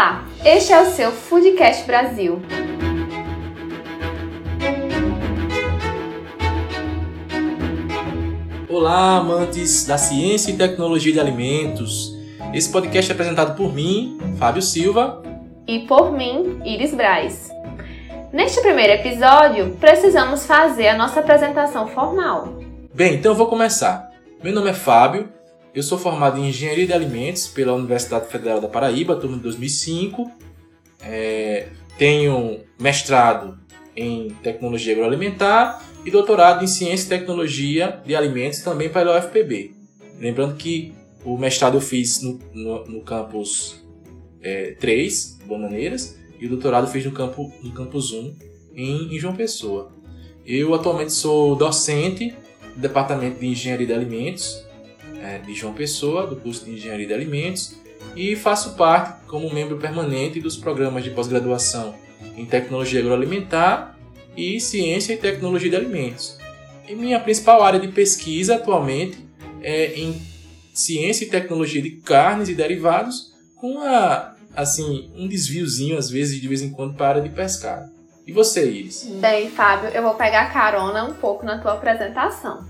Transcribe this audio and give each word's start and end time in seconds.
Olá, 0.00 0.24
este 0.46 0.72
é 0.72 0.80
o 0.80 0.86
seu 0.86 1.12
Foodcast 1.12 1.86
Brasil. 1.86 2.40
Olá, 8.66 9.18
amantes 9.18 9.84
da 9.84 9.98
ciência 9.98 10.52
e 10.52 10.56
tecnologia 10.56 11.12
de 11.12 11.20
alimentos. 11.20 12.16
Esse 12.54 12.72
podcast 12.72 13.10
é 13.10 13.14
apresentado 13.14 13.54
por 13.54 13.74
mim, 13.74 14.18
Fábio 14.38 14.62
Silva, 14.62 15.22
e 15.68 15.80
por 15.80 16.10
mim, 16.10 16.62
Iris 16.64 16.94
Braz. 16.94 17.50
Neste 18.32 18.62
primeiro 18.62 18.94
episódio, 18.94 19.76
precisamos 19.78 20.46
fazer 20.46 20.88
a 20.88 20.96
nossa 20.96 21.20
apresentação 21.20 21.86
formal. 21.88 22.58
Bem, 22.94 23.16
então 23.16 23.32
eu 23.32 23.36
vou 23.36 23.48
começar. 23.48 24.08
Meu 24.42 24.54
nome 24.54 24.70
é 24.70 24.72
Fábio, 24.74 25.28
eu 25.74 25.82
sou 25.82 25.98
formado 25.98 26.38
em 26.38 26.48
Engenharia 26.48 26.86
de 26.86 26.92
Alimentos 26.92 27.46
pela 27.46 27.72
Universidade 27.72 28.28
Federal 28.28 28.60
da 28.60 28.68
Paraíba, 28.68 29.16
turma 29.16 29.36
de 29.36 29.42
2005. 29.44 30.30
É, 31.02 31.68
tenho 31.96 32.60
mestrado 32.78 33.58
em 33.94 34.30
Tecnologia 34.42 34.92
Agroalimentar 34.94 35.84
e 36.04 36.10
doutorado 36.10 36.64
em 36.64 36.66
Ciência 36.66 37.06
e 37.06 37.18
Tecnologia 37.18 38.00
de 38.04 38.16
Alimentos 38.16 38.60
também 38.60 38.88
pela 38.88 39.18
UFPB. 39.18 39.72
Lembrando 40.18 40.56
que 40.56 40.92
o 41.24 41.36
mestrado 41.36 41.76
eu 41.76 41.80
fiz 41.80 42.20
no, 42.22 42.38
no, 42.52 42.84
no 42.86 43.00
campus 43.02 43.84
é, 44.42 44.72
3, 44.80 45.38
Bananeiras, 45.46 46.18
e 46.38 46.46
o 46.46 46.48
doutorado 46.48 46.86
eu 46.86 46.90
fiz 46.90 47.04
no, 47.04 47.12
campo, 47.12 47.52
no 47.62 47.72
campus 47.72 48.12
1, 48.12 48.34
em, 48.74 49.14
em 49.14 49.18
João 49.18 49.36
Pessoa. 49.36 49.92
Eu 50.44 50.74
atualmente 50.74 51.12
sou 51.12 51.54
docente 51.54 52.34
do 52.74 52.80
Departamento 52.80 53.38
de 53.38 53.46
Engenharia 53.46 53.86
de 53.86 53.92
Alimentos 53.92 54.64
de 55.44 55.54
João 55.54 55.74
Pessoa, 55.74 56.26
do 56.26 56.36
curso 56.36 56.64
de 56.64 56.72
Engenharia 56.72 57.06
de 57.06 57.14
Alimentos, 57.14 57.78
e 58.16 58.34
faço 58.34 58.74
parte 58.74 59.24
como 59.26 59.52
membro 59.52 59.76
permanente 59.76 60.40
dos 60.40 60.56
programas 60.56 61.04
de 61.04 61.10
pós-graduação 61.10 61.94
em 62.36 62.44
Tecnologia 62.44 63.00
Agroalimentar 63.00 63.96
e 64.36 64.60
Ciência 64.60 65.12
e 65.12 65.16
Tecnologia 65.16 65.70
de 65.70 65.76
Alimentos. 65.76 66.38
E 66.88 66.94
minha 66.94 67.20
principal 67.20 67.62
área 67.62 67.78
de 67.78 67.88
pesquisa 67.88 68.56
atualmente 68.56 69.18
é 69.62 69.94
em 69.94 70.20
Ciência 70.72 71.24
e 71.24 71.28
Tecnologia 71.28 71.82
de 71.82 71.90
Carnes 71.90 72.48
e 72.48 72.54
Derivados, 72.54 73.32
com 73.56 73.80
a, 73.80 74.34
assim, 74.56 75.12
um 75.14 75.28
desviozinho, 75.28 75.98
às 75.98 76.10
vezes, 76.10 76.40
de 76.40 76.48
vez 76.48 76.62
em 76.62 76.70
quando, 76.70 76.94
para 76.94 77.06
a 77.06 77.08
área 77.10 77.22
de 77.22 77.28
pescado. 77.28 77.90
E 78.26 78.32
você, 78.32 78.68
Iris? 78.68 79.04
Bem, 79.20 79.50
Fábio, 79.50 79.90
eu 79.90 80.02
vou 80.02 80.14
pegar 80.14 80.52
carona 80.52 81.04
um 81.04 81.14
pouco 81.14 81.44
na 81.44 81.58
tua 81.58 81.74
apresentação. 81.74 82.64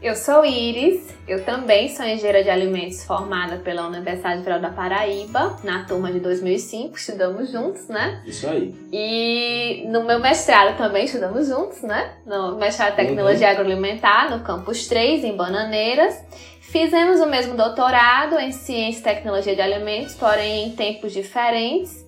Eu 0.00 0.14
sou 0.14 0.44
Iris, 0.44 1.12
eu 1.26 1.44
também 1.44 1.88
sou 1.88 2.06
engenheira 2.06 2.44
de 2.44 2.48
alimentos 2.48 3.02
formada 3.02 3.56
pela 3.56 3.84
Universidade 3.88 4.38
Federal 4.38 4.60
da 4.60 4.70
Paraíba, 4.70 5.56
na 5.64 5.84
turma 5.86 6.12
de 6.12 6.20
2005, 6.20 6.96
estudamos 6.96 7.50
juntos, 7.50 7.88
né? 7.88 8.22
Isso 8.24 8.48
aí. 8.48 8.72
E 8.92 9.84
no 9.88 10.04
meu 10.04 10.20
mestrado 10.20 10.76
também 10.76 11.04
estudamos 11.04 11.48
juntos, 11.48 11.82
né? 11.82 12.12
No 12.24 12.56
mestrado 12.56 12.90
de 12.90 12.96
Tecnologia 12.98 13.48
uhum. 13.48 13.52
Agroalimentar, 13.54 14.30
no 14.30 14.44
Campus 14.44 14.86
3, 14.86 15.24
em 15.24 15.36
Bananeiras. 15.36 16.16
Fizemos 16.60 17.18
o 17.18 17.26
mesmo 17.26 17.56
doutorado 17.56 18.38
em 18.38 18.52
Ciência 18.52 19.00
e 19.00 19.02
Tecnologia 19.02 19.56
de 19.56 19.62
Alimentos, 19.62 20.14
porém 20.14 20.68
em 20.68 20.76
tempos 20.76 21.12
diferentes. 21.12 22.07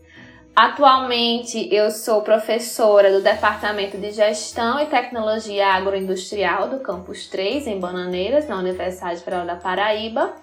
Atualmente 0.54 1.72
eu 1.72 1.90
sou 1.90 2.22
professora 2.22 3.12
do 3.12 3.22
Departamento 3.22 3.96
de 3.96 4.10
Gestão 4.10 4.80
e 4.80 4.86
Tecnologia 4.86 5.68
Agroindustrial 5.68 6.68
do 6.68 6.80
Campus 6.80 7.28
3, 7.28 7.68
em 7.68 7.78
Bananeiras, 7.78 8.48
na 8.48 8.58
Universidade 8.58 9.20
Federal 9.20 9.46
da 9.46 9.56
Paraíba. 9.56 10.34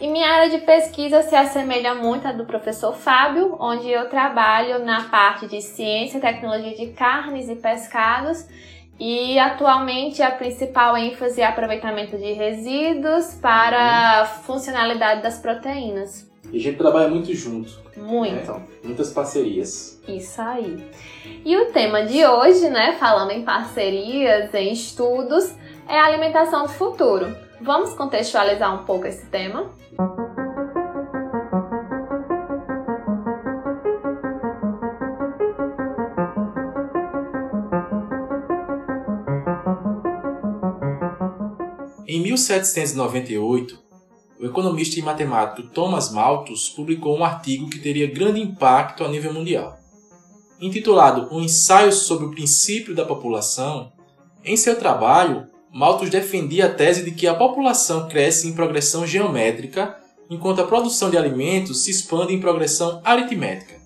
E 0.00 0.08
minha 0.08 0.28
área 0.28 0.50
de 0.50 0.58
pesquisa 0.58 1.22
se 1.22 1.36
assemelha 1.36 1.94
muito 1.94 2.26
à 2.26 2.32
do 2.32 2.44
professor 2.44 2.92
Fábio, 2.92 3.56
onde 3.60 3.88
eu 3.88 4.08
trabalho 4.08 4.84
na 4.84 5.04
parte 5.04 5.46
de 5.46 5.62
ciência 5.62 6.18
e 6.18 6.20
tecnologia 6.20 6.74
de 6.74 6.88
carnes 6.88 7.48
e 7.48 7.54
pescados. 7.54 8.44
E 8.98 9.38
atualmente 9.38 10.22
a 10.22 10.32
principal 10.32 10.96
ênfase 10.96 11.40
é 11.40 11.46
aproveitamento 11.46 12.18
de 12.18 12.32
resíduos 12.32 13.34
para 13.34 14.22
a 14.22 14.26
funcionalidade 14.26 15.22
das 15.22 15.38
proteínas. 15.38 16.31
E 16.50 16.58
a 16.58 16.60
gente 16.60 16.76
trabalha 16.76 17.08
muito 17.08 17.32
junto. 17.34 17.80
Muito. 17.96 18.52
Né? 18.52 18.62
Muitas 18.82 19.10
parcerias. 19.12 20.00
Isso 20.08 20.40
aí. 20.40 20.90
E 21.44 21.56
o 21.56 21.72
tema 21.72 22.04
de 22.04 22.24
hoje, 22.26 22.68
né, 22.68 22.96
falando 22.98 23.30
em 23.30 23.44
parcerias, 23.44 24.52
em 24.54 24.72
estudos, 24.72 25.54
é 25.88 25.98
a 25.98 26.06
alimentação 26.06 26.62
do 26.62 26.68
futuro. 26.68 27.34
Vamos 27.60 27.94
contextualizar 27.94 28.74
um 28.74 28.84
pouco 28.84 29.06
esse 29.06 29.26
tema? 29.26 29.70
Em 42.06 42.20
1798, 42.20 43.81
o 44.42 44.46
economista 44.46 44.98
e 44.98 45.02
matemático 45.02 45.68
Thomas 45.68 46.10
Malthus 46.10 46.68
publicou 46.68 47.16
um 47.16 47.24
artigo 47.24 47.70
que 47.70 47.78
teria 47.78 48.12
grande 48.12 48.40
impacto 48.40 49.04
a 49.04 49.08
nível 49.08 49.32
mundial. 49.32 49.78
Intitulado 50.60 51.32
Um 51.32 51.40
ensaio 51.40 51.92
sobre 51.92 52.26
o 52.26 52.30
princípio 52.32 52.92
da 52.92 53.04
população, 53.04 53.92
em 54.44 54.56
seu 54.56 54.76
trabalho, 54.76 55.46
Malthus 55.72 56.10
defendia 56.10 56.66
a 56.66 56.74
tese 56.74 57.04
de 57.04 57.12
que 57.12 57.28
a 57.28 57.34
população 57.34 58.08
cresce 58.08 58.48
em 58.48 58.52
progressão 58.52 59.06
geométrica, 59.06 59.96
enquanto 60.28 60.60
a 60.60 60.66
produção 60.66 61.08
de 61.08 61.16
alimentos 61.16 61.84
se 61.84 61.92
expande 61.92 62.34
em 62.34 62.40
progressão 62.40 63.00
aritmética, 63.04 63.80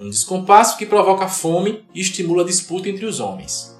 um 0.00 0.10
descompasso 0.10 0.76
que 0.76 0.86
provoca 0.86 1.28
fome 1.28 1.84
e 1.94 2.00
estimula 2.00 2.42
a 2.42 2.46
disputa 2.46 2.88
entre 2.88 3.06
os 3.06 3.20
homens. 3.20 3.73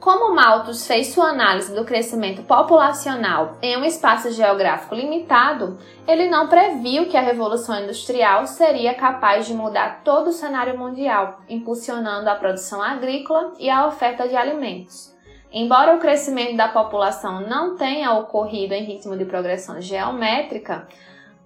Como 0.00 0.32
Malthus 0.32 0.86
fez 0.86 1.08
sua 1.08 1.30
análise 1.30 1.74
do 1.74 1.84
crescimento 1.84 2.42
populacional 2.44 3.56
em 3.60 3.76
um 3.76 3.84
espaço 3.84 4.30
geográfico 4.30 4.94
limitado, 4.94 5.76
ele 6.06 6.30
não 6.30 6.46
previu 6.46 7.08
que 7.08 7.16
a 7.16 7.20
Revolução 7.20 7.82
Industrial 7.82 8.46
seria 8.46 8.94
capaz 8.94 9.46
de 9.46 9.54
mudar 9.54 10.02
todo 10.04 10.28
o 10.28 10.32
cenário 10.32 10.78
mundial, 10.78 11.40
impulsionando 11.48 12.30
a 12.30 12.36
produção 12.36 12.80
agrícola 12.80 13.54
e 13.58 13.68
a 13.68 13.88
oferta 13.88 14.28
de 14.28 14.36
alimentos. 14.36 15.12
Embora 15.52 15.96
o 15.96 15.98
crescimento 15.98 16.56
da 16.56 16.68
população 16.68 17.40
não 17.40 17.76
tenha 17.76 18.12
ocorrido 18.12 18.74
em 18.74 18.84
ritmo 18.84 19.16
de 19.16 19.24
progressão 19.24 19.80
geométrica, 19.80 20.86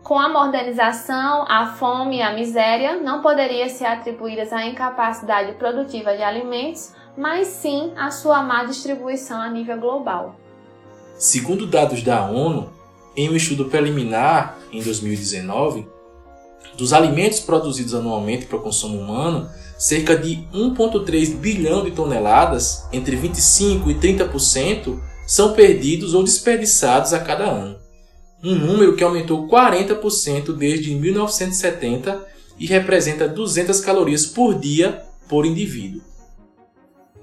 com 0.03 0.19
a 0.19 0.29
modernização, 0.29 1.47
a 1.49 1.67
fome 1.67 2.19
e 2.19 2.23
a 2.23 2.33
miséria 2.33 2.97
não 2.97 3.23
poderiam 3.23 3.69
ser 3.69 3.87
atribuídas 3.87 4.53
à 4.53 4.67
incapacidade 4.67 5.53
produtiva 5.53 6.15
de 6.17 6.23
alimentos 6.23 6.93
mas 7.17 7.49
sim 7.49 7.93
a 7.97 8.11
sua 8.11 8.43
má 8.43 8.65
distribuição 8.65 9.41
a 9.41 9.51
nível 9.51 9.79
global. 9.79 10.37
Segundo 11.19 11.67
dados 11.67 12.03
da 12.03 12.29
ONU, 12.29 12.71
em 13.17 13.29
um 13.29 13.37
estudo 13.37 13.67
preliminar 13.67 14.59
em 14.73 14.83
2019, 14.83 15.87
dos 16.77 16.93
alimentos 16.93 17.41
produzidos 17.41 17.95
anualmente 17.95 18.47
para 18.47 18.57
o 18.57 18.63
consumo 18.63 18.99
humano, 18.99 19.49
cerca 19.79 20.17
de 20.17 20.47
1,3 20.55 21.37
bilhão 21.37 21.85
de 21.85 21.91
toneladas, 21.91 22.87
entre 22.93 23.17
25% 23.17 23.89
e 23.89 23.95
30%, 23.95 25.01
são 25.27 25.53
perdidos 25.53 26.15
ou 26.15 26.23
desperdiçados 26.23 27.13
a 27.13 27.21
cada 27.21 27.45
ano. 27.45 27.77
Um 28.43 28.55
número 28.55 28.97
que 28.97 29.05
aumentou 29.05 29.47
40% 29.47 30.57
desde 30.57 30.95
1970 30.95 32.27
e 32.59 32.67
representa 32.67 33.29
200 33.29 33.81
calorias 33.81 34.27
por 34.27 34.59
dia 34.59 35.03
por 35.29 35.47
indivíduo. 35.47 36.12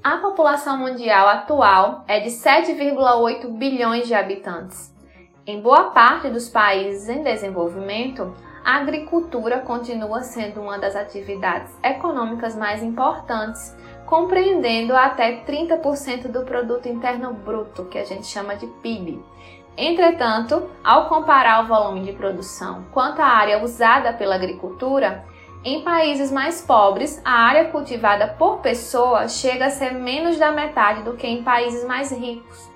A 0.10 0.18
população 0.18 0.76
mundial 0.76 1.28
atual 1.28 2.04
é 2.08 2.20
de 2.20 2.32
7,8 2.32 3.48
bilhões 3.48 4.08
de 4.08 4.16
habitantes. 4.16 4.92
Em 5.46 5.62
boa 5.62 5.92
parte 5.92 6.30
dos 6.30 6.50
países 6.50 7.08
em 7.08 7.22
desenvolvimento, 7.22 8.36
a 8.66 8.78
agricultura 8.78 9.60
continua 9.60 10.24
sendo 10.24 10.62
uma 10.62 10.80
das 10.80 10.96
atividades 10.96 11.72
econômicas 11.84 12.56
mais 12.56 12.82
importantes, 12.82 13.78
compreendendo 14.08 14.96
até 14.96 15.44
30% 15.46 16.28
do 16.28 16.42
produto 16.42 16.90
interno 16.90 17.32
bruto, 17.32 17.86
que 17.86 18.00
a 18.00 18.04
gente 18.04 18.26
chama 18.26 18.56
de 18.56 18.66
PIB. 18.66 19.24
Entretanto, 19.78 20.72
ao 20.84 21.08
comparar 21.08 21.64
o 21.64 21.68
volume 21.68 22.02
de 22.02 22.14
produção 22.14 22.84
quanto 22.92 23.22
a 23.22 23.28
área 23.28 23.64
usada 23.64 24.12
pela 24.12 24.34
agricultura, 24.34 25.24
em 25.64 25.82
países 25.82 26.32
mais 26.32 26.62
pobres, 26.62 27.22
a 27.26 27.32
área 27.32 27.66
cultivada 27.66 28.30
por 28.38 28.60
pessoa 28.60 29.28
chega 29.28 29.66
a 29.66 29.70
ser 29.70 29.94
menos 29.94 30.38
da 30.38 30.54
metade 30.54 31.04
do 31.04 31.18
que 31.18 31.28
em 31.28 31.44
países 31.44 31.84
mais 31.84 32.12
ricos. 32.12 32.70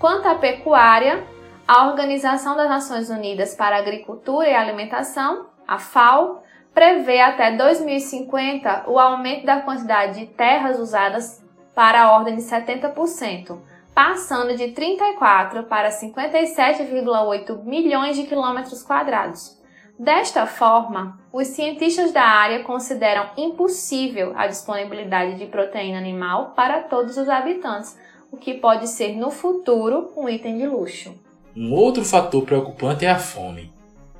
Quanto 0.00 0.26
à 0.26 0.34
pecuária, 0.34 1.24
a 1.66 1.86
Organização 1.86 2.56
das 2.56 2.68
Nações 2.68 3.08
Unidas 3.08 3.54
para 3.54 3.76
a 3.76 3.78
Agricultura 3.78 4.48
e 4.48 4.54
Alimentação, 4.54 5.46
a 5.66 5.78
FAO, 5.78 6.42
prevê 6.74 7.20
até 7.20 7.52
2050 7.52 8.84
o 8.88 8.98
aumento 8.98 9.46
da 9.46 9.60
quantidade 9.60 10.18
de 10.18 10.26
terras 10.26 10.80
usadas 10.80 11.40
para 11.72 12.02
a 12.02 12.12
ordem 12.12 12.34
de 12.34 12.42
70%, 12.42 13.60
passando 13.94 14.56
de 14.56 14.72
34 14.72 15.62
para 15.64 15.88
57,8 15.88 17.62
milhões 17.62 18.16
de 18.16 18.24
quilômetros 18.24 18.82
quadrados 18.82 19.62
Desta 19.98 20.44
forma, 20.44 21.20
os 21.32 21.46
cientistas 21.48 22.12
da 22.12 22.22
área 22.22 22.64
consideram 22.64 23.30
impossível 23.36 24.32
a 24.34 24.48
disponibilidade 24.48 25.38
de 25.38 25.46
proteína 25.46 25.98
animal 25.98 26.52
para 26.56 26.82
todos 26.82 27.16
os 27.16 27.28
habitantes, 27.28 27.96
o 28.32 28.36
que 28.36 28.54
pode 28.54 28.88
ser 28.88 29.14
no 29.14 29.30
futuro 29.30 30.10
um 30.16 30.28
item 30.28 30.58
de 30.58 30.66
luxo. 30.66 31.14
Um 31.56 31.72
outro 31.72 32.04
fator 32.04 32.42
preocupante 32.42 33.04
é 33.04 33.10
a 33.10 33.18
fome. 33.20 33.72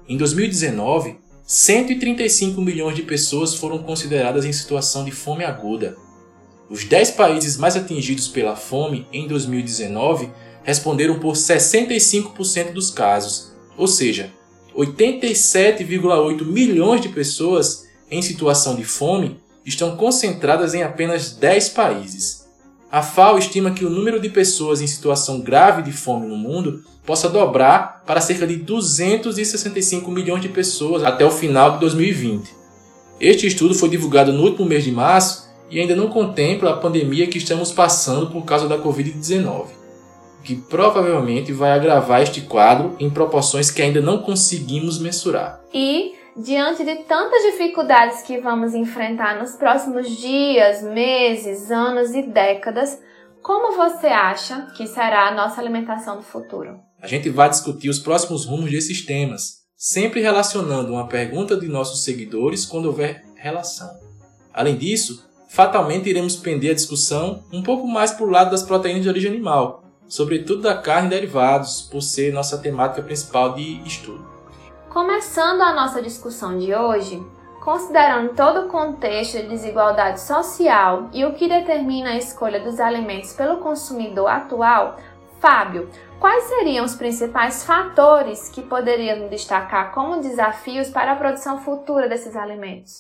Em 0.09 0.17
2019, 0.17 1.19
135 1.43 2.61
milhões 2.61 2.95
de 2.95 3.03
pessoas 3.03 3.57
foram 3.57 3.83
consideradas 3.83 4.45
em 4.45 4.53
situação 4.53 5.05
de 5.05 5.11
fome 5.11 5.45
aguda. 5.45 5.97
Os 6.71 6.85
10 6.85 7.11
países 7.11 7.57
mais 7.57 7.77
atingidos 7.77 8.29
pela 8.29 8.55
fome 8.55 9.09
em 9.13 9.27
2019 9.27 10.31
responderam 10.63 11.19
por 11.19 11.33
65% 11.33 12.73
dos 12.73 12.91
casos, 12.91 13.53
ou 13.77 13.89
seja, 13.89 14.31
87,8 14.77 16.45
milhões 16.45 17.01
de 17.01 17.09
pessoas 17.09 17.87
em 18.11 18.21
situação 18.21 18.75
de 18.75 18.85
fome 18.85 19.39
estão 19.65 19.97
concentradas 19.97 20.75
em 20.75 20.83
apenas 20.83 21.33
10 21.33 21.69
países. 21.71 22.45
A 22.91 23.03
FAO 23.03 23.39
estima 23.39 23.71
que 23.71 23.85
o 23.85 23.91
número 23.91 24.21
de 24.21 24.29
pessoas 24.29 24.81
em 24.81 24.87
situação 24.87 25.41
grave 25.41 25.83
de 25.83 25.93
fome 25.93 26.27
no 26.27 26.37
mundo 26.37 26.83
possa 27.07 27.29
dobrar 27.29 28.03
para 28.07 28.21
cerca 28.21 28.47
de 28.47 28.57
265 28.57 30.11
milhões 30.11 30.43
de 30.43 30.49
pessoas 30.49 31.03
até 31.05 31.25
o 31.25 31.31
final 31.31 31.73
de 31.73 31.81
2020. 31.81 32.53
Este 33.21 33.47
estudo 33.47 33.75
foi 33.75 33.89
divulgado 33.89 34.33
no 34.33 34.43
último 34.43 34.67
mês 34.67 34.85
de 34.85 34.91
março 34.91 35.49
e 35.71 35.81
ainda 35.81 35.97
não 35.97 36.09
contempla 36.09 36.71
a 36.71 36.77
pandemia 36.77 37.27
que 37.27 37.39
estamos 37.39 37.73
passando 37.73 38.29
por 38.31 38.45
causa 38.45 38.69
da 38.69 38.79
Covid-19 38.79 39.84
que 40.45 40.55
provavelmente 40.55 41.53
vai 41.53 41.73
agravar 41.73 42.23
este 42.23 42.43
quadro 42.43 42.95
em 43.01 43.11
proporções 43.11 43.71
que 43.71 43.81
ainda 43.81 44.01
não 44.01 44.19
conseguimos 44.19 44.99
mensurar. 44.99 45.61
E, 45.73 46.13
diante 46.37 46.85
de 46.85 46.97
tantas 47.05 47.43
dificuldades 47.43 48.23
que 48.23 48.39
vamos 48.39 48.75
enfrentar 48.75 49.39
nos 49.41 49.57
próximos 49.57 50.09
dias, 50.11 50.83
meses, 50.83 51.71
anos 51.71 52.15
e 52.15 52.23
décadas, 52.23 53.01
como 53.43 53.77
você 53.77 54.07
acha 54.07 54.69
que 54.77 54.87
será 54.87 55.29
a 55.29 55.35
nossa 55.35 55.61
alimentação 55.61 56.17
do 56.17 56.23
futuro? 56.23 56.79
A 57.01 57.07
gente 57.07 57.29
vai 57.29 57.49
discutir 57.49 57.89
os 57.89 57.99
próximos 57.99 58.47
rumos 58.47 58.71
desses 58.71 59.05
temas, 59.05 59.65
sempre 59.77 60.21
relacionando 60.21 60.93
uma 60.93 61.09
pergunta 61.09 61.57
de 61.57 61.69
nossos 61.69 62.05
seguidores 62.05 62.65
quando 62.65 62.87
houver 62.87 63.23
relação. 63.37 63.91
Além 64.53 64.77
disso, 64.77 65.29
fatalmente 65.49 66.09
iremos 66.09 66.37
pender 66.37 66.71
a 66.71 66.75
discussão 66.75 67.45
um 67.53 67.63
pouco 67.63 67.87
mais 67.87 68.13
para 68.13 68.25
o 68.25 68.31
lado 68.31 68.51
das 68.51 68.63
proteínas 68.63 69.03
de 69.03 69.09
origem 69.09 69.31
animal, 69.31 69.84
sobretudo 70.09 70.63
da 70.63 70.77
carne 70.77 71.09
e 71.09 71.11
derivados, 71.11 71.83
por 71.83 72.03
ser 72.03 72.33
nossa 72.33 72.59
temática 72.59 73.03
principal 73.03 73.55
de 73.55 73.83
estudo. 73.87 74.27
Começando 74.89 75.63
a 75.63 75.75
nossa 75.75 76.01
discussão 76.01 76.59
de 76.59 76.75
hoje, 76.75 77.21
considerando 77.61 78.35
todo 78.35 78.67
o 78.67 78.69
contexto 78.69 79.39
de 79.39 79.49
desigualdade 79.49 80.21
social 80.21 81.09
e 81.13 81.25
o 81.25 81.35
que 81.35 81.49
determina 81.49 82.11
a 82.11 82.19
escolha 82.19 82.61
dos 82.61 82.79
alimentos 82.79 83.33
pelo 83.33 83.59
consumidor 83.59 84.29
atual, 84.29 84.97
Fábio, 85.41 85.91
quais 86.19 86.45
seriam 86.45 86.87
os 86.87 86.95
principais 86.95 87.65
fatores 87.65 88.49
que 88.49 88.63
poderiam 88.63 89.29
destacar 89.29 89.93
como 89.93 90.23
desafios 90.23 90.89
para 90.89 91.13
a 91.13 91.17
produção 91.17 91.63
futura 91.63 92.09
desses 92.09 92.35
alimentos? 92.35 92.93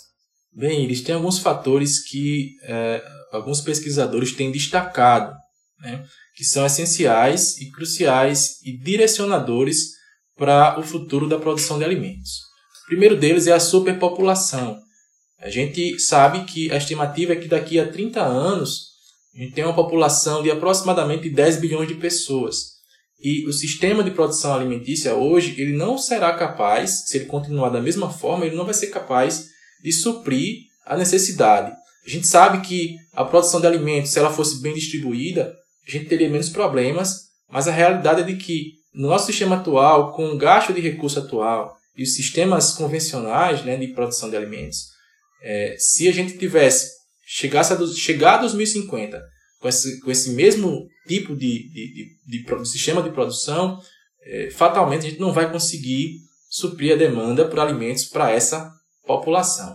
Bem, 0.52 0.84
eles 0.84 1.02
têm 1.02 1.14
alguns 1.14 1.38
fatores 1.38 2.06
que 2.06 2.50
é, 2.64 3.02
alguns 3.32 3.62
pesquisadores 3.62 4.32
têm 4.32 4.52
destacado. 4.52 5.34
Né? 5.80 6.04
Que 6.34 6.44
são 6.44 6.66
essenciais 6.66 7.58
e 7.58 7.70
cruciais 7.70 8.60
e 8.64 8.76
direcionadores 8.76 9.92
para 10.36 10.78
o 10.78 10.82
futuro 10.82 11.28
da 11.28 11.38
produção 11.38 11.78
de 11.78 11.84
alimentos. 11.84 12.40
O 12.84 12.86
primeiro 12.86 13.16
deles 13.16 13.46
é 13.46 13.52
a 13.52 13.60
superpopulação. 13.60 14.78
A 15.38 15.48
gente 15.48 15.98
sabe 16.00 16.44
que 16.44 16.70
a 16.72 16.76
estimativa 16.76 17.32
é 17.32 17.36
que 17.36 17.48
daqui 17.48 17.78
a 17.78 17.90
30 17.90 18.20
anos 18.22 18.94
a 19.34 19.38
gente 19.38 19.52
tem 19.52 19.64
uma 19.64 19.74
população 19.74 20.42
de 20.42 20.50
aproximadamente 20.50 21.28
10 21.28 21.60
bilhões 21.60 21.88
de 21.88 21.94
pessoas. 21.94 22.74
E 23.20 23.46
o 23.48 23.52
sistema 23.52 24.04
de 24.04 24.10
produção 24.10 24.54
alimentícia 24.54 25.14
hoje, 25.14 25.54
ele 25.58 25.72
não 25.72 25.96
será 25.96 26.34
capaz, 26.34 27.06
se 27.06 27.16
ele 27.16 27.26
continuar 27.26 27.70
da 27.70 27.80
mesma 27.80 28.10
forma, 28.10 28.44
ele 28.44 28.56
não 28.56 28.64
vai 28.64 28.74
ser 28.74 28.88
capaz 28.88 29.46
de 29.82 29.92
suprir 29.92 30.58
a 30.84 30.96
necessidade. 30.96 31.72
A 32.06 32.10
gente 32.10 32.26
sabe 32.26 32.60
que 32.66 32.96
a 33.12 33.24
produção 33.24 33.60
de 33.60 33.66
alimentos, 33.66 34.10
se 34.10 34.18
ela 34.18 34.30
fosse 34.30 34.60
bem 34.60 34.74
distribuída, 34.74 35.54
a 35.86 35.90
gente 35.90 36.06
teria 36.06 36.28
menos 36.28 36.48
problemas, 36.48 37.24
mas 37.48 37.68
a 37.68 37.72
realidade 37.72 38.22
é 38.22 38.24
de 38.24 38.36
que 38.36 38.72
no 38.94 39.08
nosso 39.08 39.26
sistema 39.26 39.56
atual, 39.56 40.12
com 40.12 40.30
o 40.30 40.38
gasto 40.38 40.72
de 40.72 40.80
recurso 40.80 41.18
atual 41.18 41.76
e 41.96 42.02
os 42.02 42.14
sistemas 42.14 42.72
convencionais 42.72 43.64
né, 43.64 43.76
de 43.76 43.88
produção 43.88 44.30
de 44.30 44.36
alimentos, 44.36 44.78
é, 45.42 45.76
se 45.78 46.08
a 46.08 46.12
gente 46.12 46.38
tivesse 46.38 46.94
chegasse 47.26 47.72
a, 47.72 47.86
chegar 47.86 48.34
a 48.34 48.38
2050 48.38 49.22
com 49.60 49.68
esse, 49.68 50.00
com 50.00 50.10
esse 50.10 50.30
mesmo 50.30 50.86
tipo 51.06 51.34
de, 51.34 51.68
de, 51.70 52.16
de, 52.26 52.44
de 52.44 52.68
sistema 52.68 53.02
de 53.02 53.10
produção, 53.10 53.80
é, 54.22 54.50
fatalmente 54.50 55.06
a 55.06 55.10
gente 55.10 55.20
não 55.20 55.32
vai 55.32 55.50
conseguir 55.50 56.18
suprir 56.48 56.92
a 56.92 56.96
demanda 56.96 57.46
por 57.48 57.58
alimentos 57.58 58.04
para 58.04 58.30
essa 58.30 58.70
população. 59.06 59.74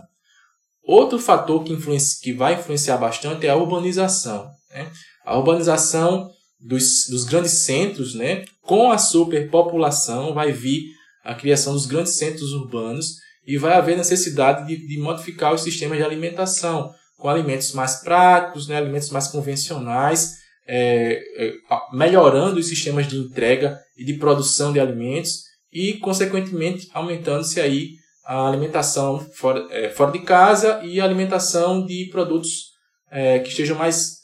Outro 0.82 1.18
fator 1.18 1.62
que, 1.62 1.72
influencia, 1.72 2.18
que 2.22 2.32
vai 2.32 2.54
influenciar 2.54 2.96
bastante 2.96 3.46
é 3.46 3.50
a 3.50 3.56
urbanização. 3.56 4.50
Né? 4.70 4.90
A 5.24 5.36
urbanização 5.36 6.30
dos, 6.60 7.06
dos 7.08 7.24
grandes 7.24 7.64
centros, 7.64 8.14
né, 8.14 8.44
com 8.62 8.90
a 8.90 8.98
superpopulação, 8.98 10.34
vai 10.34 10.52
vir 10.52 10.84
a 11.24 11.34
criação 11.34 11.72
dos 11.72 11.86
grandes 11.86 12.14
centros 12.14 12.52
urbanos 12.52 13.16
e 13.46 13.56
vai 13.56 13.74
haver 13.74 13.96
necessidade 13.96 14.66
de, 14.66 14.86
de 14.86 14.98
modificar 14.98 15.54
os 15.54 15.62
sistemas 15.62 15.98
de 15.98 16.04
alimentação 16.04 16.92
com 17.16 17.28
alimentos 17.28 17.72
mais 17.72 17.96
práticos, 17.96 18.68
né, 18.68 18.76
alimentos 18.76 19.10
mais 19.10 19.28
convencionais, 19.28 20.38
é, 20.66 21.20
é, 21.36 21.54
melhorando 21.92 22.58
os 22.58 22.68
sistemas 22.68 23.06
de 23.06 23.16
entrega 23.16 23.78
e 23.96 24.04
de 24.04 24.14
produção 24.14 24.72
de 24.72 24.80
alimentos 24.80 25.42
e, 25.72 25.94
consequentemente, 25.94 26.88
aumentando-se 26.92 27.60
aí 27.60 27.94
a 28.24 28.48
alimentação 28.48 29.18
fora, 29.34 29.66
é, 29.70 29.90
fora 29.90 30.12
de 30.12 30.20
casa 30.20 30.80
e 30.84 31.00
a 31.00 31.04
alimentação 31.04 31.84
de 31.84 32.08
produtos 32.10 32.70
é, 33.10 33.40
que 33.40 33.48
estejam 33.48 33.76
mais 33.76 34.19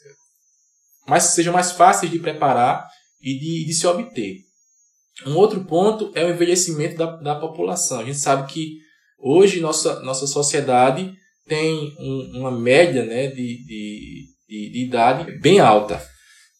mas 1.07 1.23
sejam 1.23 1.53
mais 1.53 1.71
fáceis 1.71 2.11
de 2.11 2.19
preparar 2.19 2.87
e 3.21 3.39
de, 3.39 3.65
de 3.65 3.73
se 3.73 3.87
obter. 3.87 4.37
Um 5.25 5.35
outro 5.35 5.63
ponto 5.63 6.11
é 6.13 6.23
o 6.23 6.29
envelhecimento 6.29 6.97
da, 6.97 7.15
da 7.17 7.35
população. 7.35 7.99
A 7.99 8.03
gente 8.03 8.19
sabe 8.19 8.51
que 8.51 8.77
hoje 9.17 9.59
nossa, 9.59 9.99
nossa 10.01 10.27
sociedade 10.27 11.11
tem 11.47 11.95
um, 11.97 12.39
uma 12.39 12.51
média 12.51 13.05
né, 13.05 13.27
de, 13.27 13.65
de, 13.65 14.25
de, 14.47 14.71
de 14.71 14.85
idade 14.85 15.31
bem 15.39 15.59
alta 15.59 16.01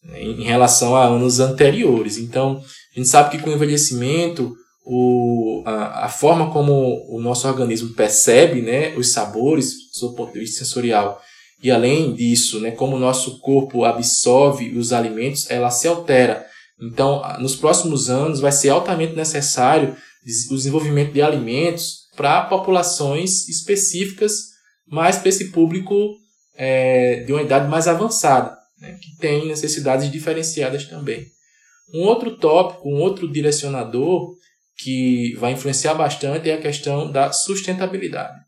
né, 0.03 0.23
em 0.23 0.43
relação 0.43 0.95
a 0.95 1.05
anos 1.05 1.39
anteriores. 1.39 2.17
Então, 2.17 2.63
a 2.93 2.99
gente 2.99 3.09
sabe 3.09 3.31
que 3.31 3.43
com 3.43 3.49
o 3.49 3.53
envelhecimento, 3.53 4.55
o, 4.85 5.61
a, 5.65 6.05
a 6.05 6.09
forma 6.09 6.51
como 6.51 7.05
o 7.09 7.19
nosso 7.21 7.47
organismo 7.47 7.93
percebe 7.93 8.61
né, 8.61 8.95
os 8.95 9.11
sabores, 9.11 9.73
do 9.99 10.15
ponto 10.15 10.33
de 10.33 10.39
vista 10.39 10.59
sensorial, 10.59 11.21
e 11.61 11.71
além 11.71 12.13
disso, 12.13 12.59
né, 12.59 12.71
como 12.71 12.95
o 12.95 12.99
nosso 12.99 13.39
corpo 13.39 13.83
absorve 13.83 14.77
os 14.77 14.93
alimentos, 14.93 15.49
ela 15.49 15.71
se 15.71 15.87
altera. 15.87 16.45
Então, 16.79 17.21
nos 17.39 17.55
próximos 17.55 18.09
anos, 18.09 18.39
vai 18.39 18.51
ser 18.51 18.69
altamente 18.69 19.15
necessário 19.15 19.95
o 20.51 20.55
desenvolvimento 20.55 21.13
de 21.13 21.21
alimentos 21.21 22.07
para 22.15 22.43
populações 22.43 23.47
específicas, 23.47 24.33
mas 24.87 25.17
para 25.17 25.29
esse 25.29 25.51
público 25.51 25.95
é, 26.55 27.21
de 27.21 27.33
uma 27.33 27.41
idade 27.41 27.67
mais 27.69 27.87
avançada, 27.87 28.55
né, 28.79 28.97
que 29.01 29.17
tem 29.17 29.47
necessidades 29.47 30.11
diferenciadas 30.11 30.85
também. 30.85 31.25
Um 31.93 32.01
outro 32.01 32.37
tópico, 32.37 32.89
um 32.89 32.99
outro 32.99 33.31
direcionador 33.31 34.35
que 34.77 35.35
vai 35.37 35.53
influenciar 35.53 35.95
bastante 35.95 36.49
é 36.49 36.53
a 36.53 36.61
questão 36.61 37.11
da 37.11 37.31
sustentabilidade. 37.31 38.46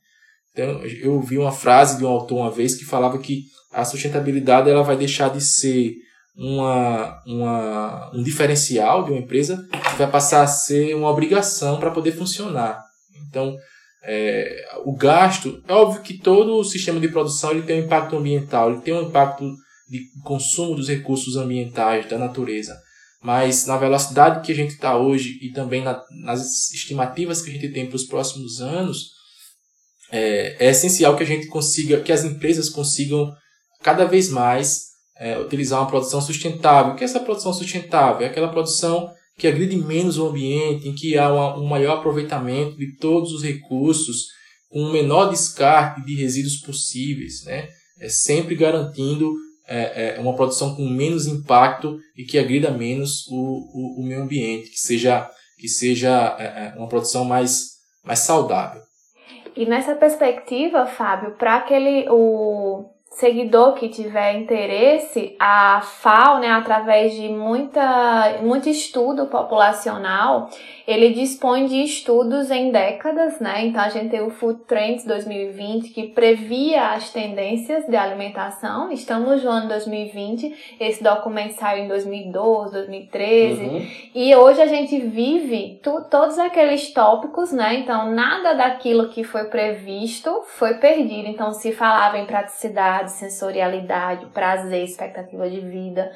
Então, 0.51 0.83
eu 0.83 1.19
vi 1.21 1.37
uma 1.37 1.51
frase 1.51 1.97
de 1.97 2.05
um 2.05 2.07
autor 2.07 2.39
uma 2.39 2.51
vez 2.51 2.75
que 2.75 2.85
falava 2.85 3.17
que 3.19 3.43
a 3.71 3.85
sustentabilidade 3.85 4.69
ela 4.69 4.83
vai 4.83 4.97
deixar 4.97 5.29
de 5.29 5.41
ser 5.41 5.93
uma, 6.35 7.21
uma, 7.25 8.11
um 8.13 8.23
diferencial 8.23 9.03
de 9.03 9.11
uma 9.11 9.19
empresa 9.19 9.67
vai 9.97 10.09
passar 10.09 10.41
a 10.41 10.47
ser 10.47 10.95
uma 10.95 11.09
obrigação 11.09 11.79
para 11.79 11.91
poder 11.91 12.13
funcionar. 12.13 12.81
Então, 13.27 13.57
é, 14.03 14.65
o 14.85 14.95
gasto, 14.95 15.61
é 15.67 15.73
óbvio 15.73 16.01
que 16.01 16.17
todo 16.17 16.55
o 16.55 16.63
sistema 16.63 16.99
de 16.99 17.09
produção 17.09 17.51
ele 17.51 17.63
tem 17.63 17.81
um 17.81 17.85
impacto 17.85 18.15
ambiental, 18.15 18.71
ele 18.71 18.81
tem 18.81 18.93
um 18.93 19.09
impacto 19.09 19.43
de 19.89 20.05
consumo 20.23 20.75
dos 20.75 20.87
recursos 20.87 21.35
ambientais 21.35 22.07
da 22.07 22.17
natureza. 22.17 22.79
Mas 23.21 23.65
na 23.65 23.75
velocidade 23.75 24.45
que 24.45 24.53
a 24.53 24.55
gente 24.55 24.75
está 24.75 24.97
hoje 24.97 25.37
e 25.41 25.51
também 25.51 25.83
na, 25.83 26.01
nas 26.23 26.71
estimativas 26.71 27.41
que 27.41 27.49
a 27.49 27.53
gente 27.53 27.73
tem 27.73 27.85
para 27.85 27.97
os 27.97 28.05
próximos 28.05 28.61
anos, 28.61 29.18
é, 30.11 30.65
é, 30.65 30.69
essencial 30.69 31.15
que 31.15 31.23
a 31.23 31.25
gente 31.25 31.47
consiga, 31.47 32.01
que 32.01 32.11
as 32.11 32.23
empresas 32.23 32.69
consigam 32.69 33.31
cada 33.81 34.05
vez 34.05 34.29
mais 34.29 34.89
é, 35.17 35.37
utilizar 35.39 35.79
uma 35.79 35.89
produção 35.89 36.21
sustentável. 36.21 36.93
O 36.93 36.95
que 36.95 37.03
é 37.03 37.05
essa 37.05 37.19
produção 37.19 37.53
sustentável? 37.53 38.25
É 38.25 38.29
aquela 38.29 38.49
produção 38.49 39.11
que 39.37 39.47
agride 39.47 39.77
menos 39.77 40.17
o 40.17 40.27
ambiente, 40.27 40.87
em 40.87 40.93
que 40.93 41.17
há 41.17 41.31
uma, 41.31 41.57
um 41.57 41.65
maior 41.65 41.97
aproveitamento 41.97 42.77
de 42.77 42.97
todos 42.97 43.31
os 43.31 43.43
recursos, 43.43 44.25
com 44.69 44.81
o 44.81 44.91
menor 44.91 45.29
descarte 45.29 46.05
de 46.05 46.15
resíduos 46.15 46.57
possíveis, 46.57 47.43
né? 47.45 47.69
É 47.99 48.07
sempre 48.07 48.55
garantindo 48.55 49.33
é, 49.67 50.15
é, 50.17 50.19
uma 50.19 50.35
produção 50.35 50.75
com 50.75 50.87
menos 50.87 51.27
impacto 51.27 51.99
e 52.17 52.23
que 52.23 52.37
agrida 52.37 52.71
menos 52.71 53.25
o, 53.27 53.35
o, 53.35 54.01
o 54.01 54.05
meio 54.05 54.23
ambiente, 54.23 54.69
que 54.69 54.79
seja, 54.79 55.29
que 55.57 55.67
seja 55.67 56.35
é, 56.39 56.73
é 56.73 56.77
uma 56.77 56.87
produção 56.87 57.23
mais, 57.23 57.77
mais 58.03 58.19
saudável. 58.19 58.81
E 59.59 59.65
nessa 59.65 59.93
perspectiva, 59.93 60.85
Fábio, 60.85 61.31
para 61.31 61.57
aquele 61.57 62.07
o 62.09 62.85
seguidor 63.11 63.73
que 63.73 63.89
tiver 63.89 64.37
interesse, 64.37 65.35
a 65.37 65.81
FAO, 65.81 66.39
né, 66.39 66.49
através 66.49 67.13
de 67.13 67.27
muita, 67.27 68.37
muito 68.41 68.69
estudo 68.69 69.25
populacional, 69.25 70.49
ele 70.89 71.13
dispõe 71.13 71.67
de 71.67 71.83
estudos 71.83 72.49
em 72.49 72.71
décadas, 72.71 73.39
né? 73.39 73.67
Então 73.67 73.79
a 73.79 73.89
gente 73.89 74.09
tem 74.09 74.21
o 74.21 74.31
Food 74.31 74.61
Trends 74.61 75.05
2020 75.05 75.89
que 75.89 76.07
previa 76.07 76.93
as 76.93 77.11
tendências 77.11 77.85
de 77.85 77.95
alimentação. 77.95 78.91
Estamos 78.91 79.43
no 79.43 79.51
ano 79.51 79.67
2020, 79.67 80.77
esse 80.79 81.03
documento 81.03 81.51
saiu 81.51 81.83
em 81.83 81.87
2012, 81.87 82.73
2013, 82.73 83.61
uhum. 83.61 83.87
e 84.15 84.35
hoje 84.35 84.63
a 84.63 84.65
gente 84.65 84.99
vive 84.99 85.79
tu, 85.83 86.05
todos 86.09 86.39
aqueles 86.39 86.91
tópicos, 86.91 87.51
né? 87.51 87.75
Então 87.75 88.11
nada 88.11 88.55
daquilo 88.55 89.09
que 89.09 89.23
foi 89.23 89.43
previsto 89.43 90.41
foi 90.47 90.73
perdido. 90.79 91.27
Então 91.27 91.53
se 91.53 91.71
falava 91.71 92.17
em 92.17 92.25
praticidade, 92.25 93.11
sensorialidade, 93.11 94.25
prazer, 94.33 94.85
expectativa 94.85 95.47
de 95.47 95.59
vida 95.59 96.11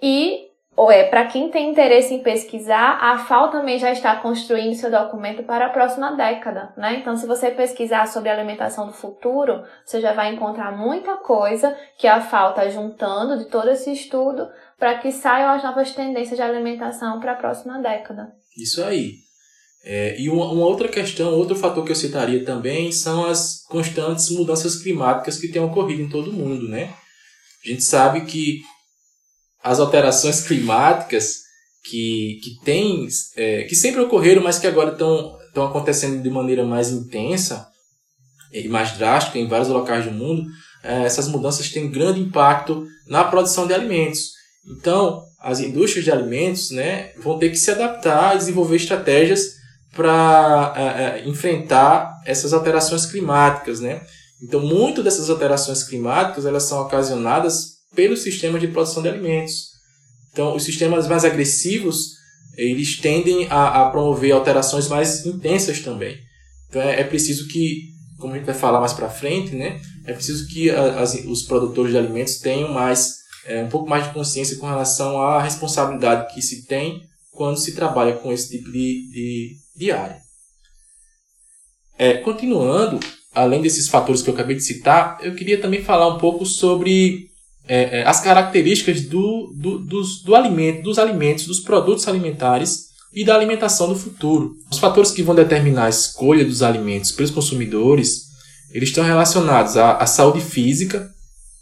e 0.00 0.51
ou 0.74 0.90
é, 0.90 1.04
para 1.04 1.26
quem 1.26 1.50
tem 1.50 1.70
interesse 1.70 2.14
em 2.14 2.22
pesquisar, 2.22 2.98
a 3.00 3.18
FAO 3.18 3.50
também 3.50 3.78
já 3.78 3.92
está 3.92 4.16
construindo 4.16 4.74
seu 4.74 4.90
documento 4.90 5.42
para 5.42 5.66
a 5.66 5.70
próxima 5.70 6.12
década, 6.12 6.72
né? 6.78 6.98
Então, 6.98 7.14
se 7.14 7.26
você 7.26 7.50
pesquisar 7.50 8.08
sobre 8.08 8.30
alimentação 8.30 8.86
do 8.86 8.92
futuro, 8.92 9.62
você 9.84 10.00
já 10.00 10.14
vai 10.14 10.32
encontrar 10.32 10.76
muita 10.76 11.16
coisa 11.18 11.76
que 11.98 12.06
a 12.06 12.22
FAO 12.22 12.50
está 12.50 12.68
juntando 12.68 13.38
de 13.38 13.50
todo 13.50 13.68
esse 13.70 13.92
estudo 13.92 14.48
para 14.78 14.98
que 14.98 15.12
saiam 15.12 15.50
as 15.50 15.62
novas 15.62 15.94
tendências 15.94 16.38
de 16.38 16.42
alimentação 16.42 17.20
para 17.20 17.32
a 17.32 17.36
próxima 17.36 17.78
década. 17.78 18.32
Isso 18.56 18.82
aí. 18.82 19.16
É, 19.84 20.18
e 20.18 20.30
uma, 20.30 20.50
uma, 20.52 20.64
outra 20.64 20.88
questão, 20.88 21.34
outro 21.34 21.56
fator 21.56 21.84
que 21.84 21.92
eu 21.92 21.96
citaria 21.96 22.44
também 22.44 22.90
são 22.92 23.26
as 23.26 23.62
constantes 23.68 24.30
mudanças 24.30 24.76
climáticas 24.76 25.38
que 25.38 25.48
têm 25.48 25.60
ocorrido 25.60 26.02
em 26.02 26.08
todo 26.08 26.30
o 26.30 26.32
mundo, 26.32 26.66
né? 26.68 26.94
A 27.64 27.68
gente 27.68 27.82
sabe 27.82 28.22
que 28.22 28.62
as 29.62 29.78
alterações 29.78 30.46
climáticas 30.46 31.42
que, 31.84 32.40
que, 32.42 32.64
tem, 32.64 33.06
é, 33.36 33.64
que 33.64 33.74
sempre 33.74 34.00
ocorreram, 34.00 34.42
mas 34.42 34.58
que 34.58 34.66
agora 34.66 34.92
estão, 34.92 35.36
acontecendo 35.56 36.22
de 36.22 36.30
maneira 36.30 36.64
mais 36.64 36.90
intensa 36.90 37.68
e 38.52 38.68
mais 38.68 38.92
drástica 38.92 39.38
em 39.38 39.48
vários 39.48 39.68
locais 39.68 40.04
do 40.04 40.10
mundo, 40.10 40.44
é, 40.82 41.04
essas 41.04 41.28
mudanças 41.28 41.70
têm 41.70 41.90
grande 41.90 42.20
impacto 42.20 42.86
na 43.06 43.24
produção 43.24 43.66
de 43.66 43.74
alimentos. 43.74 44.32
Então, 44.66 45.24
as 45.40 45.60
indústrias 45.60 46.04
de 46.04 46.10
alimentos 46.10 46.70
né, 46.70 47.12
vão 47.18 47.38
ter 47.38 47.50
que 47.50 47.56
se 47.56 47.70
adaptar 47.70 48.34
e 48.34 48.38
desenvolver 48.38 48.76
estratégias 48.76 49.56
para 49.94 50.72
é, 50.76 50.82
é, 50.82 51.28
enfrentar 51.28 52.20
essas 52.24 52.52
alterações 52.52 53.06
climáticas. 53.06 53.80
Né? 53.80 54.00
Então, 54.40 54.60
muito 54.60 55.02
dessas 55.02 55.28
alterações 55.28 55.82
climáticas 55.82 56.46
elas 56.46 56.62
são 56.64 56.80
ocasionadas 56.80 57.81
pelo 57.94 58.16
sistema 58.16 58.58
de 58.58 58.68
produção 58.68 59.02
de 59.02 59.08
alimentos. 59.08 59.72
Então, 60.32 60.56
os 60.56 60.64
sistemas 60.64 61.06
mais 61.06 61.24
agressivos 61.24 62.22
eles 62.56 62.98
tendem 62.98 63.46
a, 63.48 63.82
a 63.82 63.90
promover 63.90 64.32
alterações 64.32 64.88
mais 64.88 65.24
intensas 65.24 65.80
também. 65.80 66.18
Então, 66.68 66.82
é, 66.82 67.00
é, 67.00 67.04
preciso 67.04 67.48
que, 67.48 67.88
como 68.18 68.34
a 68.34 68.36
gente 68.36 68.46
vai 68.46 68.54
falar 68.54 68.80
mais 68.80 68.92
para 68.92 69.08
frente, 69.08 69.54
né, 69.54 69.80
é 70.06 70.12
preciso 70.12 70.46
que 70.48 70.70
a, 70.70 71.00
as, 71.00 71.14
os 71.14 71.42
produtores 71.42 71.92
de 71.92 71.98
alimentos 71.98 72.38
tenham 72.38 72.72
mais 72.72 73.22
é, 73.46 73.62
um 73.62 73.68
pouco 73.68 73.88
mais 73.88 74.04
de 74.04 74.12
consciência 74.12 74.56
com 74.56 74.66
relação 74.66 75.20
à 75.20 75.42
responsabilidade 75.42 76.32
que 76.32 76.42
se 76.42 76.66
tem 76.66 77.02
quando 77.30 77.58
se 77.58 77.74
trabalha 77.74 78.14
com 78.14 78.32
esse 78.32 78.50
tipo 78.50 78.70
de, 78.70 79.10
de, 79.10 79.56
de 79.74 79.90
área. 79.90 80.20
É, 81.98 82.14
continuando, 82.14 83.00
além 83.34 83.62
desses 83.62 83.88
fatores 83.88 84.22
que 84.22 84.30
eu 84.30 84.34
acabei 84.34 84.56
de 84.56 84.62
citar, 84.62 85.18
eu 85.22 85.34
queria 85.34 85.60
também 85.60 85.82
falar 85.82 86.08
um 86.08 86.18
pouco 86.18 86.44
sobre 86.44 87.31
é, 87.66 88.00
é, 88.00 88.06
as 88.06 88.20
características 88.20 89.02
do, 89.02 89.52
do, 89.54 89.78
dos, 89.78 90.22
do 90.22 90.34
alimento, 90.34 90.82
dos 90.82 90.98
alimentos, 90.98 91.46
dos 91.46 91.60
produtos 91.60 92.08
alimentares 92.08 92.90
e 93.12 93.24
da 93.24 93.34
alimentação 93.34 93.88
do 93.88 93.96
futuro. 93.96 94.56
Os 94.70 94.78
fatores 94.78 95.10
que 95.10 95.22
vão 95.22 95.34
determinar 95.34 95.86
a 95.86 95.90
escolha 95.90 96.44
dos 96.44 96.62
alimentos 96.62 97.12
pelos 97.12 97.30
consumidores, 97.30 98.28
eles 98.70 98.88
estão 98.88 99.04
relacionados 99.04 99.76
à, 99.76 99.96
à 99.96 100.06
saúde 100.06 100.40
física, 100.40 101.10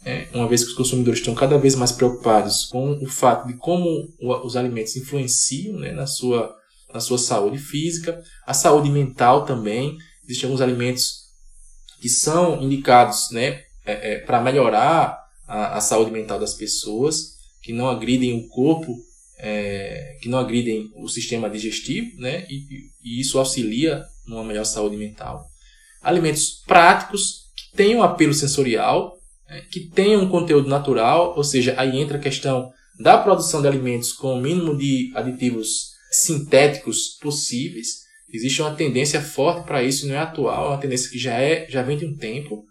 é, 0.03 0.27
uma 0.33 0.47
vez 0.47 0.63
que 0.63 0.71
os 0.71 0.75
consumidores 0.75 1.19
estão 1.19 1.35
cada 1.35 1.59
vez 1.59 1.75
mais 1.75 1.91
preocupados 1.91 2.65
com 2.65 2.93
o 2.93 3.05
fato 3.05 3.47
de 3.47 3.53
como 3.53 4.11
os 4.19 4.55
alimentos 4.55 4.95
influenciam 4.95 5.77
né, 5.77 5.91
na, 5.91 6.07
sua, 6.07 6.55
na 6.91 6.99
sua 6.99 7.19
saúde 7.19 7.59
física, 7.59 8.19
a 8.47 8.53
saúde 8.53 8.89
mental 8.89 9.45
também. 9.45 9.97
Existem 10.23 10.47
alguns 10.47 10.61
alimentos 10.61 11.21
que 12.01 12.09
são 12.09 12.59
indicados 12.63 13.29
né, 13.31 13.61
é, 13.85 14.13
é, 14.13 14.19
para 14.19 14.41
melhorar 14.41 15.20
a, 15.51 15.77
a 15.77 15.81
saúde 15.81 16.11
mental 16.11 16.39
das 16.39 16.53
pessoas, 16.53 17.35
que 17.61 17.73
não 17.73 17.89
agridem 17.89 18.33
o 18.33 18.47
corpo, 18.47 18.97
é, 19.37 20.17
que 20.21 20.29
não 20.29 20.39
agridem 20.39 20.89
o 20.95 21.09
sistema 21.09 21.49
digestivo, 21.49 22.19
né? 22.21 22.45
E, 22.49 22.89
e, 23.03 23.19
isso 23.19 23.37
auxilia 23.37 24.05
numa 24.25 24.45
melhor 24.45 24.63
saúde 24.63 24.95
mental. 24.95 25.45
Alimentos 26.01 26.63
práticos 26.65 27.49
que 27.55 27.75
tenham 27.75 28.01
apelo 28.01 28.33
sensorial, 28.33 29.17
é, 29.49 29.59
que 29.61 29.81
tenham 29.81 30.23
um 30.23 30.29
conteúdo 30.29 30.69
natural, 30.69 31.33
ou 31.35 31.43
seja, 31.43 31.75
aí 31.77 31.99
entra 31.99 32.17
a 32.17 32.21
questão 32.21 32.71
da 32.97 33.17
produção 33.17 33.61
de 33.61 33.67
alimentos 33.67 34.13
com 34.13 34.33
o 34.35 34.41
mínimo 34.41 34.77
de 34.77 35.11
aditivos 35.15 35.91
sintéticos 36.11 37.17
possíveis. 37.21 38.03
Existe 38.31 38.61
uma 38.61 38.73
tendência 38.73 39.21
forte 39.21 39.65
para 39.65 39.83
isso, 39.83 40.07
não 40.07 40.15
é 40.15 40.19
atual, 40.19 40.67
é 40.67 40.69
uma 40.69 40.81
tendência 40.81 41.09
que 41.09 41.19
já, 41.19 41.33
é, 41.33 41.69
já 41.69 41.83
vem 41.83 41.97
de 41.97 42.05
um 42.05 42.15
tempo. 42.15 42.63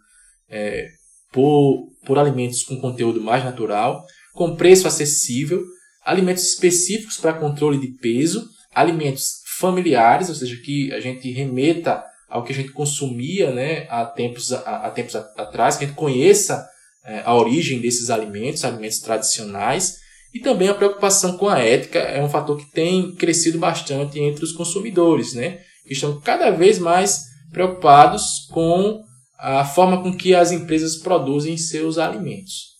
É, 0.49 1.00
por, 1.33 1.89
por 2.05 2.19
alimentos 2.19 2.63
com 2.63 2.81
conteúdo 2.81 3.21
mais 3.21 3.45
natural, 3.45 4.05
com 4.33 4.57
preço 4.57 4.87
acessível, 4.87 5.63
alimentos 6.05 6.45
específicos 6.45 7.17
para 7.17 7.35
controle 7.35 7.79
de 7.79 7.89
peso, 7.99 8.49
alimentos 8.75 9.41
familiares, 9.59 10.29
ou 10.29 10.35
seja, 10.35 10.57
que 10.57 10.93
a 10.93 11.01
gente 11.01 11.31
remeta 11.31 12.03
ao 12.29 12.45
que 12.45 12.53
a 12.53 12.55
gente 12.55 12.71
consumia 12.71 13.53
né, 13.53 13.87
há, 13.91 14.07
tempos, 14.07 14.53
há, 14.53 14.91
tempos 14.91 15.17
atrás, 15.17 15.77
que 15.77 15.85
a 15.85 15.89
gente 15.89 15.97
conheça 15.97 16.67
é, 17.05 17.23
a 17.25 17.35
origem 17.35 17.81
desses 17.81 18.09
alimentos, 18.09 18.65
alimentos 18.65 19.01
tradicionais, 19.01 19.99
e 20.33 20.39
também 20.39 20.69
a 20.69 20.75
preocupação 20.75 21.37
com 21.37 21.49
a 21.49 21.59
ética 21.59 21.99
é 21.99 22.23
um 22.23 22.29
fator 22.29 22.57
que 22.57 22.71
tem 22.71 23.15
crescido 23.17 23.59
bastante 23.59 24.21
entre 24.21 24.45
os 24.45 24.53
consumidores, 24.53 25.35
né, 25.35 25.59
que 25.85 25.93
estão 25.93 26.21
cada 26.21 26.51
vez 26.51 26.79
mais 26.79 27.25
preocupados 27.53 28.47
com 28.53 29.03
a 29.41 29.65
forma 29.65 30.03
com 30.03 30.15
que 30.15 30.35
as 30.35 30.53
empresas 30.53 30.97
produzem 30.97 31.57
seus 31.57 31.97
alimentos. 31.97 32.77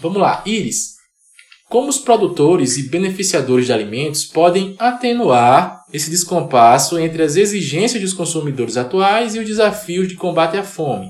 Vamos 0.00 0.18
lá, 0.18 0.42
Iris. 0.46 1.00
Como 1.68 1.88
os 1.88 1.98
produtores 1.98 2.76
e 2.78 2.88
beneficiadores 2.88 3.66
de 3.66 3.72
alimentos 3.72 4.24
podem 4.24 4.74
atenuar 4.78 5.84
esse 5.92 6.10
descompasso 6.10 6.98
entre 6.98 7.22
as 7.22 7.36
exigências 7.36 8.02
dos 8.02 8.12
consumidores 8.12 8.76
atuais 8.76 9.34
e 9.34 9.38
os 9.38 9.46
desafios 9.46 10.08
de 10.08 10.14
combate 10.14 10.56
à 10.56 10.64
fome? 10.64 11.08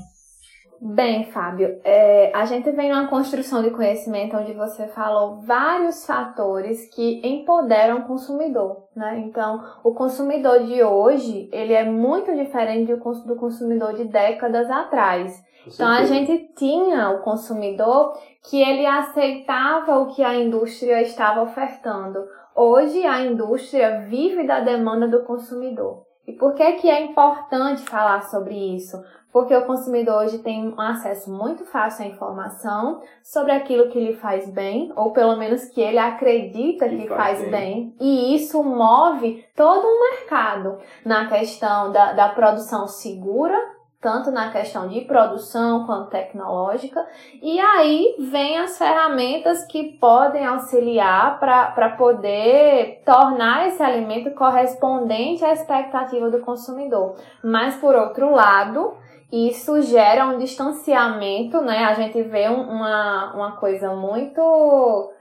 Bem, 0.83 1.25
Fábio, 1.25 1.79
é, 1.85 2.33
a 2.35 2.47
gente 2.47 2.71
vem 2.71 2.89
numa 2.89 3.07
construção 3.07 3.63
de 3.63 3.71
conhecimento 3.71 4.35
onde 4.35 4.55
você 4.55 4.89
falou 4.89 5.43
vários 5.43 6.07
fatores 6.07 6.87
que 6.95 7.21
empoderam 7.23 7.99
o 7.99 8.05
consumidor, 8.07 8.85
né? 8.97 9.19
Então, 9.19 9.63
o 9.85 9.93
consumidor 9.93 10.65
de 10.65 10.83
hoje, 10.83 11.51
ele 11.53 11.75
é 11.75 11.85
muito 11.85 12.35
diferente 12.35 12.95
do 12.95 13.37
consumidor 13.37 13.93
de 13.93 14.05
décadas 14.05 14.71
atrás. 14.71 15.45
Então, 15.67 15.87
a 15.87 16.05
gente 16.05 16.51
tinha 16.57 17.11
o 17.11 17.19
consumidor 17.19 18.19
que 18.49 18.63
ele 18.63 18.87
aceitava 18.87 19.99
o 19.99 20.07
que 20.07 20.25
a 20.25 20.35
indústria 20.35 21.03
estava 21.03 21.43
ofertando. 21.43 22.25
Hoje, 22.57 23.05
a 23.05 23.21
indústria 23.21 24.07
vive 24.09 24.47
da 24.47 24.61
demanda 24.61 25.07
do 25.07 25.25
consumidor. 25.25 26.10
E 26.31 26.33
por 26.33 26.55
que, 26.55 26.73
que 26.75 26.89
é 26.89 27.03
importante 27.03 27.83
falar 27.83 28.23
sobre 28.23 28.55
isso? 28.55 29.03
porque 29.33 29.55
o 29.55 29.65
consumidor 29.65 30.25
hoje 30.25 30.39
tem 30.39 30.69
um 30.69 30.81
acesso 30.81 31.31
muito 31.31 31.65
fácil 31.65 32.05
à 32.05 32.09
informação 32.09 33.01
sobre 33.23 33.53
aquilo 33.53 33.89
que 33.89 34.01
lhe 34.01 34.15
faz 34.15 34.51
bem, 34.51 34.93
ou 34.97 35.13
pelo 35.13 35.37
menos 35.37 35.67
que 35.67 35.81
ele 35.81 35.99
acredita 35.99 36.89
que, 36.89 36.97
que 36.97 37.09
faz, 37.09 37.39
faz 37.39 37.51
bem. 37.51 37.51
bem. 37.51 37.95
E 38.01 38.35
isso 38.35 38.63
move 38.63 39.45
todo 39.55 39.87
um 39.87 40.01
mercado 40.11 40.79
na 41.05 41.29
questão 41.29 41.93
da, 41.93 42.13
da 42.13 42.29
produção 42.31 42.89
segura, 42.89 43.57
tanto 44.01 44.31
na 44.31 44.51
questão 44.51 44.89
de 44.89 45.03
produção 45.03 45.85
quanto 45.85 46.09
tecnológica, 46.09 47.07
e 47.43 47.61
aí 47.61 48.17
vem 48.19 48.57
as 48.59 48.79
ferramentas 48.79 49.65
que 49.67 49.93
podem 49.99 50.47
auxiliar 50.47 51.39
para 51.39 51.91
poder 51.99 53.03
tornar 53.05 53.69
esse 53.69 53.83
alimento 53.83 54.31
correspondente 54.31 55.45
à 55.45 55.53
expectativa 55.53 56.31
do 56.31 56.41
consumidor. 56.41 57.17
Mas, 57.45 57.77
por 57.77 57.95
outro 57.95 58.31
lado, 58.31 58.95
isso 59.31 59.83
gera 59.83 60.27
um 60.27 60.39
distanciamento, 60.39 61.61
né? 61.61 61.85
A 61.85 61.95
gente 61.95 62.23
vê 62.23 62.49
uma, 62.49 63.35
uma 63.35 63.53
coisa 63.53 63.95
muito 63.95 65.13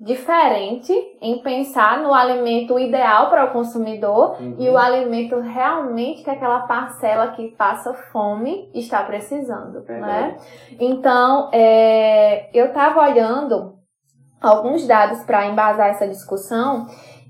diferente 0.00 0.92
em 1.20 1.42
pensar 1.42 2.00
no 2.00 2.14
alimento 2.14 2.78
ideal 2.78 3.28
para 3.30 3.46
o 3.46 3.50
consumidor 3.50 4.40
uhum. 4.40 4.54
e 4.56 4.68
o 4.68 4.78
alimento 4.78 5.40
realmente 5.40 6.22
que 6.22 6.30
aquela 6.30 6.60
parcela 6.60 7.32
que 7.32 7.48
passa 7.48 7.92
fome 8.12 8.70
está 8.72 9.02
precisando, 9.02 9.84
é 9.88 10.00
né? 10.00 10.36
Então, 10.78 11.50
é, 11.52 12.48
eu 12.56 12.66
estava 12.66 13.02
olhando 13.02 13.74
alguns 14.40 14.86
dados 14.86 15.24
para 15.24 15.46
embasar 15.46 15.88
essa 15.88 16.06
discussão 16.06 16.86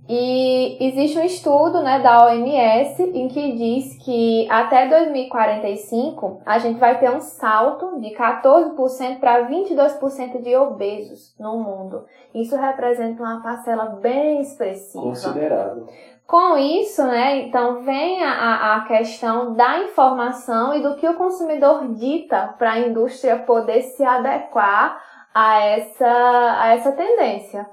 e 0.09 0.79
existe 0.81 1.19
um 1.19 1.25
estudo 1.25 1.83
né, 1.83 2.01
da 2.01 2.25
OMS 2.25 3.03
em 3.03 3.29
que 3.29 3.53
diz 3.53 4.03
que 4.03 4.51
até 4.51 4.89
2045 4.89 6.41
a 6.47 6.59
gente 6.59 6.81
vai 6.81 6.99
ter 6.99 7.11
um 7.11 7.21
salto 7.21 8.01
de 8.01 8.15
14% 8.17 9.21
para 9.21 9.47
22% 9.47 10.41
de 10.41 10.57
obesos 10.57 11.35
no 11.39 11.59
mundo. 11.59 12.07
Isso 12.35 12.57
representa 12.57 13.23
uma 13.23 13.43
parcela 13.43 13.85
bem 14.01 14.41
expressiva. 14.41 15.05
Considerável. 15.05 15.87
Com 16.27 16.57
isso, 16.57 17.03
né, 17.05 17.41
então 17.41 17.83
vem 17.83 18.23
a, 18.25 18.77
a 18.77 18.81
questão 18.87 19.53
da 19.55 19.81
informação 19.81 20.75
e 20.75 20.83
do 20.83 20.97
que 20.97 21.07
o 21.07 21.17
consumidor 21.17 21.87
dita 21.89 22.55
para 22.59 22.73
a 22.73 22.81
indústria 22.81 23.37
poder 23.41 23.83
se 23.83 24.03
adequar 24.03 25.03
a 25.35 25.61
essa, 25.61 26.57
a 26.61 26.75
essa 26.75 26.93
tendência. 26.93 27.67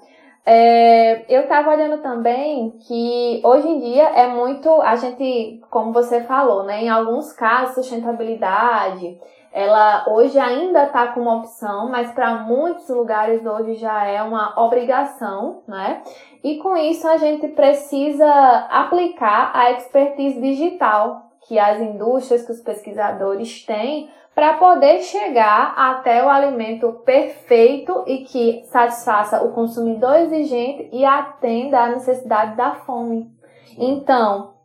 É, 0.45 1.25
eu 1.27 1.41
estava 1.41 1.71
olhando 1.71 2.03
também 2.03 2.71
que 2.87 3.41
hoje 3.43 3.67
em 3.67 3.79
dia 3.79 4.03
é 4.09 4.27
muito, 4.27 4.69
a 4.81 4.95
gente, 4.95 5.59
como 5.71 5.91
você 5.91 6.21
falou, 6.21 6.63
né, 6.63 6.83
em 6.83 6.89
alguns 6.89 7.33
casos, 7.33 7.73
sustentabilidade, 7.75 9.19
ela 9.51 10.05
hoje 10.09 10.37
ainda 10.37 10.83
está 10.83 11.07
como 11.07 11.33
opção, 11.33 11.89
mas 11.89 12.11
para 12.11 12.35
muitos 12.39 12.87
lugares 12.89 13.43
hoje 13.45 13.75
já 13.75 14.05
é 14.05 14.21
uma 14.21 14.53
obrigação, 14.61 15.63
né? 15.65 16.03
E 16.43 16.57
com 16.57 16.75
isso 16.75 17.07
a 17.07 17.15
gente 17.15 17.47
precisa 17.47 18.29
aplicar 18.69 19.51
a 19.55 19.71
expertise 19.71 20.41
digital 20.41 21.24
que 21.47 21.59
as 21.59 21.79
indústrias, 21.79 22.45
que 22.45 22.51
os 22.51 22.61
pesquisadores 22.61 23.65
têm 23.65 24.09
para 24.33 24.55
poder 24.55 25.01
chegar 25.01 25.73
até 25.77 26.23
o 26.23 26.27
alimento 26.27 26.91
perfeito 27.05 28.03
e 28.05 28.25
que 28.25 28.63
satisfaça 28.65 29.41
o 29.41 29.53
consumidor 29.53 30.17
exigente 30.17 30.89
e 30.91 31.05
atenda 31.05 31.79
à 31.79 31.89
necessidade 31.89 32.57
da 32.57 32.75
fome. 32.75 33.31
Então, 33.77 34.55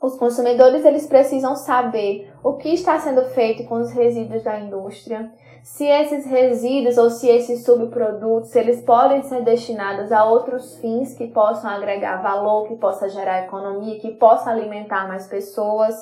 os 0.00 0.16
consumidores 0.16 0.84
eles 0.84 1.06
precisam 1.06 1.56
saber 1.56 2.32
o 2.42 2.54
que 2.54 2.68
está 2.68 2.98
sendo 2.98 3.24
feito 3.30 3.64
com 3.64 3.80
os 3.80 3.92
resíduos 3.92 4.44
da 4.44 4.60
indústria, 4.60 5.30
se 5.62 5.84
esses 5.84 6.26
resíduos 6.26 6.98
ou 6.98 7.10
se 7.10 7.28
esses 7.28 7.64
subprodutos 7.64 8.54
eles 8.56 8.82
podem 8.82 9.22
ser 9.22 9.42
destinados 9.42 10.10
a 10.10 10.24
outros 10.24 10.76
fins 10.78 11.14
que 11.14 11.26
possam 11.28 11.70
agregar 11.70 12.22
valor, 12.22 12.66
que 12.68 12.76
possa 12.76 13.08
gerar 13.08 13.44
economia, 13.44 13.98
que 13.98 14.12
possa 14.12 14.50
alimentar 14.50 15.06
mais 15.06 15.26
pessoas. 15.26 15.94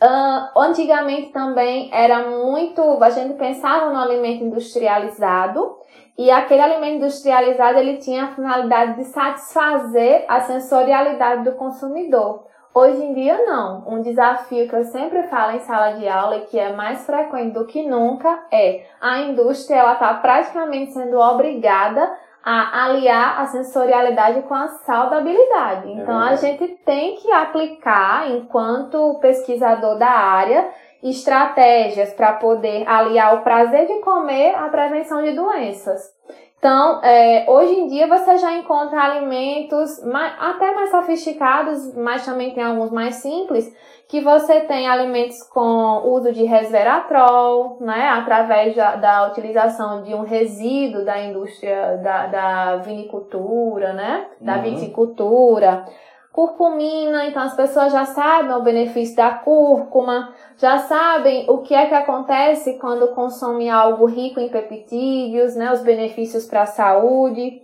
Uh, 0.00 0.60
antigamente 0.60 1.32
também 1.32 1.90
era 1.92 2.28
muito, 2.28 2.80
a 3.02 3.10
gente 3.10 3.34
pensava 3.34 3.92
no 3.92 3.98
alimento 3.98 4.44
industrializado 4.44 5.76
e 6.16 6.30
aquele 6.30 6.60
alimento 6.60 6.96
industrializado 6.96 7.78
ele 7.78 7.96
tinha 7.98 8.24
a 8.24 8.34
finalidade 8.34 8.96
de 8.96 9.04
satisfazer 9.04 10.24
a 10.28 10.40
sensorialidade 10.40 11.44
do 11.44 11.52
consumidor. 11.52 12.47
Hoje 12.78 13.02
em 13.02 13.12
dia 13.12 13.44
não. 13.44 13.82
Um 13.88 14.02
desafio 14.02 14.68
que 14.68 14.76
eu 14.76 14.84
sempre 14.84 15.24
falo 15.24 15.56
em 15.56 15.58
sala 15.58 15.94
de 15.94 16.06
aula 16.06 16.36
e 16.36 16.40
que 16.42 16.56
é 16.56 16.72
mais 16.72 17.04
frequente 17.04 17.54
do 17.54 17.66
que 17.66 17.84
nunca 17.84 18.44
é 18.52 18.86
a 19.00 19.18
indústria 19.22 19.78
ela 19.78 19.94
está 19.94 20.14
praticamente 20.14 20.92
sendo 20.92 21.18
obrigada 21.18 22.08
a 22.44 22.84
aliar 22.84 23.40
a 23.40 23.46
sensorialidade 23.46 24.42
com 24.42 24.54
a 24.54 24.68
saudabilidade. 24.68 25.90
Então 25.90 26.22
é 26.22 26.28
a 26.30 26.36
gente 26.36 26.68
tem 26.86 27.16
que 27.16 27.32
aplicar, 27.32 28.30
enquanto 28.30 29.18
pesquisador 29.20 29.98
da 29.98 30.10
área, 30.10 30.68
estratégias 31.02 32.12
para 32.12 32.34
poder 32.34 32.88
aliar 32.88 33.34
o 33.34 33.42
prazer 33.42 33.88
de 33.88 34.00
comer 34.02 34.54
à 34.54 34.68
prevenção 34.68 35.20
de 35.20 35.32
doenças. 35.32 36.16
Então, 36.58 37.00
é, 37.04 37.44
hoje 37.48 37.72
em 37.72 37.86
dia 37.86 38.08
você 38.08 38.36
já 38.36 38.52
encontra 38.54 39.00
alimentos 39.00 40.02
mais, 40.04 40.34
até 40.40 40.74
mais 40.74 40.90
sofisticados, 40.90 41.94
mas 41.94 42.24
também 42.24 42.52
tem 42.52 42.64
alguns 42.64 42.90
mais 42.90 43.16
simples, 43.16 43.72
que 44.08 44.20
você 44.20 44.62
tem 44.62 44.88
alimentos 44.88 45.40
com 45.44 46.02
uso 46.08 46.32
de 46.32 46.42
resveratrol, 46.44 47.76
né, 47.80 48.08
através 48.08 48.74
da, 48.74 48.96
da 48.96 49.28
utilização 49.28 50.02
de 50.02 50.14
um 50.14 50.22
resíduo 50.22 51.04
da 51.04 51.22
indústria 51.22 51.98
da, 51.98 52.26
da 52.26 52.76
vinicultura, 52.76 53.92
né, 53.92 54.26
da 54.40 54.56
uhum. 54.56 54.62
viticultura 54.62 55.84
curcumina, 56.32 57.26
então 57.26 57.42
as 57.42 57.54
pessoas 57.54 57.92
já 57.92 58.04
sabem 58.04 58.54
o 58.54 58.62
benefício 58.62 59.16
da 59.16 59.30
cúrcuma, 59.30 60.32
já 60.56 60.78
sabem 60.78 61.48
o 61.48 61.58
que 61.58 61.74
é 61.74 61.86
que 61.86 61.94
acontece 61.94 62.78
quando 62.78 63.14
consome 63.14 63.68
algo 63.68 64.06
rico 64.06 64.38
em 64.38 64.48
peptídeos, 64.48 65.56
né, 65.56 65.72
os 65.72 65.80
benefícios 65.80 66.46
para 66.46 66.62
a 66.62 66.66
saúde. 66.66 67.62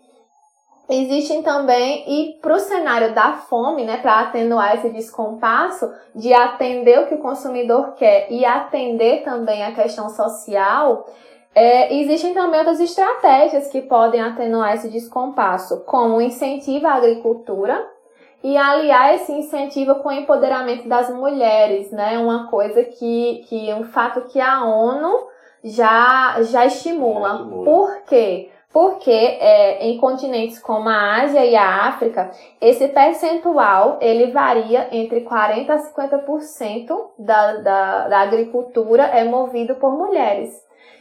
Existem 0.89 1.43
também, 1.43 2.05
e 2.07 2.39
para 2.41 2.55
o 2.55 2.59
cenário 2.59 3.15
da 3.15 3.35
fome, 3.35 3.85
né, 3.85 3.97
para 3.99 4.21
atenuar 4.21 4.75
esse 4.75 4.91
descompasso 4.91 5.91
de 6.15 6.35
atender 6.35 6.99
o 7.01 7.07
que 7.07 7.15
o 7.15 7.23
consumidor 7.23 7.95
quer 7.95 8.31
e 8.31 8.45
atender 8.45 9.23
também 9.23 9.65
a 9.65 9.73
questão 9.73 10.11
social, 10.11 11.07
é, 11.55 11.95
existem 11.95 12.35
também 12.35 12.59
outras 12.59 12.81
estratégias 12.81 13.69
que 13.69 13.81
podem 13.81 14.21
atenuar 14.21 14.75
esse 14.75 14.89
descompasso, 14.89 15.85
como 15.85 16.17
o 16.17 16.21
incentivo 16.21 16.87
à 16.87 16.95
agricultura, 16.95 17.94
e 18.45 18.59
aliar 18.59 19.15
esse 19.15 19.33
incentivo 19.33 19.95
com 19.97 20.11
o 20.11 20.13
empoderamento 20.13 20.87
das 20.87 21.09
mulheres, 21.09 21.91
né? 21.91 22.19
Uma 22.19 22.47
coisa 22.49 22.85
que, 22.85 23.43
que 23.49 23.73
um 23.73 23.85
fato 23.85 24.21
que 24.31 24.39
a 24.39 24.63
ONU 24.63 25.29
já, 25.65 26.37
já 26.43 26.67
estimula. 26.67 27.37
estimula. 27.37 27.65
Por 27.65 28.03
quê? 28.03 28.51
Porque 28.71 29.11
é, 29.11 29.87
em 29.87 29.97
continentes 29.97 30.59
como 30.59 30.91
a 30.91 31.23
Ásia 31.23 31.43
e 31.43 31.57
a 31.57 31.87
África, 31.87 32.31
esse 32.61 32.89
percentual 32.89 33.97
ele 34.03 34.31
varia 34.31 34.89
entre 34.93 35.23
40% 35.23 35.71
a 35.71 35.79
50% 35.79 36.87
da, 37.19 37.53
da, 37.55 38.09
da 38.09 38.19
agricultura 38.21 39.05
é 39.05 39.25
movido 39.25 39.77
por 39.77 39.97
mulheres. 39.97 40.53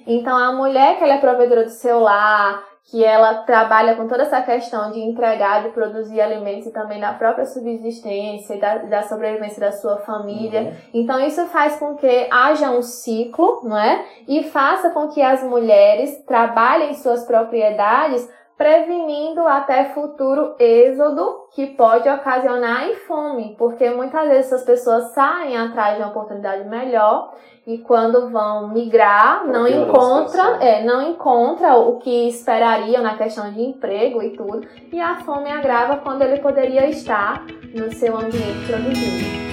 Então, 0.08 0.38
a 0.38 0.54
mulher 0.54 0.98
que 0.98 1.04
ela 1.04 1.16
é 1.16 1.20
provedora 1.20 1.66
do 1.66 1.72
seu 1.72 2.00
lar, 2.00 2.64
que 2.92 3.04
ela 3.04 3.44
trabalha 3.44 3.96
com 3.96 4.08
toda 4.08 4.24
essa 4.24 4.42
questão 4.42 4.92
de 4.92 5.00
entregar, 5.00 5.64
de 5.64 5.70
produzir 5.70 6.20
alimentos 6.20 6.68
e 6.68 6.72
também 6.72 7.00
da 7.00 7.14
própria 7.14 7.46
subsistência 7.46 8.56
e 8.56 8.60
da, 8.60 8.78
da 8.80 9.04
sobrevivência 9.04 9.60
da 9.60 9.72
sua 9.72 9.98
família. 9.98 10.62
Uhum. 10.62 10.74
Então 10.94 11.20
isso 11.20 11.46
faz 11.48 11.78
com 11.78 11.96
que 11.96 12.28
haja 12.30 12.70
um 12.72 12.82
ciclo, 12.82 13.62
não 13.64 13.78
é? 13.78 14.06
E 14.28 14.44
faça 14.44 14.90
com 14.90 15.08
que 15.08 15.22
as 15.22 15.42
mulheres 15.44 16.24
trabalhem 16.26 16.94
suas 16.94 17.26
propriedades 17.26 18.30
prevenindo 18.64 19.46
até 19.46 19.94
futuro 19.94 20.56
êxodo 20.58 21.48
que 21.54 21.68
pode 21.68 22.08
ocasionar 22.08 22.88
em 22.88 22.96
fome, 22.96 23.58
porque 23.58 23.90
muitas 23.90 24.26
vezes 24.30 24.54
as 24.54 24.64
pessoas 24.64 25.14
saem 25.14 25.58
atrás 25.58 25.98
de 25.98 26.02
uma 26.02 26.12
oportunidade 26.12 26.64
melhor 26.70 27.34
e 27.68 27.80
quando 27.80 28.30
vão 28.30 28.70
migrar 28.70 29.46
não 29.46 29.68
encontra, 29.68 30.64
é, 30.64 30.82
não 30.82 31.02
encontra 31.02 31.76
o 31.76 31.98
que 31.98 32.30
esperariam 32.30 33.04
na 33.04 33.18
questão 33.18 33.52
de 33.52 33.62
emprego 33.62 34.24
e 34.24 34.30
tudo, 34.30 34.66
e 34.90 34.98
a 34.98 35.18
fome 35.18 35.52
agrava 35.52 35.98
quando 35.98 36.22
ele 36.22 36.40
poderia 36.40 36.88
estar 36.88 37.46
no 37.76 37.92
seu 37.92 38.16
ambiente 38.16 38.66
produzido. 38.66 39.53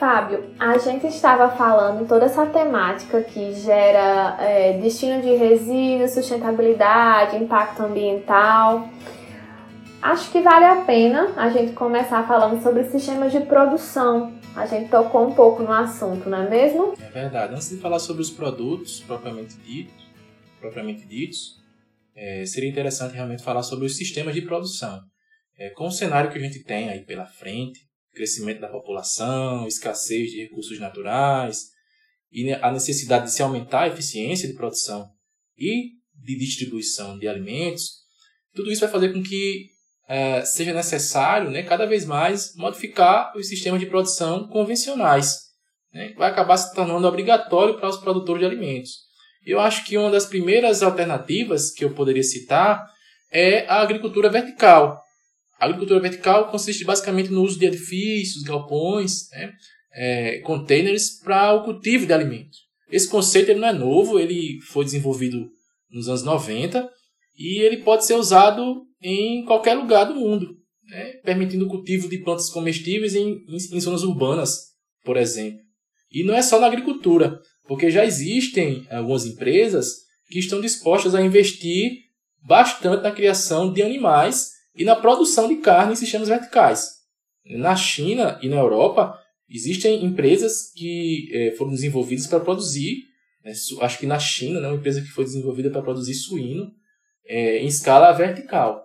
Fábio, 0.00 0.54
a 0.58 0.78
gente 0.78 1.06
estava 1.08 1.54
falando 1.54 2.08
toda 2.08 2.24
essa 2.24 2.46
temática 2.46 3.22
que 3.22 3.52
gera 3.52 4.34
é, 4.40 4.78
destino 4.78 5.20
de 5.20 5.34
resíduos, 5.34 6.12
sustentabilidade, 6.12 7.36
impacto 7.36 7.82
ambiental. 7.82 8.88
Acho 10.00 10.32
que 10.32 10.40
vale 10.40 10.64
a 10.64 10.76
pena 10.86 11.34
a 11.36 11.50
gente 11.50 11.74
começar 11.74 12.26
falando 12.26 12.62
sobre 12.62 12.84
sistemas 12.84 13.30
de 13.30 13.40
produção. 13.40 14.32
A 14.56 14.64
gente 14.64 14.88
tocou 14.90 15.28
um 15.28 15.34
pouco 15.34 15.62
no 15.62 15.70
assunto, 15.70 16.30
não 16.30 16.44
é 16.44 16.48
mesmo? 16.48 16.94
É 16.98 17.10
verdade. 17.10 17.52
Antes 17.52 17.68
de 17.68 17.76
falar 17.76 17.98
sobre 17.98 18.22
os 18.22 18.30
produtos 18.30 19.00
propriamente 19.00 19.54
ditos, 19.58 20.08
propriamente 20.58 21.06
ditos, 21.06 21.60
é, 22.16 22.46
seria 22.46 22.70
interessante 22.70 23.12
realmente 23.12 23.42
falar 23.42 23.62
sobre 23.62 23.84
os 23.84 23.98
sistemas 23.98 24.32
de 24.32 24.40
produção. 24.40 24.98
é, 25.58 25.68
com 25.68 25.88
o 25.88 25.92
cenário 25.92 26.30
que 26.30 26.38
a 26.38 26.40
gente 26.40 26.64
tem 26.64 26.88
aí 26.88 27.04
pela 27.04 27.26
frente, 27.26 27.89
crescimento 28.12 28.60
da 28.60 28.68
população, 28.68 29.66
escassez 29.66 30.30
de 30.30 30.42
recursos 30.42 30.78
naturais 30.78 31.70
e 32.32 32.52
a 32.52 32.70
necessidade 32.70 33.26
de 33.26 33.32
se 33.32 33.42
aumentar 33.42 33.82
a 33.82 33.88
eficiência 33.88 34.48
de 34.48 34.54
produção 34.54 35.08
e 35.58 35.92
de 36.14 36.36
distribuição 36.36 37.18
de 37.18 37.26
alimentos, 37.26 38.00
tudo 38.54 38.70
isso 38.70 38.80
vai 38.80 38.90
fazer 38.90 39.12
com 39.12 39.22
que 39.22 39.68
é, 40.08 40.44
seja 40.44 40.74
necessário, 40.74 41.50
né, 41.50 41.62
cada 41.62 41.86
vez 41.86 42.04
mais, 42.04 42.54
modificar 42.56 43.32
os 43.36 43.48
sistemas 43.48 43.80
de 43.80 43.86
produção 43.86 44.48
convencionais. 44.48 45.50
Né? 45.92 46.14
Vai 46.16 46.30
acabar 46.30 46.56
se 46.56 46.74
tornando 46.74 47.06
obrigatório 47.06 47.78
para 47.78 47.88
os 47.88 47.96
produtores 47.96 48.40
de 48.40 48.46
alimentos. 48.46 49.10
Eu 49.44 49.60
acho 49.60 49.84
que 49.84 49.96
uma 49.96 50.10
das 50.10 50.26
primeiras 50.26 50.82
alternativas 50.82 51.70
que 51.70 51.84
eu 51.84 51.94
poderia 51.94 52.22
citar 52.22 52.84
é 53.30 53.66
a 53.66 53.80
agricultura 53.80 54.28
vertical. 54.28 55.00
A 55.60 55.66
agricultura 55.66 56.00
vertical 56.00 56.50
consiste 56.50 56.84
basicamente 56.84 57.30
no 57.30 57.42
uso 57.42 57.58
de 57.58 57.66
edifícios, 57.66 58.42
galpões, 58.42 59.28
né, 59.30 59.52
é, 59.92 60.38
containers 60.38 61.20
para 61.22 61.52
o 61.52 61.64
cultivo 61.64 62.06
de 62.06 62.12
alimentos. 62.14 62.60
Esse 62.90 63.06
conceito 63.06 63.50
ele 63.50 63.60
não 63.60 63.68
é 63.68 63.72
novo, 63.74 64.18
ele 64.18 64.58
foi 64.62 64.86
desenvolvido 64.86 65.50
nos 65.90 66.08
anos 66.08 66.22
90 66.22 66.90
e 67.38 67.60
ele 67.60 67.78
pode 67.78 68.06
ser 68.06 68.14
usado 68.14 68.86
em 69.02 69.44
qualquer 69.44 69.74
lugar 69.74 70.04
do 70.04 70.14
mundo, 70.14 70.56
né, 70.88 71.12
permitindo 71.24 71.66
o 71.66 71.68
cultivo 71.68 72.08
de 72.08 72.16
plantas 72.18 72.48
comestíveis 72.48 73.14
em, 73.14 73.44
em, 73.46 73.56
em 73.56 73.80
zonas 73.80 74.02
urbanas, 74.02 74.70
por 75.04 75.18
exemplo. 75.18 75.60
E 76.10 76.24
não 76.24 76.34
é 76.34 76.40
só 76.40 76.58
na 76.58 76.68
agricultura, 76.68 77.38
porque 77.68 77.90
já 77.90 78.02
existem 78.02 78.86
algumas 78.90 79.26
empresas 79.26 79.88
que 80.26 80.38
estão 80.38 80.58
dispostas 80.58 81.14
a 81.14 81.20
investir 81.20 81.98
bastante 82.42 83.02
na 83.02 83.12
criação 83.12 83.70
de 83.70 83.82
animais 83.82 84.58
e 84.80 84.84
na 84.84 84.96
produção 84.96 85.46
de 85.46 85.56
carne 85.56 85.92
em 85.92 85.96
sistemas 85.96 86.28
verticais. 86.28 87.00
Na 87.44 87.76
China 87.76 88.38
e 88.42 88.48
na 88.48 88.56
Europa, 88.56 89.14
existem 89.46 90.02
empresas 90.02 90.72
que 90.74 91.28
é, 91.34 91.50
foram 91.56 91.70
desenvolvidas 91.70 92.26
para 92.26 92.40
produzir, 92.40 93.04
né, 93.44 93.52
acho 93.82 93.98
que 93.98 94.06
na 94.06 94.18
China, 94.18 94.58
né, 94.58 94.68
uma 94.68 94.78
empresa 94.78 95.02
que 95.02 95.08
foi 95.08 95.24
desenvolvida 95.24 95.68
para 95.68 95.82
produzir 95.82 96.14
suíno 96.14 96.72
é, 97.26 97.58
em 97.58 97.66
escala 97.66 98.10
vertical. 98.12 98.82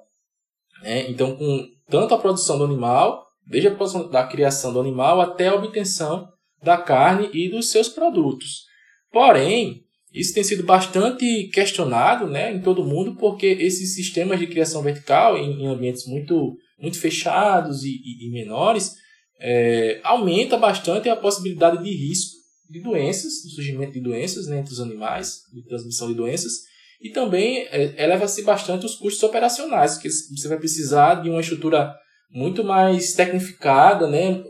Né? 0.82 1.10
Então, 1.10 1.38
com 1.38 1.66
tanto 1.88 2.14
a 2.14 2.18
produção 2.18 2.58
do 2.58 2.66
animal, 2.66 3.26
desde 3.48 3.70
a 3.70 3.76
produção 3.76 4.10
da 4.10 4.28
criação 4.28 4.74
do 4.74 4.82
animal 4.82 5.22
até 5.22 5.48
a 5.48 5.56
obtenção 5.56 6.28
da 6.62 6.78
carne 6.78 7.30
e 7.34 7.48
dos 7.48 7.70
seus 7.70 7.88
produtos. 7.88 8.66
Porém, 9.14 9.85
isso 10.16 10.34
tem 10.34 10.44
sido 10.44 10.64
bastante 10.64 11.50
questionado 11.54 12.26
né, 12.28 12.54
em 12.54 12.62
todo 12.62 12.86
mundo, 12.86 13.18
porque 13.18 13.46
esses 13.46 13.94
sistemas 13.94 14.40
de 14.40 14.48
criação 14.48 14.82
vertical, 14.82 15.38
em, 15.38 15.62
em 15.62 15.68
ambientes 15.68 16.08
muito, 16.08 16.56
muito 16.80 16.98
fechados 17.00 17.84
e, 17.84 17.90
e, 17.90 18.28
e 18.28 18.32
menores, 18.32 18.94
é, 19.40 20.00
aumenta 20.04 20.58
bastante 20.58 21.10
a 21.10 21.18
possibilidade 21.18 21.84
de 21.84 21.92
risco 21.92 22.34
de 22.70 22.82
doenças, 22.82 23.34
de 23.44 23.54
surgimento 23.54 23.92
de 23.92 24.00
doenças 24.00 24.48
né, 24.48 24.60
entre 24.60 24.72
os 24.72 24.80
animais, 24.80 25.42
de 25.54 25.64
transmissão 25.66 26.08
de 26.08 26.14
doenças, 26.14 26.54
e 27.02 27.10
também 27.10 27.68
é, 27.70 28.02
eleva-se 28.02 28.42
bastante 28.42 28.86
os 28.86 28.96
custos 28.96 29.22
operacionais, 29.22 29.96
porque 29.96 30.10
você 30.10 30.48
vai 30.48 30.58
precisar 30.58 31.16
de 31.16 31.30
uma 31.30 31.42
estrutura 31.42 31.94
muito 32.32 32.64
mais 32.64 33.14
tecnificada, 33.14 34.10
né, 34.10 34.42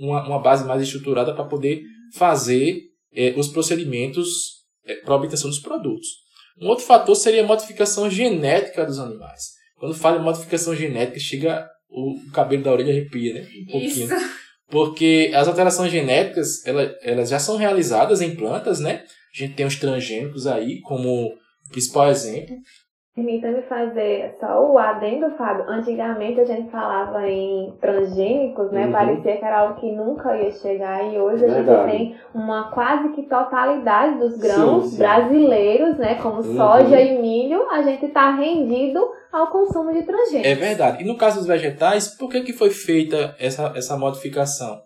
uma, 0.00 0.26
uma 0.26 0.42
base 0.42 0.64
mais 0.64 0.82
estruturada 0.82 1.32
para 1.32 1.44
poder 1.44 1.82
fazer 2.12 2.82
é, 3.14 3.34
os 3.36 3.48
procedimentos 3.48 4.61
para 5.04 5.14
a 5.14 5.16
obtenção 5.16 5.50
dos 5.50 5.60
produtos. 5.60 6.08
Um 6.60 6.68
outro 6.68 6.84
fator 6.84 7.14
seria 7.14 7.42
a 7.42 7.46
modificação 7.46 8.10
genética 8.10 8.84
dos 8.84 8.98
animais. 8.98 9.52
Quando 9.78 9.94
fala 9.94 10.18
em 10.18 10.24
modificação 10.24 10.76
genética, 10.76 11.18
chega 11.18 11.68
o 11.88 12.14
cabelo 12.32 12.62
da 12.62 12.72
orelha 12.72 12.92
arrepia, 12.92 13.34
né? 13.34 13.48
Um 13.62 13.72
pouquinho. 13.72 14.06
Isso. 14.06 14.42
Porque 14.68 15.30
as 15.34 15.48
alterações 15.48 15.92
genéticas, 15.92 16.64
elas, 16.66 16.92
elas 17.02 17.28
já 17.28 17.38
são 17.38 17.56
realizadas 17.56 18.22
em 18.22 18.34
plantas, 18.34 18.80
né? 18.80 19.04
A 19.34 19.38
gente 19.38 19.54
tem 19.54 19.66
os 19.66 19.76
transgênicos 19.76 20.46
aí 20.46 20.80
como 20.80 21.34
principal 21.70 22.10
exemplo. 22.10 22.56
Permita-me 23.14 23.60
fazer 23.64 24.34
só 24.40 24.72
o 24.72 24.78
adendo, 24.78 25.36
Fábio. 25.36 25.68
Antigamente 25.68 26.40
a 26.40 26.46
gente 26.46 26.70
falava 26.70 27.28
em 27.28 27.70
transgênicos, 27.78 28.72
né? 28.72 28.86
Uhum. 28.86 28.92
Parecia 28.92 29.36
que 29.36 29.44
era 29.44 29.58
algo 29.58 29.78
que 29.78 29.92
nunca 29.92 30.34
ia 30.34 30.50
chegar 30.50 31.04
e 31.12 31.18
hoje 31.18 31.44
a 31.44 31.48
gente 31.48 31.90
tem 31.90 32.16
uma 32.34 32.70
quase 32.70 33.10
que 33.10 33.24
totalidade 33.24 34.18
dos 34.18 34.38
grãos 34.38 34.84
sim, 34.84 34.90
sim. 34.92 34.96
brasileiros, 34.96 35.98
né? 35.98 36.14
Como 36.22 36.36
uhum. 36.36 36.56
soja 36.56 36.98
e 37.02 37.20
milho, 37.20 37.68
a 37.70 37.82
gente 37.82 38.06
está 38.06 38.34
rendido 38.34 39.06
ao 39.30 39.48
consumo 39.48 39.92
de 39.92 40.04
transgênicos. 40.04 40.50
É 40.50 40.54
verdade. 40.54 41.02
E 41.02 41.06
no 41.06 41.18
caso 41.18 41.36
dos 41.36 41.46
vegetais, 41.46 42.16
por 42.16 42.30
que, 42.30 42.40
que 42.40 42.54
foi 42.54 42.70
feita 42.70 43.36
essa, 43.38 43.74
essa 43.76 43.94
modificação? 43.94 44.80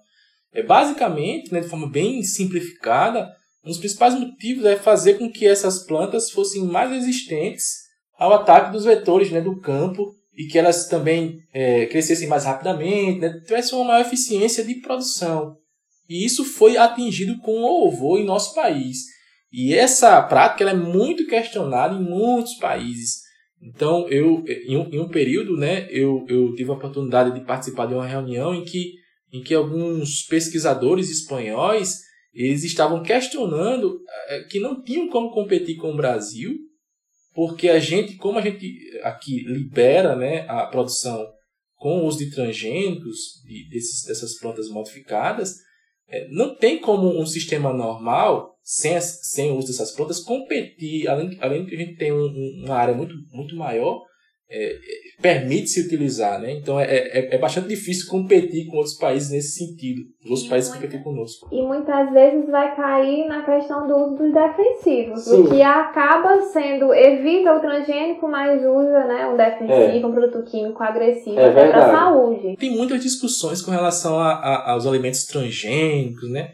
É 0.53 0.65
basicamente, 0.65 1.53
né, 1.53 1.61
de 1.61 1.69
forma 1.69 1.89
bem 1.89 2.25
simplificada, 2.25 3.29
um 3.65 3.69
dos 3.69 3.79
principais 3.79 4.19
motivos 4.19 4.65
é 4.65 4.75
fazer 4.75 5.15
com 5.15 5.31
que 5.31 5.47
essas 5.47 5.87
plantas 5.87 6.29
fossem 6.33 6.65
mais 6.65 6.91
resistentes 6.91 7.86
ao 8.19 8.33
ataque 8.33 8.73
dos 8.73 8.85
vetores 8.85 9.31
né, 9.31 9.41
do 9.41 9.61
campo 9.61 10.15
e 10.37 10.47
que 10.47 10.59
elas 10.59 10.87
também 10.89 11.41
é, 11.53 11.87
crescessem 11.87 12.29
mais 12.29 12.45
rapidamente, 12.45 13.21
né, 13.21 13.41
tivessem 13.45 13.79
uma 13.79 13.89
maior 13.89 14.03
eficiência 14.03 14.65
de 14.65 14.75
produção. 14.77 15.57
E 16.09 16.25
isso 16.25 16.45
foi 16.45 16.77
atingido 16.77 17.39
com 17.39 17.61
louvor 17.61 18.21
em 18.21 18.25
nosso 18.25 18.55
país. 18.55 18.99
E 19.53 19.75
essa 19.75 20.21
prática 20.23 20.69
é 20.69 20.75
muito 20.75 21.27
questionada 21.27 21.95
em 21.95 22.03
muitos 22.03 22.55
países. 22.55 23.23
Então, 23.61 24.07
eu, 24.09 24.45
em 24.47 24.77
um, 24.77 24.89
em 24.93 25.01
um 25.01 25.09
período, 25.09 25.57
né, 25.57 25.89
eu, 25.91 26.25
eu 26.29 26.55
tive 26.55 26.71
a 26.71 26.75
oportunidade 26.75 27.33
de 27.33 27.45
participar 27.45 27.87
de 27.87 27.95
uma 27.95 28.07
reunião 28.07 28.55
em 28.55 28.65
que, 28.65 28.93
em 29.33 29.43
que 29.43 29.55
alguns 29.55 30.23
pesquisadores 30.23 31.11
espanhóis 31.11 32.01
eles 32.35 32.65
estavam 32.65 33.03
questionando 33.03 33.99
é, 34.29 34.43
que 34.45 34.61
não 34.61 34.83
tinham 34.83 35.09
como 35.09 35.31
competir 35.31 35.77
com 35.77 35.93
o 35.93 35.97
Brasil 35.97 36.66
porque 37.37 37.69
a 37.69 37.79
gente, 37.79 38.17
como 38.17 38.39
a 38.39 38.43
gente 38.43 38.67
aqui 39.03 39.45
libera 39.45 40.17
né, 40.17 40.47
a 40.49 40.67
produção 40.69 41.23
com 41.75 41.99
o 41.99 42.07
uso 42.07 42.17
de 42.17 42.31
transgênicos, 42.31 43.43
de, 43.45 43.69
desses, 43.69 44.07
dessas 44.07 44.39
plantas 44.39 44.71
modificadas, 44.71 45.55
é, 46.09 46.27
não 46.31 46.57
tem 46.57 46.81
como 46.81 47.21
um 47.21 47.27
sistema 47.27 47.75
normal, 47.75 48.57
sem, 48.63 48.99
sem 49.03 49.51
o 49.51 49.59
uso 49.59 49.69
dessas 49.69 49.93
plantas, 49.93 50.19
competir, 50.19 51.07
além, 51.09 51.37
além 51.43 51.67
que 51.67 51.75
a 51.75 51.79
gente 51.79 51.97
tem 51.97 52.11
um, 52.11 52.65
uma 52.65 52.75
área 52.75 52.95
muito, 52.95 53.15
muito 53.31 53.55
maior, 53.55 54.03
é, 54.49 54.79
permite 55.21 55.69
se 55.69 55.81
utilizar, 55.81 56.41
né? 56.41 56.53
Então 56.53 56.79
é, 56.79 56.85
é, 56.85 57.35
é, 57.35 57.39
bastante 57.39 57.69
difícil 57.69 58.09
competir 58.09 58.67
com 58.67 58.77
outros 58.77 58.97
países 58.97 59.31
nesse 59.31 59.59
sentido. 59.59 60.03
Os 60.25 60.31
outros 60.31 60.49
países 60.49 60.73
competir 60.73 61.03
conosco. 61.03 61.49
E 61.51 61.63
muitas 61.63 62.13
vezes 62.13 62.49
vai 62.49 62.77
cair 62.77 63.27
na 63.27 63.45
questão 63.45 63.89
do 63.89 63.97
uso 63.97 64.17
dos 64.17 64.33
defensivos, 64.33 65.25
Sim. 65.25 65.41
o 65.41 65.51
que 65.51 65.63
acaba 65.63 66.41
sendo 66.53 66.95
evita 66.95 67.55
o 67.55 67.61
transgênico, 67.61 68.29
mas 68.29 68.61
usa, 68.63 69.05
né, 69.07 69.27
um 69.27 69.37
defensivo, 69.37 70.07
é. 70.07 70.07
um 70.07 70.13
produto 70.13 70.45
químico 70.49 70.83
agressivo 70.83 71.41
é 71.41 71.51
até 71.51 71.69
para 71.69 71.87
a 71.87 71.91
saúde. 71.91 72.57
Tem 72.57 72.71
muitas 72.71 73.03
discussões 73.03 73.61
com 73.61 73.73
relação 73.73 74.19
a, 74.19 74.33
a, 74.33 74.73
aos 74.73 74.87
alimentos 74.87 75.25
transgênicos, 75.25 76.31
né? 76.31 76.53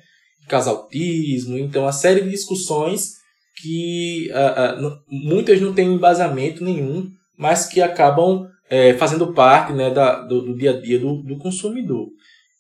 Casaltismo, 0.49 1.59
então 1.59 1.87
a 1.87 1.93
série 1.93 2.23
de 2.23 2.31
discussões 2.31 3.21
que 3.63 4.31
a, 4.33 4.77
muitas 5.09 5.61
não 5.61 5.75
têm 5.75 5.95
embasamento 5.95 6.65
nenhum 6.65 7.11
mas 7.37 7.67
que 7.67 7.81
acabam 7.81 8.47
é, 8.69 8.95
fazendo 8.95 9.33
parte 9.35 9.73
né, 9.73 9.91
da, 9.91 10.23
do, 10.23 10.43
do, 10.43 10.57
dia 10.57 10.71
a 10.71 10.81
dia 10.81 10.99
do, 10.99 11.23
do 11.23 11.37
consumidor. 11.37 12.09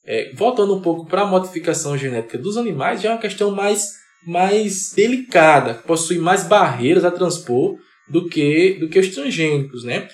É, 0.04 0.32
voltando 0.34 0.74
um 0.74 0.82
pouco 0.82 1.06
para 1.06 1.22
a 1.22 1.26
modificação 1.26 1.96
genética 1.96 2.36
dos 2.36 2.56
animais, 2.56 3.00
já 3.00 3.10
é 3.10 3.12
uma 3.12 3.20
questão 3.20 3.50
mais, 3.50 3.92
mais 4.26 4.92
delicada, 4.94 5.74
possui 5.74 6.18
mais 6.18 6.44
barreiras 6.44 7.04
a 7.04 7.10
transpor 7.10 7.76
do 8.10 8.28
que, 8.28 8.78
do 8.80 8.88
que 8.88 8.98
os 8.98 9.08
transgênicos. 9.08 9.84
Né? 9.84 10.08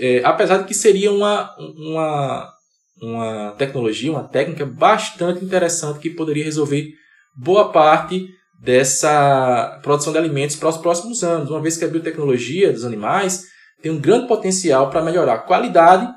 É, 0.00 0.20
apesar 0.24 0.58
de 0.58 0.64
que 0.64 0.74
seria 0.74 1.12
uma, 1.12 1.54
uma, 1.58 2.52
uma 3.00 3.50
tecnologia, 3.52 4.10
uma 4.10 4.28
técnica 4.28 4.66
bastante 4.66 5.44
interessante 5.44 6.00
que 6.00 6.10
poderia 6.10 6.44
resolver 6.44 6.92
boa 7.36 7.70
parte 7.70 8.26
dessa 8.60 9.80
produção 9.82 10.12
de 10.12 10.18
alimentos 10.18 10.56
para 10.56 10.68
os 10.68 10.76
próximos 10.76 11.22
anos, 11.22 11.48
uma 11.48 11.62
vez 11.62 11.76
que 11.76 11.84
a 11.84 11.88
biotecnologia 11.88 12.72
dos 12.72 12.84
animais 12.84 13.44
tem 13.82 13.92
um 13.92 14.00
grande 14.00 14.26
potencial 14.26 14.90
para 14.90 15.02
melhorar 15.02 15.34
a 15.34 15.38
qualidade, 15.38 16.08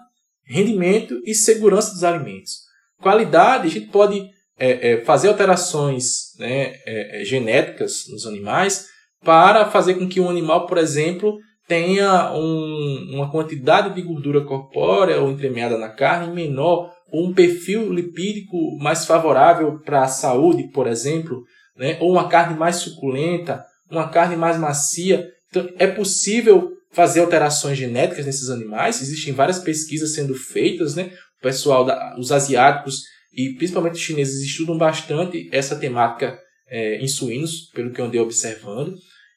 rendimento 0.44 1.22
e 1.26 1.34
segurança 1.34 1.92
dos 1.92 2.04
alimentos. 2.04 2.62
Qualidade, 3.02 3.68
a 3.68 3.70
gente 3.70 3.88
pode 3.88 4.30
é, 4.58 4.92
é, 4.92 5.06
fazer 5.06 5.28
alterações 5.28 6.38
né, 6.38 6.76
é, 6.86 7.22
é, 7.22 7.26
genéticas 7.26 8.06
nos 8.10 8.28
animais 8.28 8.88
para 9.24 9.66
fazer 9.70 9.96
com 9.96 10.08
que 10.08 10.20
um 10.20 10.30
animal, 10.30 10.68
por 10.68 10.78
exemplo, 10.78 11.38
tenha 11.68 12.34
um, 12.34 13.12
uma 13.14 13.32
quantidade 13.32 13.96
de 13.96 14.02
gordura 14.02 14.44
corpórea 14.44 15.22
ou 15.22 15.32
entremeada 15.32 15.78
na 15.78 15.90
carne 15.90 16.34
menor, 16.34 16.92
ou 17.12 17.28
um 17.28 17.34
perfil 17.34 17.92
lipídico 17.92 18.78
mais 18.80 19.06
favorável 19.06 19.80
para 19.80 20.04
a 20.04 20.08
saúde, 20.08 20.70
por 20.72 20.88
exemplo, 20.88 21.44
né, 21.76 21.98
ou 22.00 22.12
uma 22.12 22.28
carne 22.28 22.58
mais 22.58 22.78
suculenta, 22.78 23.64
uma 23.90 24.10
carne 24.10 24.36
mais 24.36 24.58
macia. 24.58 25.28
Então, 25.50 25.70
é 25.78 25.88
possível 25.88 26.72
fazer 26.92 27.22
alterações 27.22 27.78
genéticas 27.78 28.26
nesses 28.26 28.50
animais. 28.50 29.02
Existem 29.02 29.34
várias 29.34 29.60
pesquisas 29.60 30.14
sendo 30.14 30.36
feitas, 30.36 30.96
né? 30.96 31.12
O 31.40 31.42
pessoal, 31.42 31.86
da, 31.86 32.16
os 32.20 32.32
asiáticos 32.32 33.04
e 33.34 33.56
principalmente 33.56 33.94
os 33.94 34.02
chineses 34.02 34.42
estudam 34.42 34.78
bastante 34.78 35.50
essa 35.52 35.76
temática 35.76 36.38
é, 36.70 36.98
em 36.98 37.08
suínos, 37.08 37.70
pelo 37.74 37.92
que 37.92 38.00
eu 38.00 38.06
andei 38.06 38.20
observando. 38.20 38.96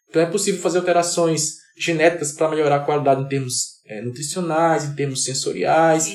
Então 0.09 0.23
é 0.23 0.27
possível 0.27 0.61
fazer 0.61 0.79
alterações 0.79 1.55
genéticas 1.77 2.33
para 2.33 2.49
melhorar 2.49 2.77
a 2.77 2.85
qualidade 2.85 3.23
em 3.23 3.29
termos 3.29 3.75
é, 3.87 4.01
nutricionais, 4.01 4.85
em 4.85 4.95
termos 4.95 5.25
sensoriais, 5.25 6.07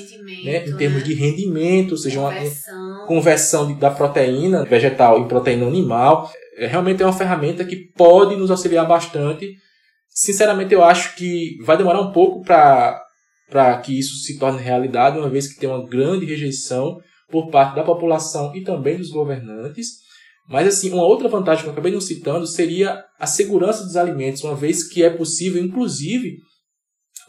né, 0.44 0.66
em 0.66 0.78
termos 0.78 1.00
né? 1.00 1.06
de 1.06 1.14
rendimento, 1.14 1.92
ou 1.92 1.98
seja, 1.98 2.20
conversão. 2.20 2.80
uma 2.80 3.06
conversão 3.06 3.78
da 3.78 3.92
proteína 3.92 4.64
vegetal 4.64 5.20
em 5.20 5.28
proteína 5.28 5.68
animal. 5.68 6.32
É, 6.58 6.68
realmente 6.68 7.04
é 7.04 7.06
uma 7.06 7.14
ferramenta 7.14 7.66
que 7.66 7.76
pode 7.76 8.36
nos 8.36 8.50
auxiliar 8.50 8.88
bastante. 8.88 9.56
Sinceramente, 10.22 10.74
eu 10.74 10.84
acho 10.84 11.16
que 11.16 11.56
vai 11.64 11.78
demorar 11.78 12.02
um 12.02 12.12
pouco 12.12 12.44
para 12.44 13.78
que 13.82 13.98
isso 13.98 14.16
se 14.16 14.38
torne 14.38 14.62
realidade, 14.62 15.18
uma 15.18 15.30
vez 15.30 15.48
que 15.48 15.58
tem 15.58 15.70
uma 15.70 15.88
grande 15.88 16.26
rejeição 16.26 17.00
por 17.32 17.50
parte 17.50 17.78
da 17.78 17.86
população 17.86 18.54
e 18.54 18.62
também 18.62 18.98
dos 18.98 19.12
governantes. 19.12 20.00
Mas 20.50 20.68
assim, 20.68 20.92
uma 20.92 21.06
outra 21.06 21.30
vantagem 21.30 21.64
que 21.64 21.70
eu 21.70 21.72
acabei 21.72 21.94
não 21.94 22.02
citando 22.02 22.46
seria 22.46 23.02
a 23.18 23.26
segurança 23.26 23.86
dos 23.86 23.96
alimentos, 23.96 24.44
uma 24.44 24.58
vez 24.58 24.86
que 24.86 25.02
é 25.02 25.10
possível, 25.10 25.64
inclusive, 25.64 26.36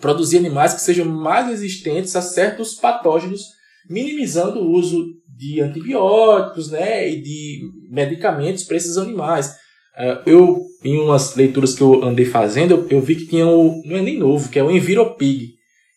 produzir 0.01 0.39
animais 0.39 0.75
que 0.75 0.81
sejam 0.81 1.07
mais 1.07 1.47
resistentes 1.47 2.17
a 2.17 2.21
certos 2.21 2.75
patógenos, 2.75 3.43
minimizando 3.89 4.59
o 4.59 4.73
uso 4.73 5.07
de 5.29 5.61
antibióticos 5.61 6.73
né, 6.73 7.09
e 7.09 7.23
de 7.23 7.61
medicamentos 7.89 8.65
para 8.65 8.77
esses 8.77 8.99
animais. 8.99 9.60
É, 10.01 10.23
eu, 10.25 10.65
em 10.83 10.97
umas 10.97 11.35
leituras 11.35 11.75
que 11.75 11.83
eu 11.83 12.03
andei 12.03 12.25
fazendo, 12.25 12.87
eu, 12.89 13.03
vi 13.03 13.17
que 13.17 13.27
tinha 13.27 13.47
o, 13.47 13.83
não 13.85 13.99
é 13.99 14.01
nem 14.01 14.19
novo, 14.19 14.49
que 14.49 14.59
é 14.59 14.65
o 14.65 14.71
Enviropig, 14.71 15.53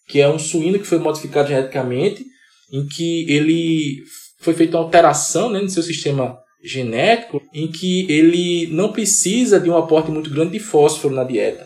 que 0.10 0.20
é 0.20 0.28
um 0.28 0.38
suíno 0.38 0.78
que 0.78 0.86
foi 0.86 1.00
modificado 1.00 1.48
geneticamente, 1.48 2.26
em 2.70 2.86
que 2.86 3.26
ele 3.32 4.04
foi 4.40 4.54
feita 4.54 4.76
uma 4.76 4.84
alteração 4.84 5.50
né, 5.50 5.62
no 5.62 5.70
seu 5.70 5.82
sistema 5.82 6.38
genético, 6.62 7.42
em 7.54 7.72
que 7.72 8.06
ele 8.12 8.68
não 8.74 8.92
precisa 8.92 9.58
de 9.58 9.70
um 9.70 9.78
aporte 9.78 10.12
muito 10.12 10.30
grande 10.30 10.52
de 10.52 10.60
fósforo 10.60 11.16
na 11.16 11.24
dieta. 11.24 11.66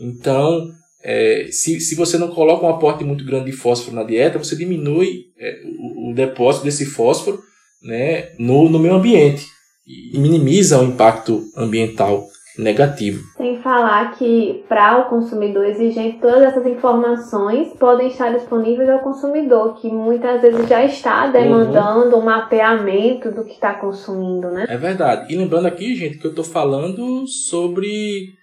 Então, 0.00 0.70
é, 1.02 1.48
se, 1.50 1.80
se 1.80 1.94
você 1.94 2.16
não 2.16 2.28
coloca 2.28 2.64
um 2.64 2.70
aporte 2.70 3.04
muito 3.04 3.26
grande 3.26 3.50
de 3.50 3.56
fósforo 3.56 3.94
na 3.94 4.04
dieta, 4.04 4.38
você 4.38 4.56
diminui 4.56 5.26
é, 5.38 5.60
o, 5.78 6.10
o, 6.10 6.14
depósito 6.14 6.64
desse 6.64 6.86
fósforo 6.86 7.42
né, 7.82 8.30
no, 8.38 8.70
no 8.70 8.78
meio 8.78 8.94
ambiente 8.94 9.53
e 9.86 10.18
minimiza 10.18 10.80
o 10.80 10.84
impacto 10.84 11.42
ambiental 11.56 12.26
negativo. 12.56 13.20
Sem 13.36 13.60
falar 13.60 14.16
que 14.16 14.64
para 14.68 15.00
o 15.00 15.08
consumidor 15.08 15.66
exigente, 15.66 16.20
todas 16.20 16.42
essas 16.42 16.66
informações 16.66 17.72
podem 17.78 18.08
estar 18.08 18.32
disponíveis 18.32 18.88
ao 18.88 19.00
consumidor, 19.00 19.80
que 19.80 19.88
muitas 19.88 20.40
vezes 20.40 20.68
já 20.68 20.84
está 20.84 21.26
demandando 21.26 22.14
uhum. 22.14 22.22
um 22.22 22.24
mapeamento 22.24 23.32
do 23.32 23.44
que 23.44 23.54
está 23.54 23.74
consumindo, 23.74 24.50
né? 24.50 24.66
É 24.68 24.76
verdade. 24.76 25.32
E 25.32 25.36
lembrando 25.36 25.66
aqui, 25.66 25.96
gente, 25.96 26.18
que 26.18 26.26
eu 26.26 26.30
estou 26.30 26.44
falando 26.44 27.26
sobre 27.26 28.34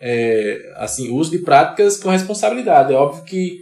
é, 0.00 0.72
assim, 0.76 1.10
uso 1.10 1.30
de 1.30 1.38
práticas 1.38 1.98
com 2.02 2.08
responsabilidade. 2.08 2.92
É 2.92 2.96
óbvio 2.96 3.24
que 3.24 3.58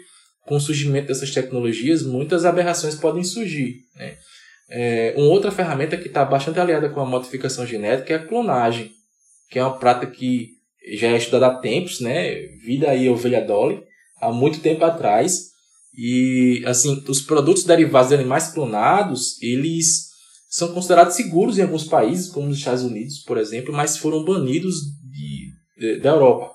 com 0.47 0.57
o 0.57 0.61
surgimento 0.61 1.09
dessas 1.09 1.33
tecnologias, 1.33 2.05
muitas 2.05 2.45
aberrações 2.45 2.95
podem 2.95 3.25
surgir. 3.25 3.81
Né? 3.97 4.15
É, 4.69 5.15
uma 5.17 5.29
outra 5.29 5.51
ferramenta 5.51 5.97
que 5.97 6.09
está 6.09 6.25
bastante 6.25 6.59
aliada 6.59 6.89
com 6.89 7.01
a 7.01 7.07
modificação 7.07 7.67
genética 7.67 8.13
é 8.13 8.17
a 8.17 8.27
clonagem, 8.27 8.91
que 9.49 9.59
é 9.59 9.63
uma 9.63 9.79
prática 9.79 10.11
que 10.11 10.57
já 10.95 11.09
é 11.09 11.17
estudada 11.17 11.47
há 11.47 11.61
tempos, 11.61 12.01
né? 12.01 12.35
Vida 12.65 12.91
aí 12.91 13.09
ovelha 13.09 13.45
Dolly, 13.45 13.83
há 14.21 14.33
muito 14.33 14.61
tempo 14.61 14.85
atrás. 14.85 15.51
E 15.97 16.63
assim, 16.67 17.03
os 17.09 17.21
produtos 17.21 17.65
derivados 17.65 18.11
de 18.11 18.15
animais 18.15 18.49
clonados, 18.49 19.41
eles 19.43 20.07
são 20.49 20.73
considerados 20.73 21.15
seguros 21.15 21.59
em 21.59 21.63
alguns 21.63 21.85
países, 21.85 22.29
como 22.29 22.49
nos 22.49 22.59
Estados 22.59 22.83
Unidos, 22.83 23.19
por 23.19 23.39
exemplo, 23.39 23.73
mas 23.73 23.99
foram 23.99 24.25
banidos 24.25 24.77
da 26.03 26.11
Europa. 26.11 26.55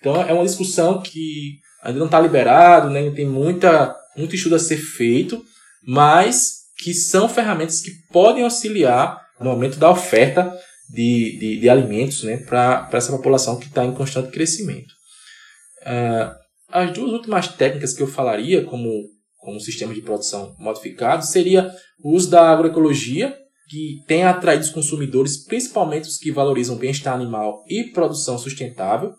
Então 0.00 0.20
é 0.20 0.32
uma 0.32 0.44
discussão 0.44 1.00
que 1.00 1.60
ainda 1.82 1.98
não 1.98 2.06
está 2.06 2.20
liberado, 2.20 2.90
né? 2.90 3.10
tem 3.10 3.26
muita, 3.26 3.96
muito 4.16 4.34
estudo 4.34 4.56
a 4.56 4.58
ser 4.58 4.76
feito, 4.76 5.42
mas 5.86 6.61
que 6.82 6.92
são 6.92 7.28
ferramentas 7.28 7.80
que 7.80 7.92
podem 8.10 8.42
auxiliar 8.42 9.20
no 9.40 9.50
aumento 9.50 9.78
da 9.78 9.90
oferta 9.90 10.52
de, 10.90 11.38
de, 11.38 11.60
de 11.60 11.68
alimentos 11.68 12.22
né? 12.24 12.38
para 12.38 12.88
essa 12.92 13.12
população 13.12 13.58
que 13.58 13.66
está 13.66 13.84
em 13.84 13.94
constante 13.94 14.30
crescimento. 14.30 14.92
Uh, 15.82 16.34
as 16.68 16.92
duas 16.92 17.12
últimas 17.12 17.48
técnicas 17.48 17.92
que 17.92 18.02
eu 18.02 18.06
falaria 18.06 18.64
como, 18.64 18.90
como 19.38 19.60
sistema 19.60 19.94
de 19.94 20.02
produção 20.02 20.54
modificado 20.58 21.24
seria 21.24 21.70
o 22.02 22.14
uso 22.14 22.30
da 22.30 22.48
agroecologia, 22.50 23.36
que 23.68 24.02
tem 24.06 24.24
atraído 24.24 24.64
os 24.64 24.70
consumidores, 24.70 25.44
principalmente 25.46 26.08
os 26.08 26.18
que 26.18 26.32
valorizam 26.32 26.76
bem-estar 26.76 27.14
animal 27.14 27.64
e 27.68 27.84
produção 27.84 28.36
sustentável. 28.36 29.14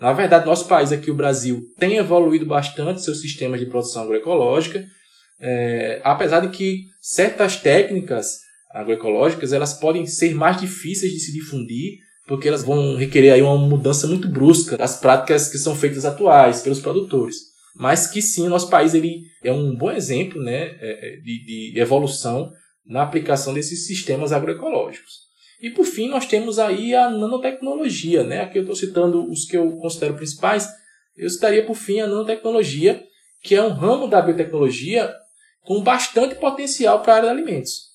Na 0.00 0.12
verdade, 0.12 0.46
nosso 0.46 0.66
país 0.66 0.92
aqui, 0.92 1.10
o 1.10 1.14
Brasil, 1.14 1.62
tem 1.78 1.96
evoluído 1.96 2.46
bastante 2.46 3.02
seus 3.02 3.20
sistemas 3.20 3.58
de 3.58 3.66
produção 3.66 4.04
agroecológica, 4.04 4.84
é, 5.40 6.00
apesar 6.04 6.40
de 6.40 6.48
que 6.56 6.84
certas 7.08 7.56
técnicas 7.56 8.40
agroecológicas 8.70 9.54
elas 9.54 9.72
podem 9.72 10.04
ser 10.04 10.34
mais 10.34 10.60
difíceis 10.60 11.10
de 11.10 11.18
se 11.18 11.32
difundir, 11.32 12.00
porque 12.26 12.46
elas 12.46 12.62
vão 12.62 12.96
requerer 12.96 13.32
aí 13.32 13.40
uma 13.40 13.56
mudança 13.56 14.06
muito 14.06 14.28
brusca 14.28 14.76
das 14.76 15.00
práticas 15.00 15.48
que 15.48 15.56
são 15.56 15.74
feitas 15.74 16.04
atuais 16.04 16.60
pelos 16.60 16.80
produtores. 16.80 17.36
Mas 17.74 18.06
que 18.06 18.20
sim, 18.20 18.46
o 18.46 18.50
nosso 18.50 18.68
país 18.68 18.92
ele 18.92 19.22
é 19.42 19.50
um 19.50 19.74
bom 19.74 19.90
exemplo 19.90 20.42
né, 20.42 20.76
é, 20.80 20.80
é, 20.80 21.16
de, 21.16 21.72
de 21.72 21.80
evolução 21.80 22.52
na 22.84 23.02
aplicação 23.02 23.54
desses 23.54 23.86
sistemas 23.86 24.30
agroecológicos. 24.30 25.28
E 25.62 25.70
por 25.70 25.86
fim, 25.86 26.08
nós 26.08 26.26
temos 26.26 26.58
aí 26.58 26.94
a 26.94 27.08
nanotecnologia, 27.08 28.22
né? 28.22 28.42
Aqui 28.42 28.58
eu 28.58 28.62
estou 28.62 28.76
citando 28.76 29.28
os 29.30 29.46
que 29.46 29.56
eu 29.56 29.72
considero 29.78 30.14
principais. 30.14 30.68
Eu 31.16 31.28
citaria 31.30 31.64
por 31.64 31.74
fim 31.74 32.00
a 32.00 32.06
nanotecnologia, 32.06 33.02
que 33.42 33.54
é 33.54 33.62
um 33.62 33.72
ramo 33.72 34.06
da 34.06 34.20
biotecnologia 34.20 35.10
com 35.68 35.82
bastante 35.82 36.34
potencial 36.36 37.02
para 37.02 37.12
a 37.12 37.16
área 37.16 37.28
de 37.28 37.34
alimentos. 37.34 37.88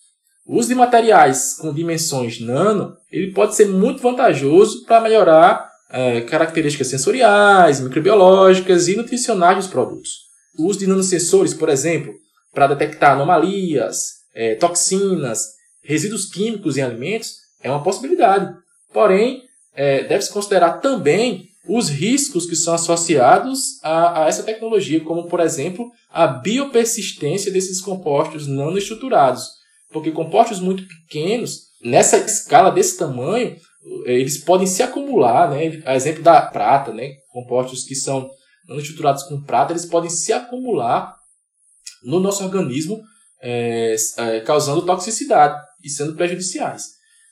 O 0.46 0.60
uso 0.60 0.68
de 0.68 0.76
materiais 0.76 1.56
com 1.56 1.74
dimensões 1.74 2.40
nano 2.40 2.96
ele 3.12 3.34
pode 3.34 3.56
ser 3.56 3.68
muito 3.68 4.00
vantajoso 4.00 4.86
para 4.86 5.02
melhorar 5.02 5.72
é, 5.90 6.22
características 6.22 6.88
sensoriais, 6.88 7.80
microbiológicas 7.80 8.88
e 8.88 8.96
nutricionais 8.96 9.58
dos 9.58 9.68
produtos. 9.68 10.12
O 10.56 10.68
uso 10.68 10.78
de 10.78 10.86
nanosensores, 10.86 11.56
por 11.56 11.68
exemplo, 11.68 12.14
para 12.54 12.68
detectar 12.68 13.14
anomalias, 13.14 14.22
é, 14.36 14.54
toxinas, 14.54 15.44
resíduos 15.82 16.26
químicos 16.26 16.78
em 16.78 16.84
alimentos 16.84 17.38
é 17.64 17.72
uma 17.72 17.82
possibilidade. 17.82 18.54
Porém, 18.94 19.42
é, 19.74 20.04
deve-se 20.04 20.32
considerar 20.32 20.74
também 20.74 21.48
os 21.68 21.90
riscos 21.90 22.46
que 22.46 22.56
são 22.56 22.74
associados 22.74 23.82
a, 23.82 24.24
a, 24.24 24.28
essa 24.28 24.44
tecnologia, 24.44 25.04
como, 25.04 25.28
por 25.28 25.40
exemplo, 25.40 25.90
a 26.10 26.28
biopersistência 26.28 27.52
desses 27.52 27.82
compostos 27.82 28.48
nanoestruturados. 28.48 29.48
Porque 29.92 30.12
compostos 30.12 30.60
muito 30.60 30.86
pequenos, 30.88 31.68
nessa 31.82 32.18
escala 32.18 32.72
desse 32.72 32.98
tamanho, 32.98 33.56
eles 34.06 34.38
podem 34.38 34.68
se 34.68 34.84
acumular, 34.84 35.50
né? 35.50 35.82
A 35.86 35.96
exemplo 35.96 36.24
da 36.24 36.42
prata, 36.42 36.92
né? 36.94 37.12
Compostos 37.32 37.84
que 37.84 37.96
são 37.96 38.30
nanoestruturados 38.68 39.24
com 39.24 39.42
prata, 39.42 39.74
eles 39.74 39.86
podem 39.86 40.10
se 40.10 40.34
acumular 40.34 41.16
no 42.04 42.20
nosso 42.20 42.44
organismo 42.44 43.02
é, 43.42 43.96
é, 44.18 44.40
causando 44.42 44.86
toxicidade 44.86 45.62
e 45.84 45.90
sendo 45.90 46.16
prejudiciais. 46.16 46.88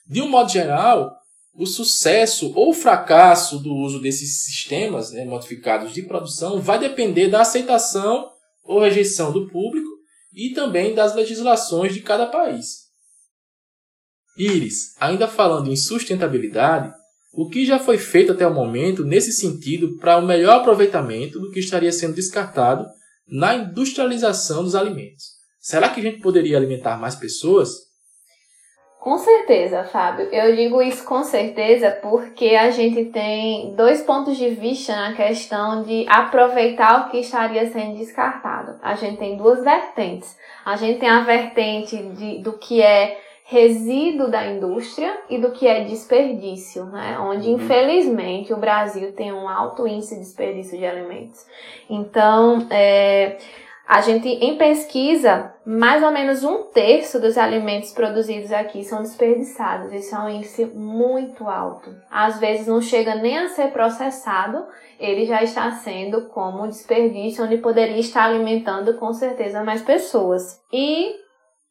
De 0.06 0.20
um 0.20 0.28
modo 0.28 0.50
geral, 0.50 1.16
o 1.54 1.66
sucesso 1.66 2.52
ou 2.54 2.72
fracasso 2.72 3.58
do 3.58 3.74
uso 3.74 4.00
desses 4.00 4.42
sistemas 4.42 5.12
né, 5.12 5.24
modificados 5.24 5.92
de 5.92 6.02
produção 6.02 6.60
vai 6.60 6.78
depender 6.78 7.28
da 7.28 7.42
aceitação 7.42 8.30
ou 8.64 8.80
rejeição 8.80 9.32
do 9.32 9.48
público 9.48 9.88
e 10.32 10.50
também 10.50 10.94
das 10.94 11.14
legislações 11.14 11.92
de 11.92 12.00
cada 12.00 12.26
país. 12.26 12.82
Iris, 14.36 14.94
ainda 14.98 15.28
falando 15.28 15.70
em 15.70 15.76
sustentabilidade, 15.76 16.92
o 17.34 17.48
que 17.48 17.66
já 17.66 17.78
foi 17.78 17.98
feito 17.98 18.32
até 18.32 18.46
o 18.46 18.54
momento 18.54 19.04
nesse 19.04 19.32
sentido 19.32 19.96
para 19.98 20.18
o 20.18 20.26
melhor 20.26 20.60
aproveitamento 20.60 21.38
do 21.38 21.50
que 21.50 21.60
estaria 21.60 21.92
sendo 21.92 22.14
descartado 22.14 22.86
na 23.26 23.54
industrialização 23.54 24.62
dos 24.62 24.74
alimentos? 24.74 25.24
Será 25.60 25.90
que 25.90 26.00
a 26.00 26.02
gente 26.02 26.20
poderia 26.20 26.56
alimentar 26.56 26.98
mais 26.98 27.14
pessoas? 27.14 27.91
Com 29.02 29.18
certeza, 29.18 29.82
Fábio. 29.82 30.28
Eu 30.30 30.54
digo 30.54 30.80
isso 30.80 31.04
com 31.04 31.24
certeza 31.24 31.90
porque 32.00 32.54
a 32.54 32.70
gente 32.70 33.06
tem 33.06 33.74
dois 33.74 34.00
pontos 34.00 34.36
de 34.36 34.50
vista 34.50 34.94
na 34.94 35.12
questão 35.12 35.82
de 35.82 36.06
aproveitar 36.08 37.00
o 37.00 37.10
que 37.10 37.18
estaria 37.18 37.68
sendo 37.68 37.96
descartado. 37.96 38.78
A 38.80 38.94
gente 38.94 39.16
tem 39.16 39.36
duas 39.36 39.64
vertentes. 39.64 40.38
A 40.64 40.76
gente 40.76 41.00
tem 41.00 41.08
a 41.08 41.18
vertente 41.18 41.96
de, 41.96 42.38
do 42.38 42.52
que 42.52 42.80
é 42.80 43.20
resíduo 43.44 44.30
da 44.30 44.46
indústria 44.46 45.18
e 45.28 45.36
do 45.36 45.50
que 45.50 45.66
é 45.66 45.82
desperdício, 45.82 46.84
né? 46.84 47.18
Onde 47.18 47.48
uhum. 47.48 47.56
infelizmente 47.56 48.52
o 48.52 48.56
Brasil 48.56 49.10
tem 49.14 49.32
um 49.32 49.48
alto 49.48 49.84
índice 49.84 50.14
de 50.14 50.20
desperdício 50.20 50.78
de 50.78 50.86
alimentos. 50.86 51.44
Então, 51.90 52.68
é, 52.70 53.36
a 53.92 54.00
gente, 54.00 54.26
em 54.26 54.56
pesquisa, 54.56 55.52
mais 55.66 56.02
ou 56.02 56.10
menos 56.10 56.42
um 56.42 56.62
terço 56.62 57.20
dos 57.20 57.36
alimentos 57.36 57.92
produzidos 57.92 58.50
aqui 58.50 58.82
são 58.82 59.02
desperdiçados. 59.02 59.92
Isso 59.92 60.14
é 60.14 60.18
um 60.18 60.30
índice 60.30 60.64
muito 60.64 61.46
alto. 61.46 61.94
Às 62.10 62.40
vezes 62.40 62.66
não 62.66 62.80
chega 62.80 63.16
nem 63.16 63.36
a 63.36 63.48
ser 63.50 63.70
processado, 63.70 64.64
ele 64.98 65.26
já 65.26 65.42
está 65.42 65.70
sendo 65.72 66.22
como 66.28 66.66
desperdício, 66.66 67.44
onde 67.44 67.58
poderia 67.58 67.98
estar 67.98 68.24
alimentando 68.24 68.94
com 68.94 69.12
certeza 69.12 69.62
mais 69.62 69.82
pessoas. 69.82 70.58
E 70.72 71.14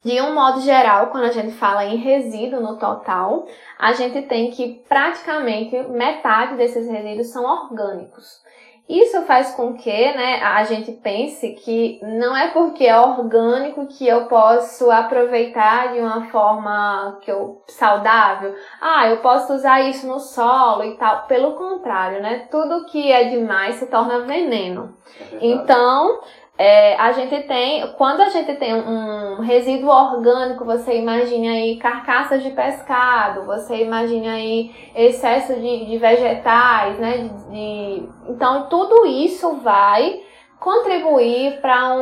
de 0.04 0.20
um 0.20 0.32
modo 0.32 0.60
geral, 0.60 1.08
quando 1.08 1.24
a 1.24 1.32
gente 1.32 1.50
fala 1.50 1.84
em 1.84 1.96
resíduo 1.96 2.60
no 2.60 2.78
total, 2.78 3.46
a 3.76 3.94
gente 3.94 4.22
tem 4.22 4.52
que 4.52 4.84
praticamente 4.88 5.76
metade 5.88 6.56
desses 6.56 6.88
resíduos 6.88 7.32
são 7.32 7.44
orgânicos. 7.44 8.41
Isso 8.88 9.22
faz 9.22 9.54
com 9.54 9.74
que 9.74 9.90
né, 9.90 10.42
a 10.42 10.64
gente 10.64 10.92
pense 10.92 11.50
que 11.54 12.00
não 12.02 12.36
é 12.36 12.48
porque 12.48 12.84
é 12.84 12.98
orgânico 12.98 13.86
que 13.86 14.06
eu 14.06 14.26
posso 14.26 14.90
aproveitar 14.90 15.92
de 15.92 16.00
uma 16.00 16.26
forma 16.26 17.18
que 17.22 17.30
eu, 17.30 17.62
saudável. 17.68 18.54
Ah, 18.80 19.08
eu 19.08 19.18
posso 19.18 19.54
usar 19.54 19.80
isso 19.80 20.06
no 20.06 20.18
solo 20.18 20.84
e 20.84 20.96
tal. 20.96 21.26
Pelo 21.26 21.52
contrário, 21.52 22.20
né? 22.20 22.48
Tudo 22.50 22.84
que 22.86 23.10
é 23.10 23.24
demais 23.24 23.76
se 23.76 23.86
torna 23.86 24.20
veneno. 24.20 24.94
É 25.32 25.38
então, 25.40 26.20
é, 26.58 26.96
a 26.96 27.12
gente 27.12 27.42
tem, 27.44 27.86
quando 27.94 28.20
a 28.20 28.28
gente 28.28 28.54
tem 28.56 28.74
um 28.74 29.40
resíduo 29.40 29.88
orgânico, 29.88 30.64
você 30.64 30.98
imagine 30.98 31.48
aí 31.48 31.76
carcaças 31.76 32.42
de 32.42 32.50
pescado, 32.50 33.44
você 33.44 33.82
imagine 33.82 34.28
aí 34.28 34.90
excesso 34.94 35.54
de, 35.54 35.86
de 35.86 35.98
vegetais, 35.98 36.98
né? 36.98 37.30
De, 37.50 38.08
então, 38.28 38.68
tudo 38.68 39.06
isso 39.06 39.56
vai 39.56 40.20
contribuir 40.60 41.60
para 41.60 41.92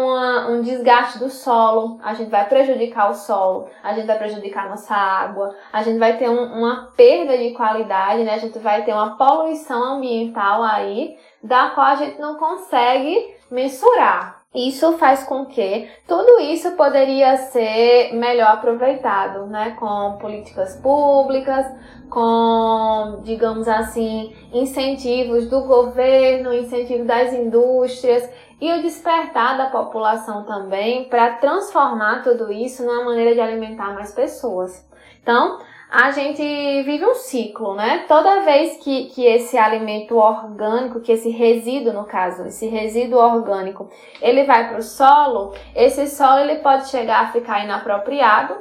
um 0.51 0.61
desgaste 0.61 1.19
do 1.19 1.31
solo, 1.31 1.99
a 2.03 2.13
gente 2.13 2.29
vai 2.29 2.47
prejudicar 2.47 3.09
o 3.09 3.15
solo, 3.15 3.71
a 3.83 3.95
gente 3.95 4.07
vai 4.07 4.19
prejudicar 4.19 4.69
nossa 4.69 4.95
água, 4.95 5.55
a 5.73 5.83
gente 5.83 5.99
vai 5.99 6.19
ter 6.19 6.29
um, 6.29 6.59
uma 6.59 6.91
perda 6.95 7.39
de 7.39 7.53
qualidade, 7.53 8.23
né? 8.25 8.35
A 8.35 8.39
gente 8.39 8.59
vai 8.59 8.85
ter 8.85 8.93
uma 8.93 9.17
poluição 9.17 9.95
ambiental 9.95 10.63
aí, 10.63 11.17
da 11.43 11.71
qual 11.71 11.87
a 11.87 11.95
gente 11.95 12.21
não 12.21 12.35
consegue 12.35 13.35
mensurar. 13.51 14.40
Isso 14.53 14.99
faz 14.99 15.23
com 15.23 15.47
que 15.47 15.89
tudo 16.09 16.41
isso 16.41 16.73
poderia 16.73 17.37
ser 17.37 18.13
melhor 18.15 18.49
aproveitado, 18.49 19.47
né, 19.47 19.77
com 19.79 20.19
políticas 20.21 20.75
públicas, 20.77 21.65
com, 22.11 23.21
digamos 23.23 23.69
assim, 23.69 24.35
incentivos 24.53 25.49
do 25.49 25.61
governo, 25.61 26.53
incentivos 26.53 27.07
das 27.07 27.33
indústrias 27.33 28.29
e 28.61 28.73
o 28.73 28.83
despertar 28.83 29.57
da 29.57 29.67
população 29.67 30.43
também 30.43 31.05
para 31.05 31.35
transformar 31.35 32.25
tudo 32.25 32.53
isso 32.53 32.85
numa 32.85 33.05
maneira 33.05 33.35
de 33.35 33.41
alimentar 33.41 33.95
mais 33.95 34.13
pessoas. 34.13 34.85
Então, 35.23 35.61
a 35.91 36.13
gente 36.13 36.41
vive 36.85 37.05
um 37.05 37.15
ciclo, 37.15 37.75
né? 37.75 38.05
Toda 38.07 38.43
vez 38.43 38.77
que, 38.77 39.07
que 39.07 39.27
esse 39.27 39.59
alimento 39.59 40.17
orgânico, 40.17 41.01
que 41.01 41.11
esse 41.11 41.31
resíduo, 41.31 41.93
no 41.93 42.05
caso, 42.05 42.47
esse 42.47 42.69
resíduo 42.69 43.19
orgânico, 43.19 43.91
ele 44.23 44.45
vai 44.45 44.69
para 44.69 44.79
o 44.79 44.83
solo, 44.83 45.53
esse 45.75 46.07
solo 46.07 46.41
ele 46.41 46.61
pode 46.61 46.89
chegar 46.89 47.25
a 47.25 47.33
ficar 47.33 47.65
inapropriado, 47.65 48.55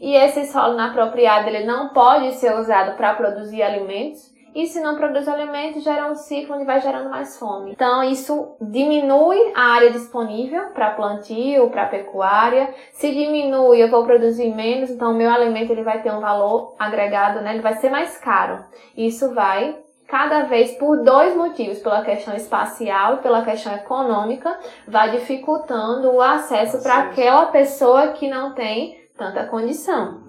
e 0.00 0.16
esse 0.16 0.46
solo 0.46 0.74
inapropriado 0.74 1.48
ele 1.48 1.64
não 1.64 1.90
pode 1.90 2.32
ser 2.34 2.52
usado 2.56 2.96
para 2.96 3.14
produzir 3.14 3.62
alimentos, 3.62 4.31
e 4.54 4.66
se 4.66 4.80
não 4.80 4.96
produz 4.96 5.26
alimento, 5.26 5.80
gera 5.80 6.10
um 6.10 6.14
ciclo 6.14 6.56
onde 6.56 6.64
vai 6.64 6.80
gerando 6.80 7.08
mais 7.08 7.38
fome. 7.38 7.72
Então, 7.72 8.02
isso 8.02 8.54
diminui 8.60 9.38
a 9.54 9.72
área 9.72 9.90
disponível 9.90 10.70
para 10.70 10.90
plantio, 10.90 11.70
para 11.70 11.86
pecuária. 11.86 12.72
Se 12.92 13.10
diminui, 13.10 13.82
eu 13.82 13.90
vou 13.90 14.04
produzir 14.04 14.54
menos, 14.54 14.90
então 14.90 15.12
o 15.12 15.16
meu 15.16 15.30
alimento 15.30 15.70
ele 15.70 15.82
vai 15.82 16.02
ter 16.02 16.12
um 16.12 16.20
valor 16.20 16.74
agregado, 16.78 17.40
né? 17.40 17.54
Ele 17.54 17.62
vai 17.62 17.74
ser 17.74 17.90
mais 17.90 18.18
caro. 18.18 18.62
Isso 18.96 19.32
vai 19.34 19.76
cada 20.06 20.42
vez 20.42 20.72
por 20.72 21.02
dois 21.02 21.34
motivos, 21.34 21.78
pela 21.78 22.04
questão 22.04 22.36
espacial 22.36 23.14
e 23.14 23.18
pela 23.18 23.42
questão 23.42 23.72
econômica, 23.74 24.54
vai 24.86 25.10
dificultando 25.10 26.10
o 26.10 26.20
acesso 26.20 26.82
para 26.82 26.98
aquela 27.04 27.46
pessoa 27.46 28.08
que 28.08 28.28
não 28.28 28.52
tem 28.52 29.00
tanta 29.16 29.46
condição. 29.46 30.21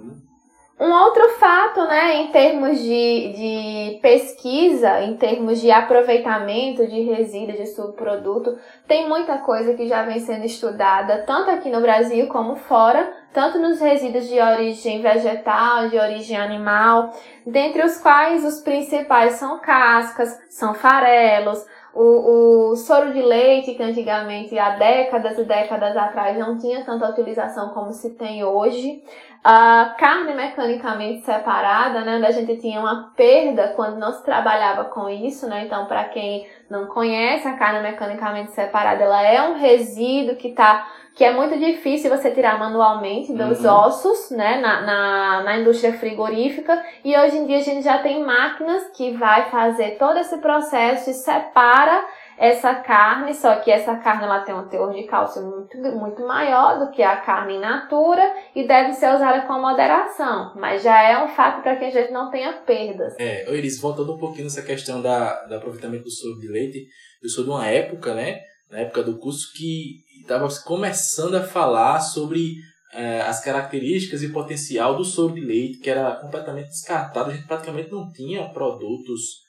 Um 0.84 0.92
outro 0.92 1.30
fato, 1.40 1.86
né, 1.86 2.18
em 2.18 2.28
termos 2.28 2.78
de, 2.78 3.32
de 3.32 4.00
pesquisa, 4.02 5.00
em 5.00 5.16
termos 5.16 5.62
de 5.62 5.72
aproveitamento 5.72 6.86
de 6.86 7.04
resíduos, 7.04 7.58
de 7.58 7.68
subproduto, 7.68 8.58
tem 8.86 9.08
muita 9.08 9.38
coisa 9.38 9.76
que 9.76 9.88
já 9.88 10.04
vem 10.04 10.20
sendo 10.20 10.44
estudada, 10.44 11.24
tanto 11.26 11.52
aqui 11.52 11.70
no 11.70 11.80
Brasil 11.80 12.28
como 12.28 12.58
fora, 12.58 13.14
tanto 13.32 13.60
nos 13.60 13.80
resíduos 13.80 14.28
de 14.28 14.38
origem 14.38 15.02
vegetal, 15.02 15.88
de 15.88 15.98
origem 15.98 16.36
animal, 16.36 17.14
dentre 17.48 17.82
os 17.82 17.98
quais 18.00 18.44
os 18.44 18.60
principais 18.60 19.36
são 19.36 19.62
cascas, 19.62 20.38
são 20.50 20.74
farelos, 20.74 21.66
o, 21.94 22.72
o, 22.72 22.76
soro 22.76 23.14
de 23.14 23.22
leite, 23.22 23.76
que 23.76 23.84
antigamente, 23.84 24.58
há 24.58 24.72
décadas 24.72 25.38
e 25.38 25.44
décadas 25.44 25.96
atrás, 25.96 26.36
não 26.38 26.58
tinha 26.58 26.84
tanta 26.84 27.08
utilização 27.08 27.70
como 27.70 27.94
se 27.94 28.16
tem 28.16 28.44
hoje. 28.44 29.04
A 29.44 29.96
carne 30.00 30.34
mecanicamente 30.34 31.26
separada, 31.26 32.00
né, 32.02 32.16
onde 32.16 32.26
a 32.26 32.32
gente 32.32 32.56
tinha 32.62 32.80
uma 32.80 33.12
perda 33.14 33.74
quando 33.76 33.98
não 33.98 34.14
se 34.14 34.24
trabalhava 34.24 34.86
com 34.86 35.10
isso, 35.10 35.48
né? 35.50 35.66
Então, 35.66 35.86
para 35.86 36.06
quem 36.06 36.48
não 36.70 36.86
conhece, 36.86 37.46
a 37.46 37.58
carne 37.58 37.82
mecanicamente 37.82 38.52
separada, 38.52 39.04
ela 39.04 39.22
é 39.22 39.42
um 39.42 39.56
resíduo 39.56 40.38
que 40.38 40.54
tá 40.54 40.88
que 41.16 41.24
é 41.24 41.32
muito 41.32 41.58
difícil 41.60 42.10
você 42.10 42.32
tirar 42.32 42.58
manualmente 42.58 43.32
dos 43.34 43.64
uhum. 43.64 43.72
ossos, 43.72 44.32
né, 44.32 44.60
na, 44.60 44.82
na, 44.82 45.44
na, 45.44 45.58
indústria 45.60 45.94
frigorífica. 45.94 46.82
E 47.06 47.16
hoje 47.16 47.38
em 47.38 47.46
dia 47.46 47.58
a 47.58 47.62
gente 47.62 47.84
já 47.84 48.00
tem 48.00 48.24
máquinas 48.24 48.90
que 48.96 49.12
vai 49.12 49.50
fazer 49.52 49.98
todo 50.00 50.18
esse 50.18 50.38
processo 50.40 51.12
e 51.12 51.14
separa 51.14 52.04
essa 52.38 52.76
carne, 52.76 53.34
só 53.34 53.56
que 53.58 53.72
essa 53.72 53.96
carne 53.98 54.24
ela 54.24 54.42
tem 54.42 54.54
um 54.54 54.68
teor 54.68 54.94
de 54.94 55.04
cálcio 55.04 55.42
muito, 55.42 55.78
muito 55.98 56.26
maior 56.26 56.80
do 56.80 56.92
que 56.92 57.02
a 57.04 57.18
carne 57.18 57.56
in 57.56 57.60
natura 57.60 58.24
e 58.56 58.68
deve 58.68 58.94
ser 58.94 59.14
usada 59.14 59.46
com 59.46 59.60
moderação, 59.60 60.54
mas 60.56 60.84
já 60.84 61.02
é 61.02 61.24
um 61.24 61.28
fato 61.28 61.62
para 61.62 61.76
que 61.76 61.86
a 61.86 61.90
gente 61.90 62.12
não 62.12 62.30
tenha 62.30 62.54
perdas. 62.54 63.16
É, 63.20 63.50
eles 63.54 63.80
voltando 63.80 64.14
um 64.14 64.18
pouquinho 64.18 64.46
nessa 64.46 64.62
questão 64.62 65.02
da, 65.02 65.46
do 65.46 65.56
aproveitamento 65.56 66.04
do 66.04 66.12
soro 66.12 66.40
de 66.40 66.48
leite, 66.48 66.88
eu 67.22 67.30
sou 67.30 67.44
de 67.44 67.50
uma 67.50 67.68
época, 67.68 68.14
né, 68.14 68.40
na 68.70 68.80
época 68.80 69.04
do 69.04 69.18
curso, 69.18 69.52
que 69.56 70.04
estava 70.22 70.48
começando 70.66 71.36
a 71.36 71.44
falar 71.44 72.00
sobre 72.00 72.56
é, 72.94 73.22
as 73.22 73.44
características 73.44 74.24
e 74.24 74.32
potencial 74.32 74.96
do 74.96 75.04
soro 75.04 75.34
de 75.34 75.42
leite, 75.42 75.80
que 75.80 75.90
era 75.90 76.16
completamente 76.16 76.70
descartado, 76.70 77.32
a 77.32 77.34
gente 77.34 77.48
praticamente 77.48 77.92
não 77.92 78.12
tinha 78.12 78.50
produtos 78.50 79.43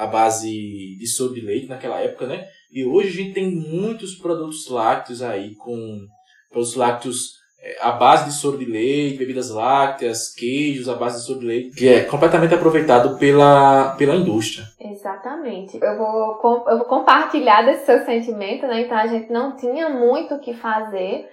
a 0.00 0.06
base 0.06 0.96
de 0.98 1.06
soro 1.06 1.34
de 1.34 1.42
leite 1.42 1.66
naquela 1.66 2.00
época, 2.00 2.26
né? 2.26 2.46
E 2.72 2.86
hoje 2.86 3.08
a 3.08 3.12
gente 3.12 3.34
tem 3.34 3.50
muitos 3.50 4.14
produtos 4.14 4.66
lácteos 4.70 5.20
aí, 5.20 5.54
com 5.56 5.98
produtos 6.50 6.74
lácteos 6.74 7.40
é, 7.62 7.76
à 7.82 7.92
base 7.92 8.24
de 8.24 8.32
soro 8.32 8.56
de 8.56 8.64
leite, 8.64 9.18
bebidas 9.18 9.50
lácteas, 9.50 10.32
queijos 10.34 10.88
à 10.88 10.94
base 10.94 11.18
de 11.18 11.26
soro 11.26 11.40
de 11.40 11.46
leite, 11.46 11.76
que 11.76 11.86
é 11.86 12.04
completamente 12.04 12.54
aproveitado 12.54 13.18
pela, 13.18 13.94
pela 13.98 14.16
indústria. 14.16 14.64
Exatamente. 14.80 15.78
Eu 15.82 15.98
vou, 15.98 16.64
eu 16.66 16.78
vou 16.78 16.86
compartilhar 16.86 17.62
desse 17.66 17.84
seu 17.84 18.02
sentimento, 18.06 18.66
né? 18.66 18.80
Então 18.80 18.96
a 18.96 19.06
gente 19.06 19.30
não 19.30 19.54
tinha 19.54 19.90
muito 19.90 20.34
o 20.34 20.40
que 20.40 20.54
fazer. 20.54 21.28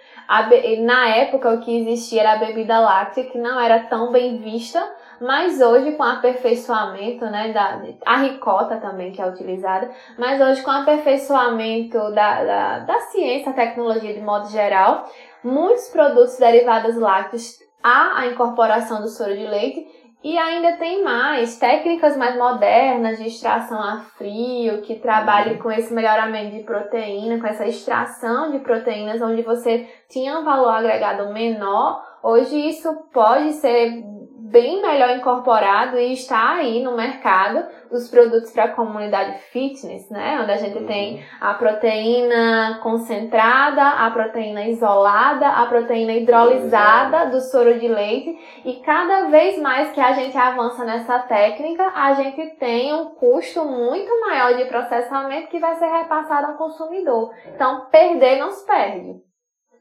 Na 0.83 1.07
época 1.15 1.53
o 1.53 1.61
que 1.61 1.79
existia 1.79 2.19
era 2.19 2.33
a 2.33 2.45
bebida 2.45 2.81
láctea, 2.81 3.23
que 3.23 3.37
não 3.37 3.57
era 3.57 3.79
tão 3.85 4.11
bem 4.11 4.41
vista 4.41 4.85
mas 5.21 5.61
hoje 5.61 5.93
com 5.93 6.03
aperfeiçoamento, 6.03 7.25
né, 7.25 7.51
da, 7.51 7.81
a 8.05 8.17
ricota 8.17 8.77
também 8.77 9.11
que 9.11 9.21
é 9.21 9.27
utilizada, 9.27 9.89
mas 10.17 10.39
hoje 10.41 10.61
com 10.61 10.71
aperfeiçoamento 10.71 11.97
da, 12.11 12.43
da, 12.43 12.79
da 12.79 12.99
ciência, 13.01 13.53
tecnologia 13.53 14.13
de 14.13 14.21
modo 14.21 14.47
geral, 14.49 15.09
muitos 15.43 15.89
produtos 15.89 16.37
derivados 16.37 16.95
lácteos 16.95 17.57
há 17.83 18.19
a 18.19 18.27
incorporação 18.27 19.01
do 19.01 19.07
soro 19.07 19.35
de 19.35 19.45
leite 19.45 19.85
e 20.23 20.37
ainda 20.37 20.73
tem 20.77 21.03
mais 21.03 21.57
técnicas 21.57 22.17
mais 22.17 22.35
modernas 22.35 23.17
de 23.17 23.27
extração 23.27 23.79
a 23.79 23.99
frio, 24.17 24.81
que 24.81 24.95
trabalham 24.95 25.53
uhum. 25.53 25.59
com 25.59 25.71
esse 25.71 25.93
melhoramento 25.93 26.55
de 26.55 26.63
proteína, 26.63 27.39
com 27.39 27.47
essa 27.47 27.67
extração 27.67 28.51
de 28.51 28.59
proteínas, 28.59 29.21
onde 29.21 29.43
você 29.43 29.87
tinha 30.09 30.37
um 30.37 30.43
valor 30.43 30.69
agregado 30.69 31.31
menor. 31.31 32.03
Hoje 32.23 32.67
isso 32.67 32.93
pode 33.13 33.53
ser 33.53 34.03
bem 34.49 34.81
melhor 34.81 35.11
incorporado 35.11 35.97
e 35.97 36.13
está 36.13 36.55
aí 36.55 36.81
no 36.81 36.95
mercado 36.95 37.65
os 37.91 38.09
produtos 38.09 38.51
para 38.51 38.65
a 38.65 38.71
comunidade 38.71 39.39
fitness, 39.51 40.09
né? 40.09 40.39
Onde 40.41 40.51
a 40.51 40.57
gente 40.57 40.83
tem 40.85 41.15
uhum. 41.15 41.21
a 41.41 41.53
proteína 41.53 42.79
concentrada, 42.81 43.81
a 43.81 44.11
proteína 44.11 44.67
isolada, 44.67 45.47
a 45.47 45.65
proteína 45.65 46.13
hidrolisada 46.13 47.29
do 47.29 47.39
soro 47.41 47.79
de 47.79 47.87
leite 47.87 48.37
e 48.65 48.75
cada 48.81 49.29
vez 49.29 49.57
mais 49.59 49.91
que 49.91 50.01
a 50.01 50.13
gente 50.13 50.37
avança 50.37 50.83
nessa 50.83 51.19
técnica, 51.19 51.91
a 51.95 52.13
gente 52.13 52.55
tem 52.57 52.93
um 52.93 53.05
custo 53.15 53.63
muito 53.65 54.19
maior 54.21 54.55
de 54.55 54.65
processamento 54.65 55.49
que 55.49 55.59
vai 55.59 55.75
ser 55.75 55.87
repassado 55.87 56.47
ao 56.47 56.57
consumidor. 56.57 57.33
Então, 57.53 57.85
perder 57.89 58.39
não 58.39 58.51
se 58.51 58.65
perde. 58.65 59.26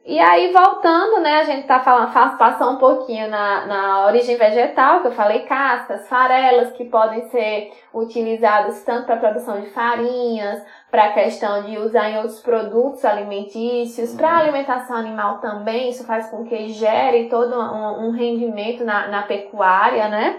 E 0.08 0.20
aí, 0.20 0.52
voltando, 0.52 1.20
né, 1.20 1.40
a 1.40 1.42
gente 1.42 1.66
tá 1.66 1.80
falando, 1.80 2.12
passou 2.38 2.70
um 2.70 2.76
pouquinho 2.76 3.28
na, 3.28 3.66
na 3.66 4.06
origem 4.06 4.36
vegetal, 4.36 5.00
que 5.00 5.08
eu 5.08 5.12
falei 5.12 5.40
cascas, 5.40 6.08
farelas, 6.08 6.70
que 6.74 6.84
podem 6.84 7.28
ser 7.28 7.72
utilizadas 7.92 8.84
tanto 8.84 9.06
para 9.06 9.16
produção 9.16 9.60
de 9.60 9.66
farinhas, 9.70 10.62
para 10.92 11.06
a 11.06 11.12
questão 11.12 11.64
de 11.64 11.76
usar 11.78 12.08
em 12.08 12.18
outros 12.18 12.38
produtos 12.38 13.04
alimentícios, 13.04 14.14
para 14.14 14.28
uhum. 14.28 14.38
alimentação 14.38 14.96
animal 14.96 15.38
também, 15.38 15.90
isso 15.90 16.06
faz 16.06 16.30
com 16.30 16.44
que 16.44 16.68
gere 16.68 17.28
todo 17.28 17.58
um, 17.58 18.06
um 18.06 18.10
rendimento 18.12 18.84
na, 18.84 19.08
na 19.08 19.22
pecuária, 19.22 20.08
né? 20.08 20.38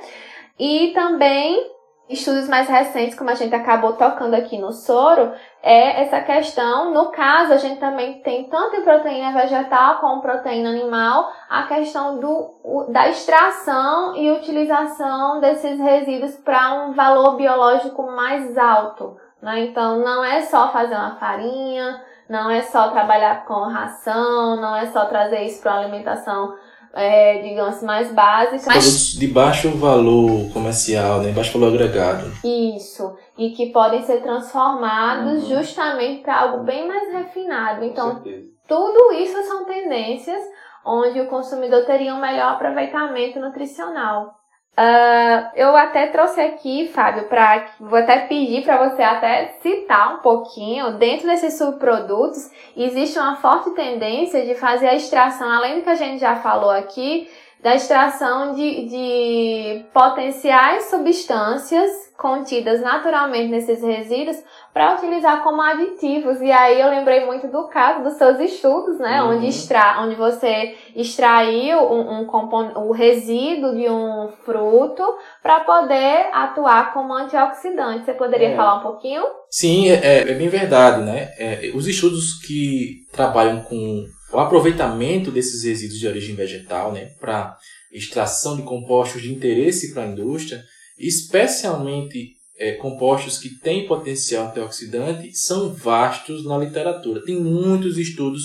E 0.57 0.93
também 0.95 1.76
estudos 2.09 2.47
mais 2.47 2.69
recentes, 2.69 3.17
como 3.17 3.29
a 3.29 3.35
gente 3.35 3.53
acabou 3.53 3.93
tocando 3.93 4.33
aqui 4.33 4.57
no 4.57 4.71
soro, 4.71 5.33
é 5.61 6.03
essa 6.03 6.21
questão, 6.21 6.93
no 6.93 7.11
caso, 7.11 7.53
a 7.53 7.57
gente 7.57 7.79
também 7.79 8.21
tem 8.21 8.45
tanto 8.45 8.77
em 8.77 8.83
proteína 8.83 9.33
vegetal 9.33 9.97
como 9.99 10.21
proteína 10.21 10.69
animal, 10.69 11.29
a 11.49 11.63
questão 11.63 12.19
do, 12.19 12.85
da 12.89 13.09
extração 13.09 14.15
e 14.15 14.31
utilização 14.31 15.41
desses 15.41 15.79
resíduos 15.79 16.35
para 16.37 16.73
um 16.73 16.93
valor 16.93 17.35
biológico 17.35 18.03
mais 18.03 18.57
alto. 18.57 19.17
Né? 19.41 19.65
Então, 19.65 19.99
não 19.99 20.23
é 20.23 20.41
só 20.43 20.69
fazer 20.69 20.95
uma 20.95 21.15
farinha, 21.15 22.01
não 22.29 22.49
é 22.49 22.61
só 22.61 22.89
trabalhar 22.89 23.45
com 23.45 23.59
ração, 23.61 24.55
não 24.57 24.75
é 24.75 24.85
só 24.87 25.05
trazer 25.05 25.43
isso 25.43 25.61
para 25.61 25.73
uma 25.73 25.81
alimentação 25.81 26.55
é, 26.97 27.41
digamos, 27.43 27.83
mais 27.83 28.11
básicas. 28.11 28.65
Produtos 28.65 29.11
de 29.13 29.27
baixo 29.27 29.69
valor 29.77 30.51
comercial, 30.51 31.21
né? 31.21 31.31
baixo 31.31 31.57
valor 31.57 31.75
agregado. 31.75 32.31
Isso. 32.43 33.15
E 33.37 33.51
que 33.51 33.67
podem 33.67 34.01
ser 34.01 34.23
transformados 34.23 35.43
uhum. 35.43 35.57
justamente 35.57 36.23
para 36.23 36.39
algo 36.41 36.63
bem 36.63 36.87
mais 36.87 37.13
refinado. 37.13 37.85
Então, 37.85 38.23
tudo 38.67 39.13
isso 39.13 39.43
são 39.43 39.65
tendências 39.65 40.41
onde 40.83 41.21
o 41.21 41.27
consumidor 41.27 41.85
teria 41.85 42.15
um 42.15 42.19
melhor 42.19 42.53
aproveitamento 42.53 43.39
nutricional. 43.39 44.33
Uh, 44.77 45.49
eu 45.55 45.75
até 45.75 46.05
trouxe 46.05 46.39
aqui, 46.39 46.87
Fábio, 46.89 47.23
para 47.23 47.65
vou 47.79 47.97
até 47.97 48.19
pedir 48.19 48.63
para 48.63 48.87
você 48.87 49.01
até 49.01 49.57
citar 49.59 50.13
um 50.13 50.17
pouquinho. 50.19 50.99
Dentro 50.99 51.25
desses 51.25 51.57
subprodutos, 51.57 52.51
existe 52.75 53.17
uma 53.17 53.37
forte 53.37 53.71
tendência 53.71 54.45
de 54.45 54.53
fazer 54.53 54.89
a 54.89 54.95
extração, 54.95 55.51
além 55.51 55.79
do 55.79 55.81
que 55.81 55.89
a 55.89 55.95
gente 55.95 56.19
já 56.19 56.35
falou 56.35 56.69
aqui, 56.69 57.27
da 57.67 57.75
extração 57.75 58.55
de, 58.55 58.85
de 58.85 59.85
potenciais 59.93 60.85
substâncias 60.85 61.91
contidas 62.17 62.79
naturalmente 62.79 63.49
nesses 63.49 63.83
resíduos 63.83 64.37
para 64.73 64.95
utilizar 64.95 65.43
como 65.43 65.61
aditivos. 65.61 66.39
E 66.39 66.49
aí 66.49 66.79
eu 66.79 66.89
lembrei 66.89 67.25
muito 67.25 67.49
do 67.49 67.67
caso 67.67 68.05
dos 68.05 68.13
seus 68.13 68.39
estudos, 68.39 68.97
né? 68.99 69.21
Uhum. 69.21 69.35
Onde, 69.35 69.47
extra, 69.47 70.01
onde 70.01 70.15
você 70.15 70.77
extraiu 70.95 71.79
um, 71.79 72.21
um 72.21 72.87
o 72.87 72.93
resíduo 72.93 73.75
de 73.75 73.89
um 73.89 74.29
fruto 74.45 75.03
para 75.43 75.59
poder 75.59 76.29
atuar 76.31 76.93
como 76.93 77.13
antioxidante. 77.13 78.05
Você 78.05 78.13
poderia 78.13 78.51
é. 78.51 78.55
falar 78.55 78.75
um 78.75 78.83
pouquinho? 78.83 79.23
Sim, 79.51 79.89
é, 79.89 80.21
é 80.21 80.33
bem 80.33 80.47
verdade, 80.47 81.01
né? 81.03 81.33
É, 81.37 81.71
os 81.75 81.85
estudos 81.85 82.39
que 82.47 83.05
trabalham 83.11 83.59
com 83.63 84.05
o 84.31 84.39
aproveitamento 84.39 85.31
desses 85.31 85.63
resíduos 85.63 85.99
de 85.99 86.07
origem 86.07 86.35
vegetal, 86.35 86.91
né, 86.91 87.11
para 87.19 87.57
extração 87.91 88.57
de 88.57 88.63
compostos 88.63 89.21
de 89.21 89.31
interesse 89.31 89.93
para 89.93 90.03
a 90.03 90.07
indústria, 90.07 90.63
especialmente 90.97 92.35
é, 92.57 92.73
compostos 92.73 93.37
que 93.37 93.49
têm 93.49 93.87
potencial 93.87 94.47
antioxidante, 94.47 95.33
são 95.35 95.73
vastos 95.73 96.43
na 96.45 96.57
literatura. 96.57 97.23
Tem 97.23 97.39
muitos 97.39 97.97
estudos 97.97 98.41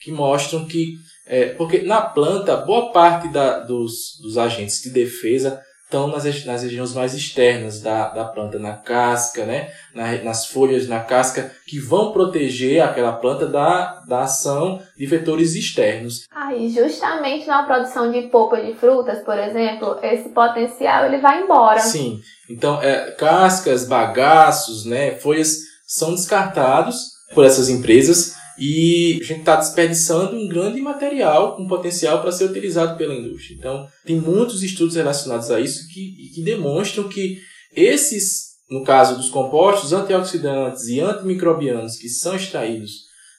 que 0.00 0.10
mostram 0.10 0.66
que, 0.66 0.94
é, 1.26 1.46
porque 1.54 1.82
na 1.82 2.00
planta, 2.00 2.56
boa 2.56 2.92
parte 2.92 3.28
da, 3.28 3.60
dos, 3.60 4.18
dos 4.22 4.38
agentes 4.38 4.80
de 4.82 4.90
defesa 4.90 5.60
estão 5.86 6.08
nas, 6.08 6.44
nas 6.44 6.62
regiões 6.64 6.92
mais 6.92 7.14
externas 7.14 7.80
da, 7.80 8.08
da 8.08 8.24
planta, 8.24 8.58
na 8.58 8.74
casca, 8.74 9.44
né? 9.44 9.70
Na, 9.94 10.12
nas 10.22 10.46
folhas, 10.46 10.88
na 10.88 11.00
casca, 11.00 11.52
que 11.66 11.78
vão 11.78 12.12
proteger 12.12 12.82
aquela 12.82 13.12
planta 13.12 13.46
da, 13.46 14.02
da 14.06 14.22
ação 14.22 14.82
de 14.96 15.06
vetores 15.06 15.54
externos. 15.54 16.26
Ah, 16.30 16.52
e 16.54 16.68
justamente 16.68 17.46
na 17.46 17.62
produção 17.62 18.10
de 18.10 18.22
polpa 18.22 18.60
de 18.60 18.74
frutas, 18.74 19.20
por 19.24 19.38
exemplo, 19.38 19.98
esse 20.02 20.28
potencial 20.30 21.06
ele 21.06 21.18
vai 21.18 21.42
embora. 21.42 21.80
Sim, 21.80 22.20
então 22.50 22.82
é, 22.82 23.12
cascas, 23.12 23.86
bagaços, 23.86 24.84
né, 24.84 25.12
folhas 25.12 25.58
são 25.86 26.14
descartados 26.14 27.16
por 27.32 27.44
essas 27.44 27.68
empresas 27.68 28.34
e 28.58 29.18
a 29.20 29.24
gente 29.24 29.40
está 29.40 29.56
desperdiçando 29.56 30.36
um 30.36 30.48
grande 30.48 30.80
material 30.80 31.56
com 31.56 31.66
potencial 31.66 32.20
para 32.20 32.32
ser 32.32 32.44
utilizado 32.44 32.96
pela 32.96 33.14
indústria. 33.14 33.56
Então, 33.56 33.86
tem 34.04 34.16
muitos 34.16 34.62
estudos 34.62 34.96
relacionados 34.96 35.50
a 35.50 35.60
isso 35.60 35.86
que, 35.92 36.30
que 36.34 36.42
demonstram 36.42 37.08
que 37.08 37.38
esses, 37.74 38.56
no 38.70 38.82
caso 38.82 39.16
dos 39.16 39.28
compostos 39.28 39.92
antioxidantes 39.92 40.88
e 40.88 41.00
antimicrobianos 41.00 41.96
que 41.96 42.08
são 42.08 42.34
extraídos 42.34 42.92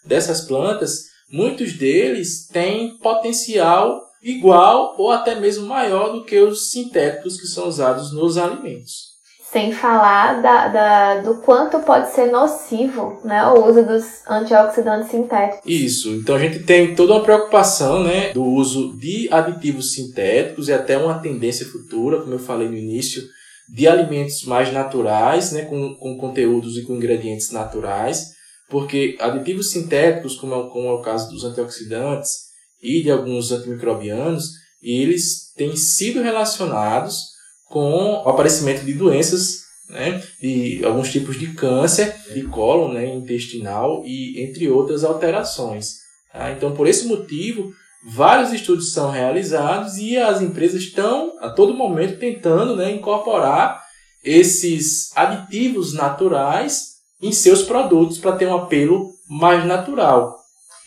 dessas 0.06 0.42
plantas, 0.42 1.06
muitos 1.30 1.74
deles 1.74 2.48
têm 2.48 2.98
potencial 2.98 4.04
igual 4.22 4.96
ou 4.98 5.12
até 5.12 5.40
mesmo 5.40 5.66
maior 5.66 6.12
do 6.12 6.24
que 6.24 6.40
os 6.40 6.72
sintéticos 6.72 7.40
que 7.40 7.48
são 7.48 7.68
usados 7.68 8.14
nos 8.14 8.38
alimentos. 8.38 9.07
Sem 9.52 9.72
falar 9.72 10.42
da, 10.42 10.68
da, 10.68 11.22
do 11.22 11.36
quanto 11.36 11.80
pode 11.80 12.14
ser 12.14 12.30
nocivo 12.32 13.22
né, 13.24 13.48
o 13.48 13.66
uso 13.66 13.86
dos 13.86 14.04
antioxidantes 14.28 15.10
sintéticos. 15.10 15.62
Isso, 15.66 16.10
então 16.10 16.36
a 16.36 16.40
gente 16.40 16.60
tem 16.60 16.94
toda 16.94 17.14
uma 17.14 17.24
preocupação 17.24 18.04
né, 18.04 18.34
do 18.34 18.44
uso 18.44 18.98
de 18.98 19.30
aditivos 19.32 19.94
sintéticos 19.94 20.68
e 20.68 20.74
até 20.74 20.98
uma 20.98 21.20
tendência 21.20 21.66
futura, 21.66 22.20
como 22.20 22.34
eu 22.34 22.40
falei 22.40 22.68
no 22.68 22.76
início, 22.76 23.24
de 23.70 23.88
alimentos 23.88 24.44
mais 24.44 24.72
naturais, 24.72 25.52
né, 25.54 25.64
com, 25.64 25.96
com 25.96 26.18
conteúdos 26.18 26.78
e 26.78 26.84
com 26.84 26.96
ingredientes 26.96 27.52
naturais, 27.52 28.34
porque 28.70 29.16
aditivos 29.20 29.72
sintéticos, 29.72 30.36
como 30.36 30.56
é, 30.56 30.70
como 30.70 30.88
é 30.88 30.92
o 30.92 31.02
caso 31.02 31.30
dos 31.30 31.46
antioxidantes 31.46 32.48
e 32.82 33.02
de 33.02 33.10
alguns 33.10 33.52
antimicrobianos, 33.52 34.44
eles 34.82 35.54
têm 35.56 35.76
sido 35.76 36.22
relacionados 36.22 37.37
com 37.70 38.24
o 38.24 38.30
aparecimento 38.30 38.86
de 38.86 38.94
doenças, 38.94 39.66
né, 39.90 40.22
de 40.42 40.82
alguns 40.84 41.12
tipos 41.12 41.40
de 41.40 41.54
câncer 41.54 42.14
de 42.34 42.44
cólon 42.44 42.94
né, 42.94 43.14
intestinal 43.14 44.04
e 44.06 44.42
entre 44.44 44.70
outras 44.70 45.04
alterações. 45.04 45.96
Tá? 46.32 46.52
Então, 46.52 46.74
por 46.74 46.88
esse 46.88 47.08
motivo, 47.08 47.72
vários 48.06 48.52
estudos 48.52 48.92
são 48.92 49.12
realizados 49.12 49.98
e 49.98 50.18
as 50.18 50.42
empresas 50.42 50.82
estão 50.82 51.34
a 51.40 51.50
todo 51.50 51.74
momento 51.74 52.20
tentando 52.20 52.76
né, 52.76 52.92
incorporar 52.92 53.82
esses 54.24 55.16
aditivos 55.16 55.94
naturais 55.94 56.98
em 57.22 57.32
seus 57.32 57.64
produtos 57.64 58.18
para 58.18 58.36
ter 58.36 58.48
um 58.48 58.56
apelo 58.56 59.12
mais 59.30 59.66
natural. 59.66 60.37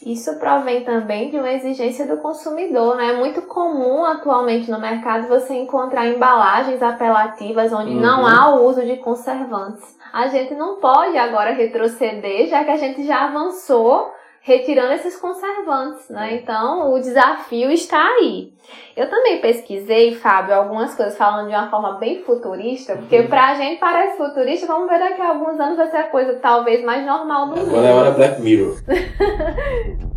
Isso 0.04 0.38
provém 0.38 0.82
também 0.82 1.30
de 1.30 1.36
uma 1.36 1.52
exigência 1.52 2.06
do 2.06 2.16
consumidor, 2.18 2.96
né? 2.96 3.10
É 3.10 3.16
muito 3.16 3.42
comum 3.42 4.04
atualmente 4.04 4.70
no 4.70 4.80
mercado 4.80 5.28
você 5.28 5.54
encontrar 5.54 6.06
embalagens 6.06 6.82
apelativas 6.82 7.72
onde 7.72 7.90
uhum. 7.90 8.00
não 8.00 8.26
há 8.26 8.54
o 8.54 8.66
uso 8.66 8.84
de 8.84 8.96
conservantes. 8.96 9.98
A 10.12 10.26
gente 10.28 10.54
não 10.54 10.76
pode 10.76 11.16
agora 11.18 11.52
retroceder, 11.52 12.48
já 12.48 12.64
que 12.64 12.70
a 12.70 12.76
gente 12.76 13.04
já 13.06 13.26
avançou 13.26 14.12
retirando 14.42 14.94
esses 14.94 15.16
conservantes, 15.16 16.08
né? 16.08 16.36
Então, 16.36 16.92
o 16.92 16.98
desafio 16.98 17.70
está 17.70 18.02
aí. 18.02 18.52
Eu 18.96 19.10
também 19.10 19.40
pesquisei, 19.40 20.14
Fábio, 20.14 20.54
algumas 20.54 20.94
coisas 20.94 21.16
falando 21.16 21.48
de 21.48 21.54
uma 21.54 21.68
forma 21.68 21.98
bem 21.98 22.22
futurista, 22.22 22.96
porque 22.96 23.20
uhum. 23.20 23.28
pra 23.28 23.54
gente 23.54 23.78
parece 23.78 24.16
futurista, 24.16 24.66
vamos 24.66 24.88
ver 24.88 24.98
daqui 24.98 25.20
a 25.20 25.28
alguns 25.28 25.60
anos 25.60 25.76
vai 25.76 25.90
ser 25.90 25.98
a 25.98 26.04
coisa 26.04 26.38
talvez 26.40 26.82
mais 26.84 27.04
normal 27.04 27.48
do 27.48 27.56
mundo. 27.56 27.68
Agora 27.68 27.86
é 27.86 27.92
hora 27.92 28.10
Black 28.12 28.40
Mirror. 28.40 28.76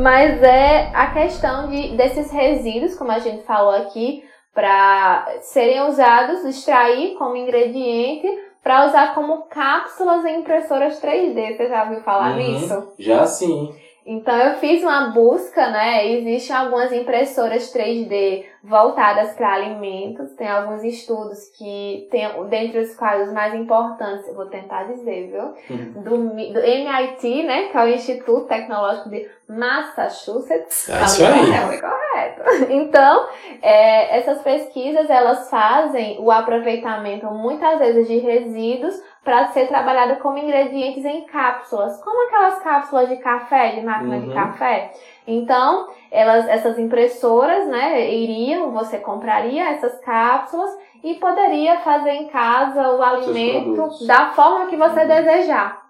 Mas 0.00 0.42
é 0.42 0.90
a 0.94 1.08
questão 1.12 1.68
de, 1.68 1.96
desses 1.96 2.30
resíduos, 2.32 2.96
como 2.96 3.12
a 3.12 3.18
gente 3.18 3.42
falou 3.44 3.74
aqui, 3.74 4.24
para 4.54 5.26
serem 5.42 5.82
usados, 5.82 6.44
extrair 6.44 7.14
como 7.16 7.36
ingrediente 7.36 8.26
para 8.62 8.86
usar 8.86 9.14
como 9.14 9.42
cápsulas 9.42 10.24
em 10.24 10.40
impressoras 10.40 11.00
3D. 11.00 11.56
Você 11.56 11.68
já 11.68 11.84
ouviu 11.84 12.00
falar 12.00 12.32
Uhum, 12.32 12.36
nisso? 12.36 12.92
Já 12.98 13.24
sim. 13.26 13.74
Então 14.06 14.34
eu 14.36 14.56
fiz 14.56 14.82
uma 14.82 15.10
busca, 15.10 15.70
né? 15.70 16.10
Existem 16.10 16.56
algumas 16.56 16.92
impressoras 16.92 17.72
3D 17.72 18.44
voltadas 18.62 19.32
para 19.34 19.54
alimentos. 19.54 20.32
Tem 20.34 20.48
alguns 20.48 20.84
estudos 20.84 21.48
que 21.56 22.06
tem, 22.10 22.28
dentre 22.48 22.78
os 22.80 22.94
quais 22.94 23.26
os 23.28 23.32
mais 23.34 23.54
importantes, 23.54 24.28
eu 24.28 24.34
vou 24.34 24.46
tentar 24.46 24.84
dizer, 24.84 25.30
viu? 25.30 25.54
Uhum. 25.76 26.02
Do, 26.02 26.52
do 26.52 26.60
MIT, 26.60 27.42
né? 27.44 27.68
Que 27.68 27.76
é 27.78 27.82
o 27.84 27.88
Instituto 27.88 28.46
Tecnológico 28.46 29.08
de 29.08 29.26
Massachusetts. 29.48 30.88
É 30.88 31.02
isso 31.04 31.24
aí. 31.24 31.52
É, 31.52 31.80
correto. 31.80 32.00
Então, 32.70 33.26
é, 33.62 34.18
essas 34.18 34.42
pesquisas 34.42 35.08
elas 35.10 35.48
fazem 35.50 36.18
o 36.20 36.30
aproveitamento 36.30 37.26
muitas 37.26 37.78
vezes 37.78 38.06
de 38.08 38.18
resíduos 38.18 38.94
para 39.24 39.48
ser 39.48 39.68
trabalhado 39.68 40.16
como 40.20 40.38
ingredientes 40.38 41.04
em 41.04 41.24
cápsulas, 41.26 42.02
como 42.02 42.26
aquelas 42.26 42.58
cápsulas 42.62 43.08
de 43.08 43.16
café, 43.16 43.72
de 43.72 43.82
máquina 43.82 44.18
de 44.20 44.28
Uhum. 44.28 44.34
café. 44.34 44.92
Então, 45.26 45.88
elas, 46.10 46.48
essas 46.48 46.78
impressoras, 46.78 47.68
né, 47.68 48.12
iriam, 48.14 48.72
você 48.72 48.98
compraria 48.98 49.70
essas 49.70 49.98
cápsulas 50.00 50.70
e 51.04 51.14
poderia 51.14 51.80
fazer 51.80 52.10
em 52.10 52.28
casa 52.28 52.90
o 52.90 53.02
alimento 53.02 54.06
da 54.06 54.32
forma 54.32 54.68
que 54.68 54.76
você 54.76 55.00
Uhum. 55.00 55.08
desejar. 55.08 55.80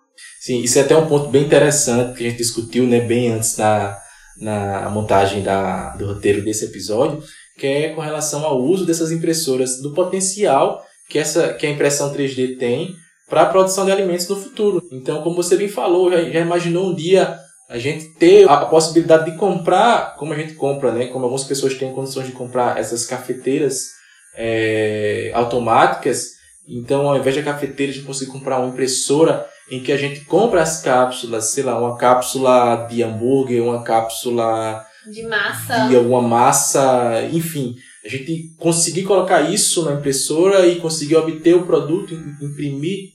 Sim, 0.40 0.60
isso 0.60 0.78
é 0.78 0.82
até 0.82 0.96
um 0.96 1.06
ponto 1.06 1.28
bem 1.28 1.44
interessante 1.44 2.16
que 2.16 2.26
a 2.26 2.28
gente 2.30 2.38
discutiu 2.38 2.84
né, 2.86 3.00
bem 3.00 3.32
antes 3.32 3.56
na, 3.56 3.96
na 4.38 4.90
montagem 4.90 5.42
da, 5.42 5.90
do 5.96 6.06
roteiro 6.06 6.42
desse 6.44 6.66
episódio, 6.66 7.22
que 7.58 7.66
é 7.66 7.88
com 7.90 8.00
relação 8.00 8.44
ao 8.44 8.58
uso 8.60 8.84
dessas 8.86 9.10
impressoras, 9.12 9.80
do 9.82 9.94
potencial 9.94 10.82
que, 11.08 11.18
essa, 11.18 11.54
que 11.54 11.66
a 11.66 11.70
impressão 11.70 12.12
3D 12.12 12.58
tem 12.58 12.94
para 13.28 13.42
a 13.42 13.46
produção 13.46 13.84
de 13.84 13.92
alimentos 13.92 14.28
no 14.28 14.36
futuro. 14.36 14.82
Então, 14.92 15.22
como 15.22 15.36
você 15.36 15.56
bem 15.56 15.68
falou, 15.68 16.10
já, 16.10 16.22
já 16.22 16.40
imaginou 16.40 16.90
um 16.90 16.94
dia 16.94 17.36
a 17.70 17.78
gente 17.78 18.06
ter 18.18 18.48
a 18.50 18.66
possibilidade 18.66 19.30
de 19.30 19.36
comprar, 19.38 20.16
como 20.16 20.32
a 20.32 20.36
gente 20.36 20.54
compra, 20.54 20.90
né? 20.92 21.06
Como 21.06 21.24
algumas 21.24 21.44
pessoas 21.44 21.74
têm 21.74 21.94
condições 21.94 22.26
de 22.26 22.32
comprar 22.32 22.76
essas 22.78 23.06
cafeteiras 23.06 23.86
é, 24.36 25.30
automáticas. 25.34 26.30
Então, 26.68 27.08
ao 27.08 27.16
invés 27.16 27.36
da 27.36 27.42
cafeteira, 27.42 27.92
a 27.92 27.94
gente 27.94 28.06
consegue 28.06 28.30
comprar 28.30 28.58
uma 28.58 28.68
impressora 28.70 29.46
em 29.70 29.80
que 29.82 29.92
a 29.92 29.96
gente 29.96 30.24
compra 30.24 30.62
as 30.62 30.82
cápsulas, 30.82 31.52
sei 31.52 31.62
lá, 31.62 31.78
uma 31.78 31.96
cápsula 31.96 32.86
de 32.90 33.02
hambúrguer, 33.02 33.62
uma 33.62 33.82
cápsula 33.84 34.84
De 35.10 35.22
massa. 35.22 35.88
de 35.88 35.96
alguma 35.96 36.20
massa, 36.22 37.22
enfim. 37.32 37.76
A 38.04 38.08
gente 38.08 38.54
conseguir 38.58 39.04
colocar 39.04 39.42
isso 39.42 39.84
na 39.84 39.92
impressora 39.92 40.66
e 40.66 40.80
conseguir 40.80 41.16
obter 41.16 41.54
o 41.54 41.66
produto, 41.66 42.14
im- 42.14 42.46
imprimir. 42.46 43.10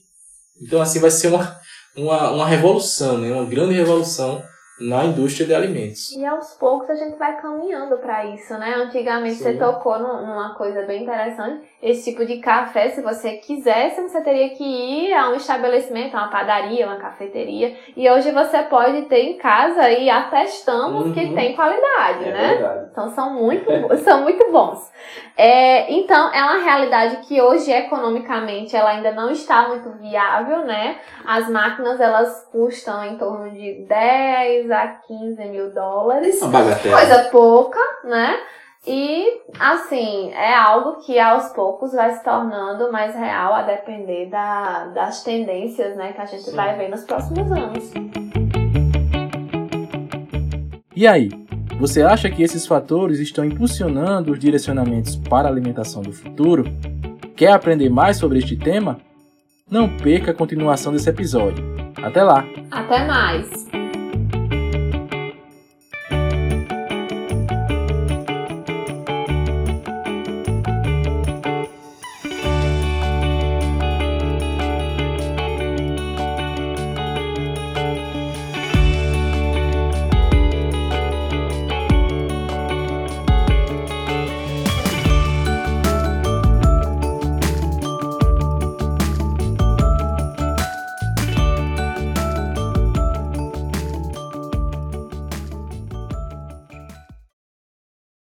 Então, 0.62 0.80
assim, 0.80 0.98
vai 0.98 1.10
ser 1.10 1.28
uma, 1.28 1.58
uma, 1.96 2.30
uma 2.30 2.46
revolução, 2.46 3.18
né? 3.18 3.32
uma 3.32 3.44
grande 3.44 3.74
revolução 3.74 4.42
na 4.78 5.04
indústria 5.04 5.46
de 5.46 5.54
alimentos. 5.54 6.12
E 6.12 6.24
aos 6.24 6.52
poucos 6.54 6.90
a 6.90 6.94
gente 6.94 7.16
vai 7.16 7.40
caminhando 7.40 7.96
para 7.98 8.26
isso, 8.26 8.52
né? 8.58 8.74
Antigamente 8.76 9.36
Sim. 9.36 9.44
você 9.44 9.52
tocou 9.54 9.98
num- 9.98 10.26
numa 10.26 10.54
coisa 10.54 10.82
bem 10.82 11.02
interessante. 11.02 11.62
Esse 11.82 12.10
tipo 12.10 12.26
de 12.26 12.38
café, 12.38 12.90
se 12.90 13.00
você 13.00 13.32
quisesse, 13.38 14.02
você 14.02 14.20
teria 14.20 14.50
que 14.50 14.62
ir 14.64 15.14
a 15.14 15.30
um 15.30 15.34
estabelecimento, 15.36 16.14
a 16.14 16.22
uma 16.24 16.30
padaria, 16.30 16.86
uma 16.86 16.96
cafeteria. 16.98 17.74
E 17.96 18.08
hoje 18.10 18.30
você 18.32 18.62
pode 18.64 19.02
ter 19.02 19.20
em 19.22 19.38
casa 19.38 19.88
e 19.90 20.10
atestamos 20.10 21.14
que 21.14 21.20
Uhum. 21.24 21.34
tem 21.34 21.54
qualidade, 21.56 22.24
né? 22.26 22.48
verdade. 22.48 22.88
Então 22.92 23.08
são 23.10 23.32
muito, 23.32 23.64
são 24.04 24.22
muito 24.22 24.50
bons. 24.52 24.90
É, 25.36 25.90
então 25.92 26.32
é 26.34 26.42
uma 26.42 26.58
realidade 26.62 27.26
que 27.26 27.40
hoje 27.40 27.70
economicamente 27.72 28.74
ela 28.76 28.90
ainda 28.90 29.12
não 29.12 29.30
está 29.30 29.68
muito 29.68 29.90
viável, 29.98 30.60
né? 30.66 30.98
As 31.26 31.48
máquinas 31.48 32.00
elas 32.00 32.46
custam 32.52 33.04
em 33.04 33.16
torno 33.18 33.50
de 33.50 33.84
10 33.88 34.65
a 34.72 34.86
15 35.06 35.44
mil 35.46 35.72
dólares, 35.72 36.40
Uma 36.42 36.50
bagatela. 36.50 36.96
coisa 36.96 37.28
pouca, 37.30 37.78
né? 38.04 38.38
E 38.86 39.40
assim 39.58 40.30
é 40.32 40.54
algo 40.54 41.04
que 41.04 41.18
aos 41.18 41.48
poucos 41.48 41.92
vai 41.92 42.12
se 42.14 42.22
tornando 42.22 42.92
mais 42.92 43.14
real 43.16 43.52
a 43.52 43.62
depender 43.62 44.26
da, 44.30 44.86
das 44.86 45.24
tendências, 45.24 45.96
né? 45.96 46.12
Que 46.12 46.20
a 46.20 46.26
gente 46.26 46.44
Sim. 46.44 46.54
vai 46.56 46.76
ver 46.76 46.88
nos 46.88 47.02
próximos 47.02 47.50
anos. 47.50 47.92
E 50.94 51.06
aí, 51.06 51.28
você 51.78 52.02
acha 52.02 52.30
que 52.30 52.42
esses 52.42 52.66
fatores 52.66 53.18
estão 53.18 53.44
impulsionando 53.44 54.32
os 54.32 54.38
direcionamentos 54.38 55.16
para 55.16 55.48
a 55.48 55.50
alimentação 55.50 56.00
do 56.00 56.12
futuro? 56.12 56.64
Quer 57.36 57.52
aprender 57.52 57.90
mais 57.90 58.16
sobre 58.16 58.38
este 58.38 58.56
tema? 58.56 58.98
Não 59.70 59.94
perca 59.96 60.30
a 60.30 60.34
continuação 60.34 60.92
desse 60.92 61.10
episódio. 61.10 61.62
Até 62.02 62.22
lá! 62.22 62.44
Até 62.70 63.04
mais! 63.04 63.85